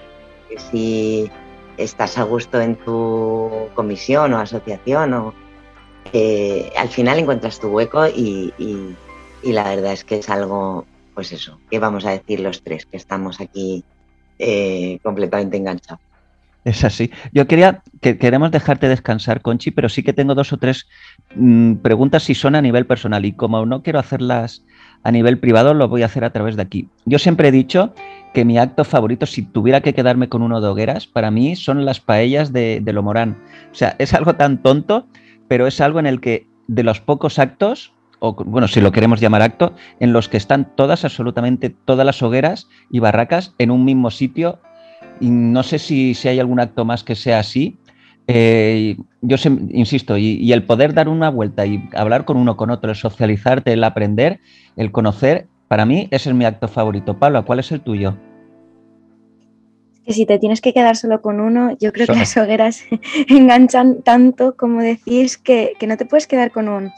si 0.70 1.30
estás 1.76 2.18
a 2.18 2.22
gusto 2.22 2.60
en 2.60 2.76
tu 2.76 3.68
comisión 3.74 4.32
o 4.32 4.38
asociación, 4.38 5.14
o, 5.14 5.34
eh, 6.12 6.72
al 6.76 6.88
final 6.88 7.18
encuentras 7.18 7.60
tu 7.60 7.68
hueco 7.68 8.06
y, 8.06 8.52
la 9.42 9.64
verdad 9.64 9.92
es 9.92 10.04
que 10.04 10.16
es 10.16 10.28
algo, 10.28 10.86
pues 11.14 11.32
eso, 11.32 11.60
que 11.70 11.78
vamos 11.78 12.04
a 12.04 12.10
decir 12.10 12.40
los 12.40 12.62
tres, 12.62 12.86
que 12.86 12.96
estamos 12.96 13.40
aquí 13.40 13.84
eh, 14.38 14.98
completamente 15.02 15.56
enganchados. 15.56 16.00
Es 16.66 16.82
así. 16.82 17.12
Yo 17.32 17.46
quería 17.46 17.84
que 18.00 18.18
queremos 18.18 18.50
dejarte 18.50 18.88
descansar, 18.88 19.40
Conchi, 19.40 19.70
pero 19.70 19.88
sí 19.88 20.02
que 20.02 20.12
tengo 20.12 20.34
dos 20.34 20.52
o 20.52 20.56
tres 20.56 20.88
mm, 21.36 21.74
preguntas 21.76 22.24
si 22.24 22.34
son 22.34 22.56
a 22.56 22.60
nivel 22.60 22.86
personal 22.86 23.24
y 23.24 23.32
como 23.34 23.64
no 23.66 23.84
quiero 23.84 24.00
hacerlas 24.00 24.64
a 25.02 25.12
nivel 25.12 25.38
privado 25.38 25.74
lo 25.74 25.88
voy 25.88 26.02
a 26.02 26.06
hacer 26.06 26.24
a 26.24 26.30
través 26.30 26.56
de 26.56 26.62
aquí. 26.62 26.88
Yo 27.04 27.18
siempre 27.18 27.48
he 27.48 27.52
dicho 27.52 27.94
que 28.34 28.44
mi 28.44 28.58
acto 28.58 28.84
favorito, 28.84 29.26
si 29.26 29.42
tuviera 29.42 29.80
que 29.80 29.94
quedarme 29.94 30.28
con 30.28 30.42
uno 30.42 30.60
de 30.60 30.68
hogueras, 30.68 31.06
para 31.06 31.30
mí 31.30 31.56
son 31.56 31.84
las 31.84 32.00
paellas 32.00 32.52
de, 32.52 32.80
de 32.82 32.92
Lomorán. 32.92 33.38
O 33.72 33.74
sea, 33.74 33.96
es 33.98 34.12
algo 34.14 34.34
tan 34.34 34.62
tonto, 34.62 35.06
pero 35.48 35.66
es 35.66 35.80
algo 35.80 36.00
en 36.00 36.06
el 36.06 36.20
que 36.20 36.46
de 36.66 36.82
los 36.82 37.00
pocos 37.00 37.38
actos 37.38 37.92
o 38.18 38.34
bueno, 38.34 38.68
si 38.68 38.80
lo 38.80 38.92
queremos 38.92 39.20
llamar 39.20 39.42
acto, 39.42 39.74
en 40.00 40.12
los 40.12 40.28
que 40.28 40.36
están 40.36 40.74
todas, 40.74 41.04
absolutamente 41.04 41.70
todas 41.70 42.06
las 42.06 42.22
hogueras 42.22 42.68
y 42.90 42.98
barracas 42.98 43.54
en 43.58 43.70
un 43.70 43.84
mismo 43.84 44.10
sitio. 44.10 44.58
Y 45.20 45.30
no 45.30 45.62
sé 45.62 45.78
si, 45.78 46.14
si 46.14 46.28
hay 46.28 46.40
algún 46.40 46.60
acto 46.60 46.84
más 46.84 47.04
que 47.04 47.14
sea 47.14 47.38
así. 47.38 47.76
Eh, 48.28 48.96
yo 49.22 49.36
insisto, 49.70 50.18
y, 50.18 50.52
el 50.52 50.64
poder 50.64 50.94
dar 50.94 51.08
una 51.08 51.30
vuelta 51.30 51.66
y 51.66 51.88
hablar 51.94 52.24
con 52.24 52.36
uno, 52.36 52.56
con 52.56 52.70
otro, 52.70 52.90
el 52.90 52.96
socializarte, 52.96 53.72
el 53.72 53.84
aprender, 53.84 54.40
el 54.76 54.90
conocer, 54.90 55.46
para 55.68 55.84
mí 55.84 56.08
ese 56.10 56.30
es 56.30 56.36
mi 56.36 56.44
acto 56.44 56.68
favorito. 56.68 57.18
Pablo, 57.18 57.44
¿cuál 57.44 57.60
es 57.60 57.70
el 57.72 57.80
tuyo? 57.80 58.16
Que 60.04 60.12
si 60.12 60.26
te 60.26 60.38
tienes 60.38 60.60
que 60.60 60.72
quedar 60.72 60.96
solo 60.96 61.20
con 61.20 61.40
uno, 61.40 61.76
yo 61.80 61.92
creo 61.92 62.06
que 62.06 62.14
las 62.14 62.36
hogueras 62.36 62.82
enganchan 63.28 64.02
tanto 64.02 64.56
como 64.56 64.80
decís 64.80 65.36
que, 65.36 65.74
que 65.78 65.86
no 65.86 65.96
te 65.96 66.06
puedes 66.06 66.26
quedar 66.26 66.52
con 66.52 66.68
un, 66.68 66.92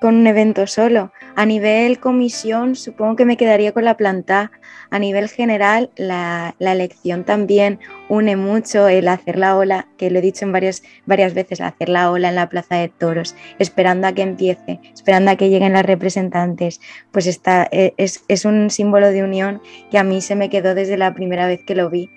con 0.00 0.16
un 0.16 0.26
evento 0.26 0.66
solo. 0.66 1.12
A 1.34 1.46
nivel 1.46 1.98
comisión, 1.98 2.76
supongo 2.76 3.16
que 3.16 3.24
me 3.24 3.36
quedaría 3.36 3.72
con 3.72 3.84
la 3.84 3.96
planta. 3.96 4.50
A 4.90 4.98
nivel 4.98 5.28
general, 5.28 5.90
la, 5.96 6.54
elección 6.58 7.24
también 7.24 7.80
une 8.08 8.36
mucho 8.36 8.88
el 8.88 9.08
hacer 9.08 9.38
la 9.38 9.56
ola, 9.56 9.88
que 9.96 10.10
lo 10.10 10.18
he 10.18 10.22
dicho 10.22 10.44
en 10.44 10.52
varias, 10.52 10.82
varias 11.06 11.34
veces, 11.34 11.60
hacer 11.60 11.88
la 11.88 12.10
ola 12.10 12.28
en 12.28 12.36
la 12.36 12.48
Plaza 12.48 12.76
de 12.76 12.88
Toros, 12.88 13.34
esperando 13.58 14.06
a 14.06 14.12
que 14.12 14.22
empiece, 14.22 14.80
esperando 14.94 15.30
a 15.30 15.36
que 15.36 15.48
lleguen 15.50 15.72
las 15.72 15.86
representantes. 15.86 16.80
Pues 17.10 17.26
está, 17.26 17.68
e, 17.70 17.94
es, 17.96 18.24
es 18.28 18.44
un 18.44 18.70
símbolo 18.70 19.10
de 19.10 19.24
unión 19.24 19.60
que 19.90 19.98
a 19.98 20.04
mí 20.04 20.20
se 20.20 20.36
me 20.36 20.50
quedó 20.50 20.74
desde 20.74 20.96
la 20.96 21.14
primera 21.14 21.46
vez 21.46 21.64
que 21.64 21.74
lo 21.74 21.90
vi. 21.90 22.10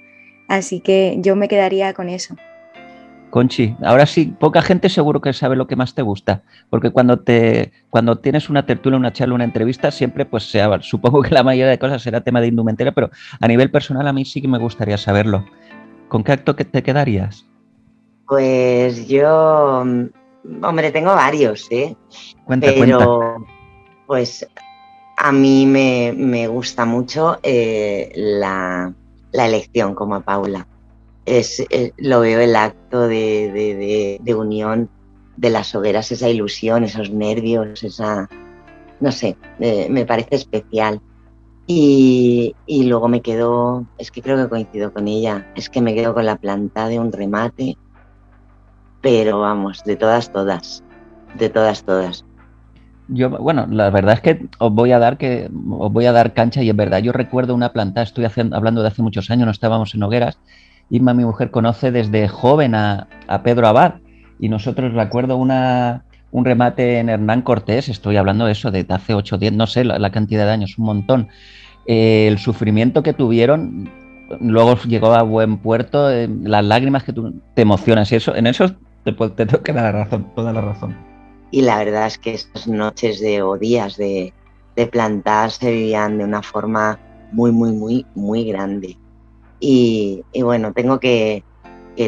Así 0.48 0.80
que 0.80 1.18
yo 1.20 1.36
me 1.36 1.48
quedaría 1.48 1.94
con 1.94 2.10
eso. 2.10 2.36
Conchi, 3.30 3.76
ahora 3.84 4.08
sí, 4.08 4.34
poca 4.40 4.62
gente 4.62 4.90
seguro 4.90 5.22
que 5.22 5.34
sabe 5.34 5.56
lo 5.56 5.68
que 5.68 5.76
más 5.76 5.94
te 5.94 6.02
gusta, 6.02 6.42
porque 6.70 6.90
cuando 6.90 7.20
te 7.20 7.72
cuando 7.92 8.18
tienes 8.18 8.50
una 8.50 8.66
tertulia, 8.66 8.98
una 8.98 9.14
charla, 9.14 9.36
una 9.36 9.44
entrevista, 9.44 9.92
siempre 9.92 10.26
pues 10.26 10.50
sea, 10.50 10.82
supongo 10.82 11.22
que 11.22 11.34
la 11.34 11.44
mayoría 11.44 11.70
de 11.70 11.78
cosas 11.78 12.02
será 12.02 12.22
tema 12.22 12.42
de 12.42 12.48
indumentaria, 12.48 12.92
pero 12.92 13.12
a 13.40 13.48
nivel 13.48 13.70
personal 13.70 14.08
a 14.08 14.14
mí 14.14 14.26
sí 14.26 14.42
que 14.42 14.48
me 14.48 14.58
gustaría 14.58 14.98
saberlo. 14.98 15.46
¿Con 16.08 16.24
qué 16.24 16.32
acto 16.32 16.56
te 16.56 16.82
quedarías? 16.82 17.46
Pues 18.28 19.08
yo, 19.08 19.84
hombre, 20.62 20.92
tengo 20.92 21.14
varios, 21.14 21.68
¿eh? 21.70 21.96
Cuenta, 22.46 22.68
pero 22.80 23.46
pues 24.08 24.48
a 25.18 25.32
mí 25.32 25.68
me, 25.68 26.48
gusta 26.48 26.86
mucho 26.86 27.38
eh, 27.44 28.12
la, 28.16 28.92
la 29.32 29.46
elección 29.46 29.94
como 29.94 30.16
a 30.16 30.22
Paula 30.22 30.66
es, 31.26 31.60
eh, 31.70 31.94
lo 31.98 32.22
veo 32.22 32.40
el 32.40 32.56
acto 32.56 33.08
de, 33.08 34.20
unión 34.38 34.90
de 35.38 35.50
las 35.50 35.74
hogueras, 35.76 36.12
esa 36.12 36.30
ilusión, 36.30 36.84
esos 36.84 37.12
nervios, 37.12 37.84
esa, 37.84 38.30
no 39.00 39.12
sé, 39.12 39.38
eh, 39.60 39.88
me 39.90 40.06
parece 40.06 40.36
especial. 40.36 41.02
Y, 41.72 42.56
luego 42.68 43.08
me 43.08 43.22
quedo, 43.22 43.86
es 44.00 44.10
que 44.10 44.24
creo 44.24 44.38
que 44.38 44.50
coincido 44.50 44.92
con 44.92 45.08
ella, 45.08 45.48
es 45.56 45.70
que 45.70 45.82
me 45.82 45.94
quedo 45.94 46.16
con 46.16 46.26
la 46.26 46.36
planta 46.36 46.88
de 46.88 46.98
un 46.98 47.12
remate, 47.12 47.78
pero 49.02 49.42
vamos, 49.42 49.84
de 49.84 49.96
todas, 49.96 50.34
todas, 50.34 50.84
de 51.38 51.48
todas, 51.50 51.84
todas. 51.84 52.26
Yo, 53.08 53.30
bueno, 53.30 53.68
la 53.70 53.92
verdad 53.92 54.16
es 54.16 54.22
que 54.22 54.48
os 54.58 54.74
voy 54.74 54.92
a 54.92 55.00
dar 55.00 55.18
que 55.20 55.50
os 55.70 55.92
voy 55.92 56.06
a 56.06 56.12
dar 56.12 56.34
cancha 56.34 56.64
y 56.64 56.70
es 56.70 56.76
verdad. 56.76 57.00
Yo 57.00 57.12
recuerdo 57.12 57.54
una 57.54 57.72
planta, 57.72 58.02
estoy 58.02 58.26
hablando 58.52 58.82
de 58.82 58.88
hace 58.88 59.04
muchos 59.04 59.30
años, 59.30 59.46
no 59.46 59.52
estábamos 59.52 59.94
en 59.94 60.02
hogueras, 60.02 60.40
Isma, 60.90 61.14
mi 61.14 61.24
mujer, 61.24 61.52
conoce 61.52 61.92
desde 61.92 62.28
joven 62.28 62.76
a, 62.76 63.08
Pedro 63.44 63.68
Abad 63.68 63.96
y 64.40 64.50
nosotros 64.50 64.94
recuerdo 64.94 65.38
una, 65.38 66.04
un 66.32 66.46
remate 66.46 67.00
en 67.00 67.10
Hernán 67.10 67.42
Cortés, 67.42 67.90
estoy 67.90 68.18
hablando 68.18 68.46
de 68.46 68.54
eso, 68.54 68.72
de 68.72 68.86
hace 68.90 69.14
8 69.14 69.38
10, 69.38 69.54
no 69.54 69.68
sé 69.68 69.84
la, 69.84 70.12
cantidad 70.12 70.46
de 70.46 70.52
años, 70.52 70.78
un 70.78 70.86
montón. 70.86 71.28
Eh, 71.86 72.28
el 72.28 72.40
sufrimiento 72.40 73.04
que 73.04 73.14
tuvieron, 73.14 73.90
luego 74.40 74.78
llegó 74.88 75.14
a 75.14 75.24
buen 75.24 75.58
puerto, 75.58 76.10
eh, 76.12 76.30
las 76.44 76.64
lágrimas 76.64 77.04
que 77.04 77.14
tú 77.14 77.34
te 77.54 77.62
emocionas 77.62 78.12
y 78.12 78.16
eso, 78.16 78.36
en 78.36 78.48
eso 78.48 78.72
te, 79.04 79.14
te 79.14 79.46
tengo 79.46 79.64
que 79.64 79.74
dar 79.74 79.94
la 79.94 80.04
razón, 80.04 80.28
toda 80.36 80.54
la 80.54 80.62
razón. 80.62 80.96
Y 81.52 81.62
la 81.64 81.80
verdad 81.80 82.08
es 82.08 82.18
que 82.18 82.34
esas 82.34 82.68
noches 82.68 83.20
de, 83.20 83.42
o 83.42 83.58
días 83.58 83.98
de, 83.98 84.34
de 84.76 84.88
plantar 84.88 85.52
se 85.52 85.72
vivían 85.72 86.18
de 86.18 86.24
una 86.24 86.42
forma 86.42 87.00
muy, 87.32 87.52
muy, 87.52 87.72
muy, 87.74 88.06
muy 88.16 88.46
grande. 88.46 88.98
Y, 89.60 90.24
bueno, 90.42 90.74
tengo 90.74 91.00
que, 91.00 91.44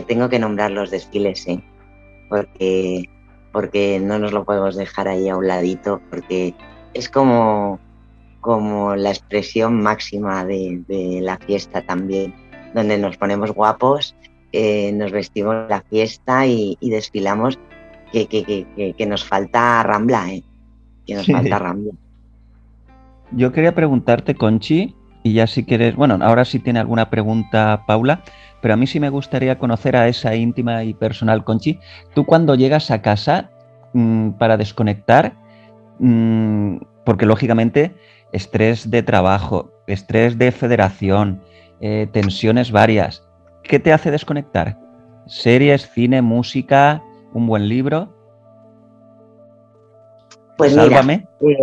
tengo 0.07 0.29
que 0.29 0.39
nombrar 0.39 0.71
los 0.71 0.91
desfiles, 0.91 1.47
¿eh? 1.47 1.61
porque, 2.29 3.09
porque 3.51 3.99
no 3.99 4.17
nos 4.17 4.31
lo 4.31 4.45
podemos 4.45 4.75
dejar 4.75 5.07
ahí 5.07 5.27
a 5.27 5.35
un 5.35 5.47
ladito, 5.47 6.01
porque 6.09 6.55
es 6.93 7.09
como, 7.09 7.79
como 8.39 8.95
la 8.95 9.09
expresión 9.09 9.81
máxima 9.81 10.45
de, 10.45 11.19
la 11.21 11.37
fiesta 11.37 11.81
también, 11.81 12.33
donde 12.73 12.97
nos 12.97 13.17
ponemos 13.17 13.51
guapos, 13.51 14.15
eh, 14.53 14.91
nos 14.93 15.11
vestimos 15.11 15.55
la 15.69 15.81
fiesta 15.81 16.47
y, 16.47 16.77
desfilamos, 16.81 17.59
que, 18.13 18.27
que, 18.27 19.05
nos 19.05 19.25
falta 19.25 19.83
Rambla, 19.83 20.33
¿eh? 20.33 20.43
que 21.05 21.15
nos 21.15 21.27
falta 21.27 21.59
Rambla. 21.59 21.91
Yo 23.33 23.51
quería 23.51 23.73
preguntarte, 23.73 24.35
Conchi, 24.35 24.95
y 25.23 25.33
ya 25.33 25.47
si 25.47 25.63
quieres, 25.63 25.95
bueno, 25.95 26.17
ahora 26.21 26.45
sí 26.45 26.59
tiene 26.59 26.79
alguna 26.79 27.09
pregunta 27.09 27.83
Paula, 27.85 28.21
pero 28.61 28.73
a 28.73 28.77
mí 28.77 28.87
sí 28.87 28.99
me 28.99 29.09
gustaría 29.09 29.57
conocer 29.57 29.95
a 29.95 30.07
esa 30.07 30.35
íntima 30.35 30.83
y 30.83 30.93
personal 30.93 31.43
Conchi. 31.43 31.79
Tú 32.13 32.25
cuando 32.25 32.55
llegas 32.55 32.91
a 32.91 33.01
casa 33.01 33.49
mm, 33.93 34.31
para 34.31 34.57
desconectar, 34.57 35.33
mm, 35.99 36.77
porque 37.05 37.25
lógicamente 37.25 37.93
estrés 38.31 38.89
de 38.89 39.03
trabajo, 39.03 39.71
estrés 39.87 40.37
de 40.37 40.51
federación, 40.51 41.41
eh, 41.81 42.07
tensiones 42.11 42.71
varias, 42.71 43.27
¿qué 43.63 43.79
te 43.79 43.93
hace 43.93 44.11
desconectar? 44.11 44.79
¿Series, 45.27 45.89
cine, 45.89 46.21
música, 46.21 47.03
un 47.33 47.47
buen 47.47 47.67
libro? 47.67 48.09
Pues 50.57 50.73
Sálvame. 50.73 51.27
Eh, 51.41 51.55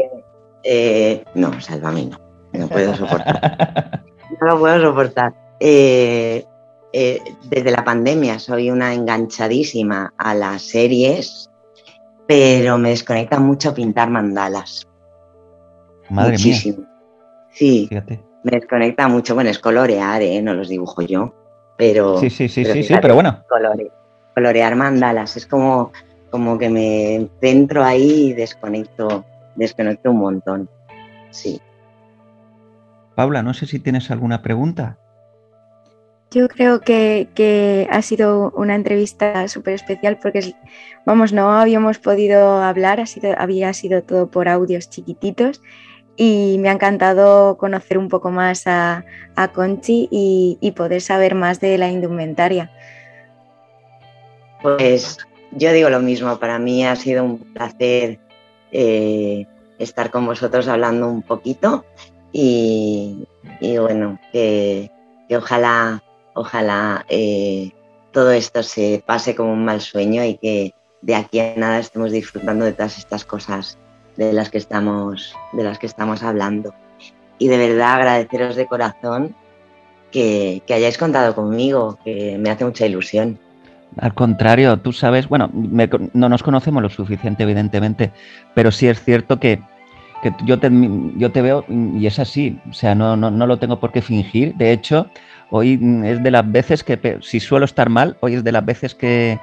eh, 0.64 1.24
no, 1.34 1.60
sálvame 1.60 2.06
no 2.06 2.27
no 2.58 2.68
puedo 2.68 2.94
soportar. 2.94 4.02
no 4.40 4.46
lo 4.46 4.58
puedo 4.58 4.80
soportar. 4.80 5.34
Eh, 5.60 6.44
eh, 6.92 7.20
desde 7.44 7.70
la 7.70 7.84
pandemia 7.84 8.38
soy 8.38 8.70
una 8.70 8.94
enganchadísima 8.94 10.14
a 10.16 10.34
las 10.34 10.62
series, 10.62 11.50
pero 12.26 12.78
me 12.78 12.90
desconecta 12.90 13.38
mucho 13.38 13.74
pintar 13.74 14.10
mandalas. 14.10 14.86
Madre 16.10 16.32
Muchísimo. 16.32 16.84
Sí, 17.50 17.88
me 18.44 18.52
desconecta 18.52 19.08
mucho. 19.08 19.34
Bueno, 19.34 19.50
es 19.50 19.58
colorear, 19.58 20.22
¿eh? 20.22 20.40
no 20.40 20.54
los 20.54 20.68
dibujo 20.68 21.02
yo, 21.02 21.34
pero... 21.76 22.18
Sí, 22.18 22.30
sí, 22.30 22.48
sí, 22.48 22.64
sí, 22.64 22.82
sí, 22.82 22.94
pero 23.00 23.14
bueno. 23.14 23.44
colorear 24.34 24.76
mandalas, 24.76 25.36
es 25.36 25.46
como, 25.46 25.92
como 26.30 26.58
que 26.58 26.70
me 26.70 27.28
centro 27.40 27.84
ahí 27.84 28.28
y 28.28 28.32
desconecto, 28.32 29.24
desconecto 29.56 30.10
un 30.10 30.18
montón. 30.18 30.70
Sí. 31.30 31.60
Paula, 33.18 33.42
no 33.42 33.52
sé 33.52 33.66
si 33.66 33.80
tienes 33.80 34.12
alguna 34.12 34.42
pregunta. 34.42 34.96
Yo 36.30 36.46
creo 36.46 36.80
que, 36.80 37.88
ha 37.90 38.00
sido 38.00 38.52
una 38.52 38.76
entrevista 38.76 39.48
súper 39.48 39.74
especial 39.74 40.20
porque, 40.22 40.54
vamos, 41.04 41.32
no 41.32 41.50
habíamos 41.50 41.98
podido 41.98 42.62
hablar, 42.62 43.00
ha 43.00 43.06
sido, 43.06 43.34
había 43.36 43.72
sido 43.72 44.04
todo 44.04 44.28
por 44.28 44.48
audios 44.48 44.88
chiquititos 44.88 45.60
y 46.16 46.58
me 46.60 46.68
ha 46.68 46.72
encantado 46.74 47.58
conocer 47.58 47.98
un 47.98 48.08
poco 48.08 48.30
más 48.30 48.68
a, 48.68 49.04
Conchi 49.52 50.06
y, 50.12 50.72
poder 50.76 51.00
saber 51.00 51.34
más 51.34 51.58
de 51.58 51.76
la 51.76 51.90
indumentaria. 51.90 52.70
Pues 54.62 55.18
yo 55.50 55.72
digo 55.72 55.90
lo 55.90 55.98
mismo, 55.98 56.38
para 56.38 56.60
mí 56.60 56.86
ha 56.86 56.94
sido 56.94 57.24
un 57.24 57.38
placer 57.38 58.20
eh, 58.70 59.44
estar 59.80 60.12
con 60.12 60.24
vosotros 60.24 60.68
hablando 60.68 61.08
un 61.08 61.22
poquito 61.22 61.84
y, 62.32 63.26
bueno, 63.78 64.18
que, 64.32 64.90
ojalá, 65.30 66.02
ojalá 66.34 67.04
eh, 67.08 67.72
todo 68.12 68.32
esto 68.32 68.62
se 68.62 69.02
pase 69.04 69.34
como 69.34 69.52
un 69.52 69.64
mal 69.64 69.80
sueño 69.80 70.24
y 70.24 70.36
que 70.36 70.74
de 71.02 71.14
aquí 71.14 71.40
a 71.40 71.54
nada 71.56 71.78
estemos 71.78 72.12
disfrutando 72.12 72.64
de 72.64 72.72
todas 72.72 72.98
estas 72.98 73.24
cosas 73.24 73.78
de 74.16 74.32
las 74.32 74.50
que 74.50 74.58
estamos, 74.58 75.34
de 75.52 75.64
las 75.64 75.78
que 75.78 75.86
estamos 75.86 76.22
hablando. 76.22 76.74
Y 77.38 77.48
de 77.48 77.56
verdad 77.56 77.94
agradeceros 77.94 78.56
de 78.56 78.66
corazón 78.66 79.34
que, 80.10 80.62
hayáis 80.68 80.98
contado 80.98 81.34
conmigo, 81.34 81.98
que 82.04 82.36
me 82.38 82.50
hace 82.50 82.64
mucha 82.64 82.86
ilusión. 82.86 83.38
Al 83.96 84.14
contrario, 84.14 84.76
tú 84.78 84.92
sabes, 84.92 85.28
bueno, 85.28 85.50
no 85.52 86.28
nos 86.28 86.42
conocemos 86.42 86.82
lo 86.82 86.90
suficiente, 86.90 87.44
evidentemente, 87.44 88.12
pero 88.54 88.70
sí 88.70 88.86
es 88.86 89.02
cierto 89.02 89.40
que 89.40 89.60
que 90.22 90.32
yo 90.44 90.58
te, 90.58 90.70
yo 91.16 91.30
te 91.30 91.42
veo 91.42 91.64
y 91.68 92.06
es 92.06 92.18
así, 92.18 92.58
o 92.68 92.72
sea, 92.72 92.94
no, 92.94 93.16
no, 93.16 93.30
no 93.30 93.46
lo 93.46 93.58
tengo 93.58 93.80
por 93.80 93.92
qué 93.92 94.02
fingir. 94.02 94.54
De 94.54 94.72
hecho, 94.72 95.08
hoy 95.50 95.80
es 96.04 96.22
de 96.22 96.30
las 96.30 96.50
veces 96.50 96.84
que, 96.84 97.18
si 97.22 97.40
suelo 97.40 97.64
estar 97.64 97.88
mal, 97.88 98.16
hoy 98.20 98.34
es 98.34 98.44
de 98.44 98.52
las 98.52 98.64
veces 98.64 98.94
que, 98.94 99.38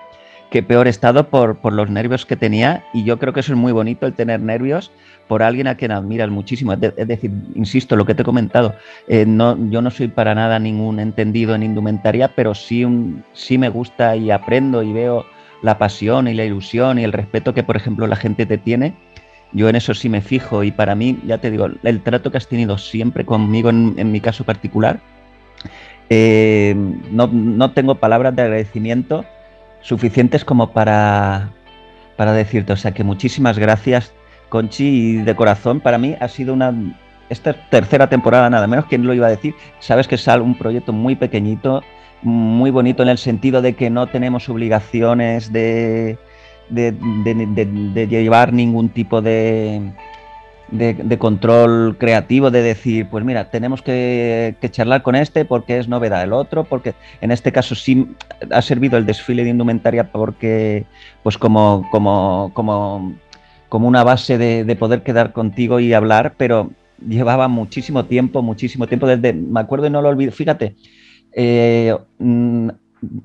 que 0.50 0.64
peor 0.64 0.88
estado 0.88 1.30
por, 1.30 1.58
por, 1.58 1.74
los 1.74 1.90
nervios 1.90 2.26
que 2.26 2.36
tenía 2.36 2.84
y 2.94 3.04
yo 3.04 3.20
creo 3.20 3.34
que 3.34 3.40
eso 3.40 3.54
es 3.54 3.58
muy 3.58 3.72
bonito 3.72 4.06
el 4.06 4.14
tener 4.14 4.40
nervios 4.40 4.92
por 5.28 5.42
alguien 5.42 5.68
a 5.68 5.76
quien 5.76 5.92
admiras 5.92 6.30
muchísimo. 6.30 6.74
Es, 6.74 7.08
decir, 7.08 7.32
insisto, 7.56 7.96
lo 7.96 8.06
que 8.06 8.14
te 8.14 8.22
he 8.22 8.26
comentado, 8.26 8.76
eh, 9.08 9.26
no, 9.26 9.58
yo 9.70 9.82
no 9.82 9.92
soy 9.92 10.08
para 10.08 10.36
nada 10.36 10.60
ningún 10.60 11.00
entendido 11.00 11.56
en 11.56 11.64
indumentaria, 11.64 12.30
pero 12.36 12.54
sí, 12.54 12.86
sí 13.34 13.58
me 13.58 13.70
gusta 13.70 14.16
y 14.16 14.32
aprendo 14.32 14.84
y 14.84 14.94
veo 14.94 15.26
la 15.62 15.78
pasión 15.78 16.28
y 16.28 16.34
la 16.34 16.46
ilusión 16.46 17.00
y 17.00 17.04
el 17.04 17.12
respeto 17.12 17.54
que, 17.54 17.64
por 17.64 17.76
ejemplo, 17.76 18.06
la 18.08 18.16
gente 18.16 18.46
te 18.46 18.58
tiene. 18.58 18.94
Yo 19.54 19.70
en 19.70 19.76
eso 19.76 19.94
sí 19.94 20.10
me 20.10 20.22
fijo 20.22 20.64
y 20.64 20.72
para 20.72 20.96
mí, 20.96 21.20
ya 21.26 21.38
te 21.38 21.50
digo, 21.52 21.68
el 21.84 22.02
trato 22.02 22.32
que 22.32 22.38
has 22.38 22.48
tenido 22.48 22.78
siempre 22.78 23.26
conmigo 23.26 23.70
en, 23.70 24.12
mi 24.12 24.20
caso 24.20 24.44
particular, 24.44 25.00
eh, 26.10 26.76
no, 27.12 27.28
no, 27.28 27.72
tengo 27.72 27.96
palabras 27.96 28.36
de 28.36 28.44
agradecimiento 28.44 29.26
suficientes 29.82 30.44
como 30.44 30.72
para, 30.72 31.52
para 32.18 32.34
decirte, 32.34 32.74
o 32.74 32.76
sea 32.76 32.92
que 32.92 33.04
muchísimas 33.04 33.58
gracias 33.58 34.14
Conchi 34.50 34.86
y 34.86 35.16
de 35.18 35.36
corazón 35.36 35.80
para 35.80 35.98
mí 35.98 36.16
ha 36.20 36.28
sido 36.28 36.54
una 36.54 36.74
esta 37.30 37.54
tercera 37.70 38.08
temporada 38.08 38.50
nada 38.50 38.68
menos, 38.68 38.86
¿quién 38.86 39.06
lo 39.06 39.14
iba 39.14 39.28
a 39.28 39.32
decir? 39.32 39.56
Sabes 39.80 40.08
que 40.08 40.16
es 40.16 40.28
un 40.28 40.58
proyecto 40.58 40.94
muy 40.94 41.16
pequeñito, 41.16 41.82
muy 42.22 42.72
bonito 42.72 43.04
en 43.04 43.10
el 43.10 43.18
sentido 43.18 43.62
de 43.62 43.74
que 43.74 43.90
no 43.90 44.08
tenemos 44.08 44.48
obligaciones 44.50 45.52
de, 45.52 46.18
de, 46.70 48.08
llevar 48.10 48.54
ningún 48.54 48.90
tipo 48.90 49.22
de, 49.22 49.92
de, 50.72 51.18
control 51.18 51.98
creativo, 51.98 52.52
de 52.52 52.62
decir, 52.62 53.08
pues 53.10 53.24
mira, 53.24 53.50
tenemos 53.50 53.82
que, 53.82 54.56
charlar 54.72 55.04
con 55.04 55.16
este 55.16 55.46
porque 55.46 55.78
es 55.78 55.88
novedad, 55.88 56.24
el 56.24 56.34
otro, 56.34 56.64
porque 56.64 56.94
en 57.22 57.32
este 57.32 57.52
caso 57.52 57.76
sí 57.76 58.08
ha 58.52 58.62
servido 58.62 58.98
el 58.98 59.06
desfile 59.06 59.44
de 59.44 59.52
indumentaria 59.52 60.12
porque, 60.12 60.86
pues 61.24 61.38
como, 61.38 61.88
como, 61.92 62.52
como, 62.54 63.14
como 63.70 63.88
una 63.88 64.04
base 64.04 64.38
de, 64.38 64.76
poder 64.76 65.04
quedar 65.04 65.34
contigo 65.34 65.80
y 65.80 65.94
hablar, 65.94 66.34
pero 66.38 66.72
llevaba 67.06 67.48
muchísimo 67.48 68.06
tiempo, 68.06 68.42
muchísimo 68.42 68.88
tiempo, 68.88 69.08
desde, 69.08 69.34
me 69.34 69.60
acuerdo 69.60 69.88
y 69.88 69.90
no 69.90 70.02
lo 70.02 70.10
olvido, 70.10 70.32
fíjate, 70.32 70.76
eh, 71.34 71.96
mm, 72.20 72.70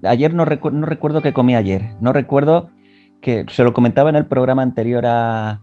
ayer 0.02 0.34
no, 0.34 0.44
no 0.44 0.86
recuerdo 0.86 1.22
qué 1.22 1.32
comí 1.32 1.54
ayer, 1.54 1.92
no 2.00 2.12
recuerdo 2.12 2.70
que 3.20 3.46
se 3.48 3.64
lo 3.64 3.72
comentaba 3.72 4.10
en 4.10 4.16
el 4.16 4.26
programa 4.26 4.62
anterior 4.62 5.04
a 5.06 5.60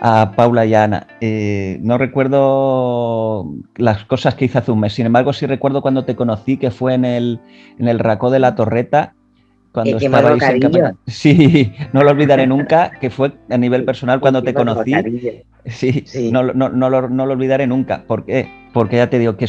a 0.00 0.32
Paula 0.34 0.64
y 0.64 0.74
a 0.74 0.84
Ana. 0.84 1.06
Eh, 1.20 1.78
no 1.82 1.98
recuerdo 1.98 3.46
las 3.76 4.04
cosas 4.06 4.34
que 4.34 4.46
hice 4.46 4.58
hace 4.58 4.72
un 4.72 4.80
mes, 4.80 4.94
sin 4.94 5.06
embargo 5.06 5.32
sí 5.32 5.46
recuerdo 5.46 5.82
cuando 5.82 6.04
te 6.04 6.16
conocí, 6.16 6.56
que 6.56 6.70
fue 6.70 6.94
en 6.94 7.04
el, 7.04 7.40
en 7.78 7.86
el 7.86 7.98
Racó 7.98 8.30
de 8.30 8.38
la 8.38 8.54
Torreta, 8.54 9.14
cuando 9.72 9.98
estaba 9.98 10.32
en 10.32 10.96
Sí, 11.06 11.72
no 11.92 12.02
lo 12.02 12.10
olvidaré 12.10 12.46
nunca, 12.46 12.92
que 12.98 13.10
fue 13.10 13.32
a 13.50 13.58
nivel 13.58 13.84
personal 13.84 14.20
cuando 14.20 14.42
te 14.42 14.54
conocí. 14.54 14.94
Sí, 15.66 16.04
No, 16.32 16.42
no, 16.42 16.70
no, 16.70 16.88
lo, 16.88 17.08
no, 17.08 17.26
lo, 17.26 17.32
olvidaré 17.34 17.66
nunca. 17.66 18.04
¿Por 18.06 18.24
qué? 18.24 18.48
Porque 18.72 18.96
ya 18.96 19.10
te 19.10 19.18
digo 19.18 19.36
que 19.36 19.46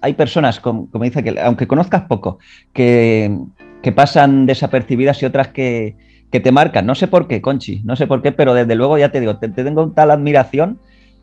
hay 0.00 0.14
personas, 0.14 0.58
como, 0.58 0.90
como, 0.90 1.04
dice 1.04 1.22
que, 1.22 1.38
aunque 1.40 1.68
conozcas 1.68 2.02
poco, 2.02 2.40
que, 2.72 3.38
que 3.80 3.92
pasan 3.92 4.46
desapercibidas 4.46 5.22
y 5.22 5.26
otras 5.26 5.48
que, 5.48 5.96
que 6.34 6.40
te 6.40 6.50
marcan. 6.50 6.84
No 6.84 6.96
sé 6.96 7.06
por 7.06 7.28
qué, 7.28 7.40
Conchi, 7.40 7.80
no 7.84 7.94
sé 7.94 8.08
por 8.08 8.20
qué, 8.20 8.32
pero 8.32 8.54
desde 8.54 8.74
luego 8.74 8.98
ya 8.98 9.12
te 9.12 9.20
digo, 9.20 9.36
te, 9.36 9.48
tengo 9.50 9.92
tal 9.92 10.10
admiración 10.10 10.80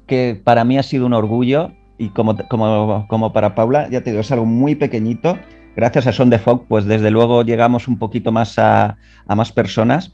que 0.08 0.40
para 0.42 0.64
mí 0.64 0.78
ha 0.78 0.84
sido 0.84 1.06
un 1.06 1.12
orgullo 1.12 1.74
y 1.98 2.12
como, 2.12 2.38
como, 2.48 3.08
como 3.10 3.34
para 3.34 3.54
Paula, 3.54 3.90
ya 3.90 4.04
te 4.04 4.12
digo, 4.12 4.22
es 4.22 4.32
algo 4.32 4.46
muy 4.46 4.76
pequeñito. 4.76 5.38
Gracias 5.76 6.08
a 6.08 6.14
Son 6.14 6.30
de 6.30 6.40
Fog, 6.40 6.66
pues 6.66 6.86
desde 6.86 7.12
luego 7.12 7.44
llegamos 7.44 7.90
un 7.90 8.00
poquito 8.00 8.32
más 8.32 8.58
a, 8.58 8.96
más 9.28 9.52
personas 9.52 10.14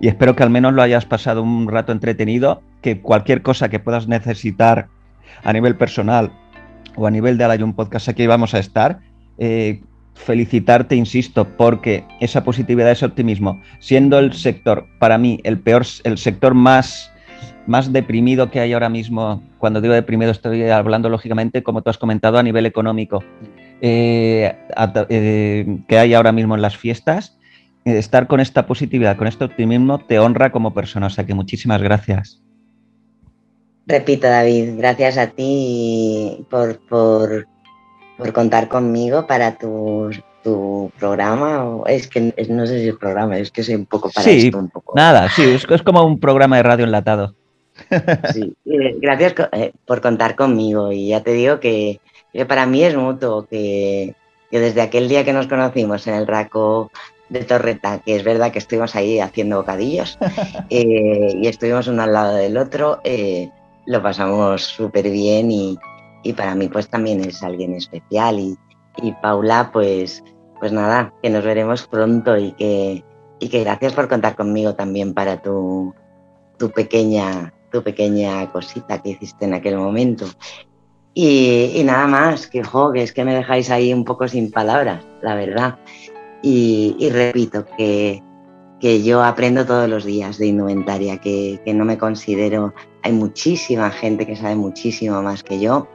y 0.00 0.06
espero 0.06 0.36
que 0.36 0.44
al 0.44 0.50
menos 0.50 0.74
lo 0.74 0.82
hayas 0.82 1.06
pasado 1.06 1.42
un 1.42 1.66
rato 1.66 1.90
entretenido, 1.90 2.62
que 2.82 3.00
cualquier 3.00 3.42
cosa 3.42 3.68
que 3.68 3.80
puedas 3.80 4.06
necesitar 4.06 4.86
a 5.42 5.52
nivel 5.52 5.74
personal 5.74 6.30
o 6.94 7.08
a 7.08 7.10
nivel 7.10 7.36
de 7.36 7.64
un 7.64 7.74
Podcast, 7.74 8.08
aquí 8.10 8.28
vamos 8.28 8.54
a 8.54 8.60
estar. 8.60 9.00
Eh, 9.38 9.82
felicitarte, 10.16 10.96
insisto, 10.96 11.46
porque 11.56 12.04
esa 12.20 12.42
positividad, 12.42 12.90
ese 12.90 13.06
optimismo, 13.06 13.60
siendo 13.78 14.18
el 14.18 14.32
sector, 14.32 14.86
para 14.98 15.18
mí, 15.18 15.40
el 15.44 15.60
peor, 15.60 15.86
el 16.04 16.18
sector 16.18 16.54
más, 16.54 17.12
más 17.66 17.92
deprimido 17.92 18.50
que 18.50 18.60
hay 18.60 18.72
ahora 18.72 18.88
mismo, 18.88 19.42
cuando 19.58 19.80
digo 19.80 19.94
deprimido 19.94 20.32
estoy 20.32 20.64
hablando 20.64 21.08
lógicamente, 21.08 21.62
como 21.62 21.82
tú 21.82 21.90
has 21.90 21.98
comentado, 21.98 22.38
a 22.38 22.42
nivel 22.42 22.66
económico, 22.66 23.22
eh, 23.80 24.56
eh, 25.08 25.78
que 25.86 25.98
hay 25.98 26.14
ahora 26.14 26.32
mismo 26.32 26.54
en 26.54 26.62
las 26.62 26.76
fiestas, 26.76 27.38
estar 27.84 28.26
con 28.26 28.40
esta 28.40 28.66
positividad, 28.66 29.16
con 29.16 29.28
este 29.28 29.44
optimismo, 29.44 29.98
te 29.98 30.18
honra 30.18 30.50
como 30.50 30.74
persona. 30.74 31.06
O 31.06 31.10
sea 31.10 31.24
que 31.24 31.34
muchísimas 31.34 31.80
gracias. 31.82 32.42
Repito, 33.86 34.26
David, 34.26 34.76
gracias 34.76 35.16
a 35.16 35.28
ti 35.28 36.44
por, 36.50 36.80
por 36.88 37.46
por 38.16 38.32
contar 38.32 38.68
conmigo 38.68 39.26
para 39.26 39.58
tu, 39.58 40.10
tu 40.42 40.90
programa. 40.98 41.82
Es 41.86 42.08
que 42.08 42.32
no 42.48 42.66
sé 42.66 42.80
si 42.80 42.88
es 42.88 42.96
programa, 42.96 43.38
es 43.38 43.50
que 43.50 43.62
soy 43.62 43.74
un 43.74 43.86
poco 43.86 44.10
para 44.10 44.30
esto. 44.30 44.58
Un 44.58 44.68
poco. 44.68 44.92
Nada, 44.96 45.28
sí, 45.28 45.42
es, 45.42 45.66
es, 45.68 45.82
como 45.82 46.04
un 46.04 46.20
programa 46.20 46.56
de 46.56 46.62
radio 46.62 46.84
enlatado. 46.84 47.34
Sí, 48.32 48.56
gracias 49.00 49.34
eh, 49.52 49.72
por 49.84 50.00
contar 50.00 50.34
conmigo 50.34 50.92
y 50.92 51.08
ya 51.08 51.22
te 51.22 51.32
digo 51.32 51.60
que, 51.60 52.00
para 52.48 52.64
mí 52.64 52.82
es 52.82 52.96
mutuo, 52.96 53.46
que, 53.46 54.14
que, 54.50 54.60
desde 54.60 54.80
aquel 54.80 55.08
día 55.08 55.24
que 55.24 55.32
nos 55.32 55.46
conocimos 55.46 56.06
en 56.06 56.14
el 56.14 56.26
Raco 56.26 56.90
de 57.28 57.44
Torreta, 57.44 58.00
que 58.04 58.16
es 58.16 58.24
verdad 58.24 58.52
que 58.52 58.60
estuvimos 58.60 58.94
ahí 58.94 59.18
haciendo 59.18 59.58
bocadillos 59.58 60.18
eh, 60.70 61.34
y 61.34 61.46
estuvimos 61.48 61.88
uno 61.88 62.02
al 62.02 62.12
lado 62.12 62.36
del 62.36 62.56
otro, 62.56 63.00
eh, 63.04 63.50
lo 63.84 64.02
pasamos 64.02 64.62
súper 64.62 65.10
bien 65.10 65.50
y, 65.50 65.78
y 66.26 66.32
para 66.32 66.56
mí 66.56 66.68
pues 66.68 66.88
también 66.88 67.20
es 67.20 67.42
alguien 67.42 67.74
especial 67.74 68.40
y, 68.40 68.58
Paula 69.22 69.70
pues, 69.72 70.24
pues 70.58 70.72
nada, 70.72 71.12
que 71.22 71.30
nos 71.30 71.44
veremos 71.44 71.86
pronto 71.86 72.36
y 72.36 72.52
que, 72.52 73.04
y 73.38 73.48
que 73.48 73.60
gracias 73.60 73.92
por 73.92 74.08
contar 74.08 74.34
conmigo 74.34 74.74
también 74.74 75.14
para 75.14 75.40
tu, 75.40 75.94
tu, 76.58 76.70
pequeña, 76.70 77.52
tu 77.70 77.82
pequeña 77.82 78.50
cosita 78.50 79.00
que 79.02 79.10
hiciste 79.10 79.44
en 79.44 79.54
aquel 79.54 79.76
momento. 79.76 80.26
Y, 81.14 81.82
nada 81.84 82.06
más, 82.06 82.46
que 82.46 82.64
jo, 82.64 82.92
es 82.94 83.12
que 83.12 83.24
me 83.24 83.34
dejáis 83.34 83.70
ahí 83.70 83.92
un 83.92 84.04
poco 84.04 84.28
sin 84.28 84.50
palabras, 84.50 85.04
la 85.22 85.34
verdad. 85.34 85.78
Y, 86.42 87.08
repito 87.10 87.66
que, 87.76 88.22
que, 88.80 89.02
yo 89.02 89.22
aprendo 89.22 89.66
todos 89.66 89.88
los 89.88 90.04
días 90.04 90.38
de 90.38 90.46
indumentaria, 90.46 91.18
que, 91.18 91.60
que 91.64 91.74
no 91.74 91.84
me 91.84 91.98
considero, 91.98 92.74
hay 93.02 93.12
muchísima 93.12 93.90
gente 93.90 94.26
que 94.26 94.36
sabe 94.36 94.56
muchísimo 94.56 95.22
más 95.22 95.42
que 95.42 95.60
yo 95.60 95.86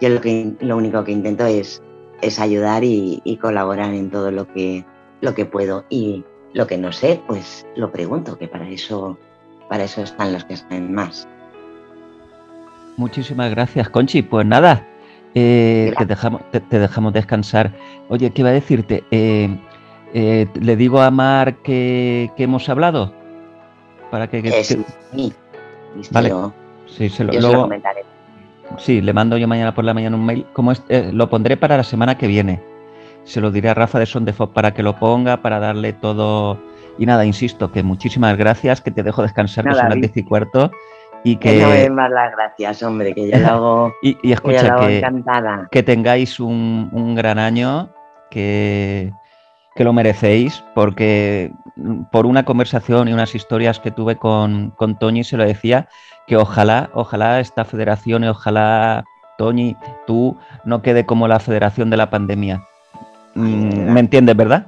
yo 0.00 0.08
lo, 0.08 0.20
que, 0.20 0.52
lo 0.60 0.76
único 0.76 1.04
que 1.04 1.12
intento 1.12 1.46
es, 1.46 1.82
es 2.20 2.38
ayudar 2.38 2.84
y, 2.84 3.38
colaborar 3.40 3.92
en 3.94 4.10
todo 4.10 4.30
lo 4.30 4.46
que, 4.52 4.84
lo 5.20 5.34
que 5.34 5.44
puedo. 5.44 5.84
Y 5.88 6.24
lo 6.52 6.66
que 6.66 6.78
no 6.78 6.92
sé, 6.92 7.20
pues 7.26 7.66
lo 7.76 7.92
pregunto, 7.92 8.38
que 8.38 8.48
para 8.48 8.68
eso, 8.68 9.18
para 9.68 9.84
eso 9.84 10.02
están 10.02 10.32
los 10.32 10.44
que 10.44 10.56
saben 10.56 10.92
más. 10.94 11.28
Muchísimas 12.96 13.50
gracias, 13.50 13.88
Conchi. 13.90 14.22
Pues 14.22 14.46
nada, 14.46 14.86
eh, 15.34 15.92
te, 15.98 16.06
dejamos, 16.06 16.40
te, 16.50 16.78
dejamos 16.78 17.12
descansar. 17.12 17.72
Oye, 18.08 18.30
¿qué 18.30 18.40
iba 18.40 18.50
a 18.50 18.54
decirte? 18.54 19.04
Eh, 19.10 19.54
eh, 20.14 20.46
¿Le 20.60 20.76
digo 20.76 21.00
a 21.02 21.10
Mar 21.10 21.56
que, 21.56 22.32
hemos 22.38 22.68
hablado? 22.68 23.12
Para 24.10 24.28
que... 24.28 24.64
sí, 24.64 24.82
vale. 26.10 26.32
Sí, 26.86 27.10
se 27.10 27.24
lo, 27.24 27.32
luego, 27.32 27.68
Sí, 28.78 29.00
le 29.00 29.12
mando 29.12 29.36
yo 29.36 29.48
mañana 29.48 29.74
por 29.74 29.84
la 29.84 29.94
mañana 29.94 30.16
un 30.16 30.26
mail. 30.26 30.46
Como 30.52 30.72
eh, 30.88 31.10
lo 31.12 31.28
pondré 31.28 31.56
para 31.56 31.76
la 31.76 31.84
semana 31.84 32.18
que 32.18 32.26
viene. 32.26 32.62
Se 33.24 33.40
lo 33.40 33.50
diré 33.50 33.70
a 33.70 33.74
Rafa 33.74 33.98
de 33.98 34.06
Son 34.06 34.24
de 34.24 34.32
Fox 34.32 34.52
para 34.52 34.72
que 34.72 34.82
lo 34.82 34.96
ponga, 34.96 35.38
para 35.38 35.58
darle 35.58 35.92
todo. 35.92 36.58
Y 36.98 37.06
nada, 37.06 37.24
insisto, 37.24 37.72
que 37.72 37.82
muchísimas 37.82 38.36
gracias, 38.36 38.80
que 38.80 38.90
te 38.90 39.02
dejo 39.02 39.22
descansar, 39.22 39.64
que 39.64 39.74
son 39.74 39.88
las 39.88 39.98
10 39.98 40.16
y 40.16 40.22
cuarto. 40.22 40.70
Y 41.24 41.36
que, 41.36 41.60
no 41.60 41.70
me 41.70 41.90
más 41.90 42.10
las 42.10 42.32
gracias, 42.32 42.82
hombre, 42.84 43.12
que 43.12 43.28
yo 43.28 43.38
lo 43.38 43.46
hago. 43.48 43.94
y, 44.02 44.16
y 44.22 44.32
escucha, 44.32 44.76
que, 44.76 45.02
que, 45.72 45.82
tengáis 45.82 46.38
un, 46.38 46.88
un 46.92 47.16
gran 47.16 47.38
año, 47.38 47.88
que, 48.30 49.12
que 49.74 49.84
lo 49.84 49.92
merecéis, 49.92 50.62
porque 50.74 51.52
por 52.12 52.26
una 52.26 52.44
conversación 52.44 53.08
y 53.08 53.12
unas 53.12 53.34
historias 53.34 53.80
que 53.80 53.90
tuve 53.90 54.16
con, 54.16 54.70
con 54.70 54.98
Toñi 54.98 55.24
se 55.24 55.36
lo 55.36 55.44
decía, 55.44 55.88
que 56.26 56.36
ojalá, 56.36 56.90
ojalá 56.92 57.40
esta 57.40 57.64
federación 57.64 58.24
y 58.24 58.28
ojalá, 58.28 59.04
Toñi, 59.38 59.76
tú 60.06 60.36
no 60.64 60.82
quede 60.82 61.06
como 61.06 61.28
la 61.28 61.40
federación 61.40 61.90
de 61.90 61.96
la 61.96 62.10
pandemia. 62.10 62.62
Mm, 63.34 63.92
¿Me 63.92 64.00
entiendes, 64.00 64.36
verdad? 64.36 64.66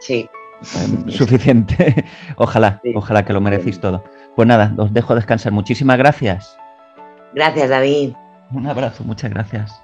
Sí. 0.00 0.28
Em, 0.76 1.10
suficiente. 1.10 2.04
ojalá, 2.36 2.80
ojalá 2.94 3.24
que 3.24 3.32
lo 3.32 3.40
merecéis 3.40 3.80
todo. 3.80 4.04
Pues 4.36 4.46
nada, 4.48 4.72
os 4.76 4.92
dejo 4.92 5.14
descansar. 5.14 5.52
Muchísimas 5.52 5.98
gracias. 5.98 6.56
Gracias, 7.34 7.68
David. 7.68 8.14
Un 8.52 8.66
abrazo, 8.66 9.04
muchas 9.04 9.30
gracias. 9.30 9.80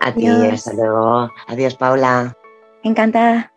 A 0.00 0.12
ti, 0.12 0.26
hasta 0.26 0.72
luego. 0.72 1.30
Adiós, 1.48 1.74
Paula. 1.74 2.34
Encantada. 2.82 3.52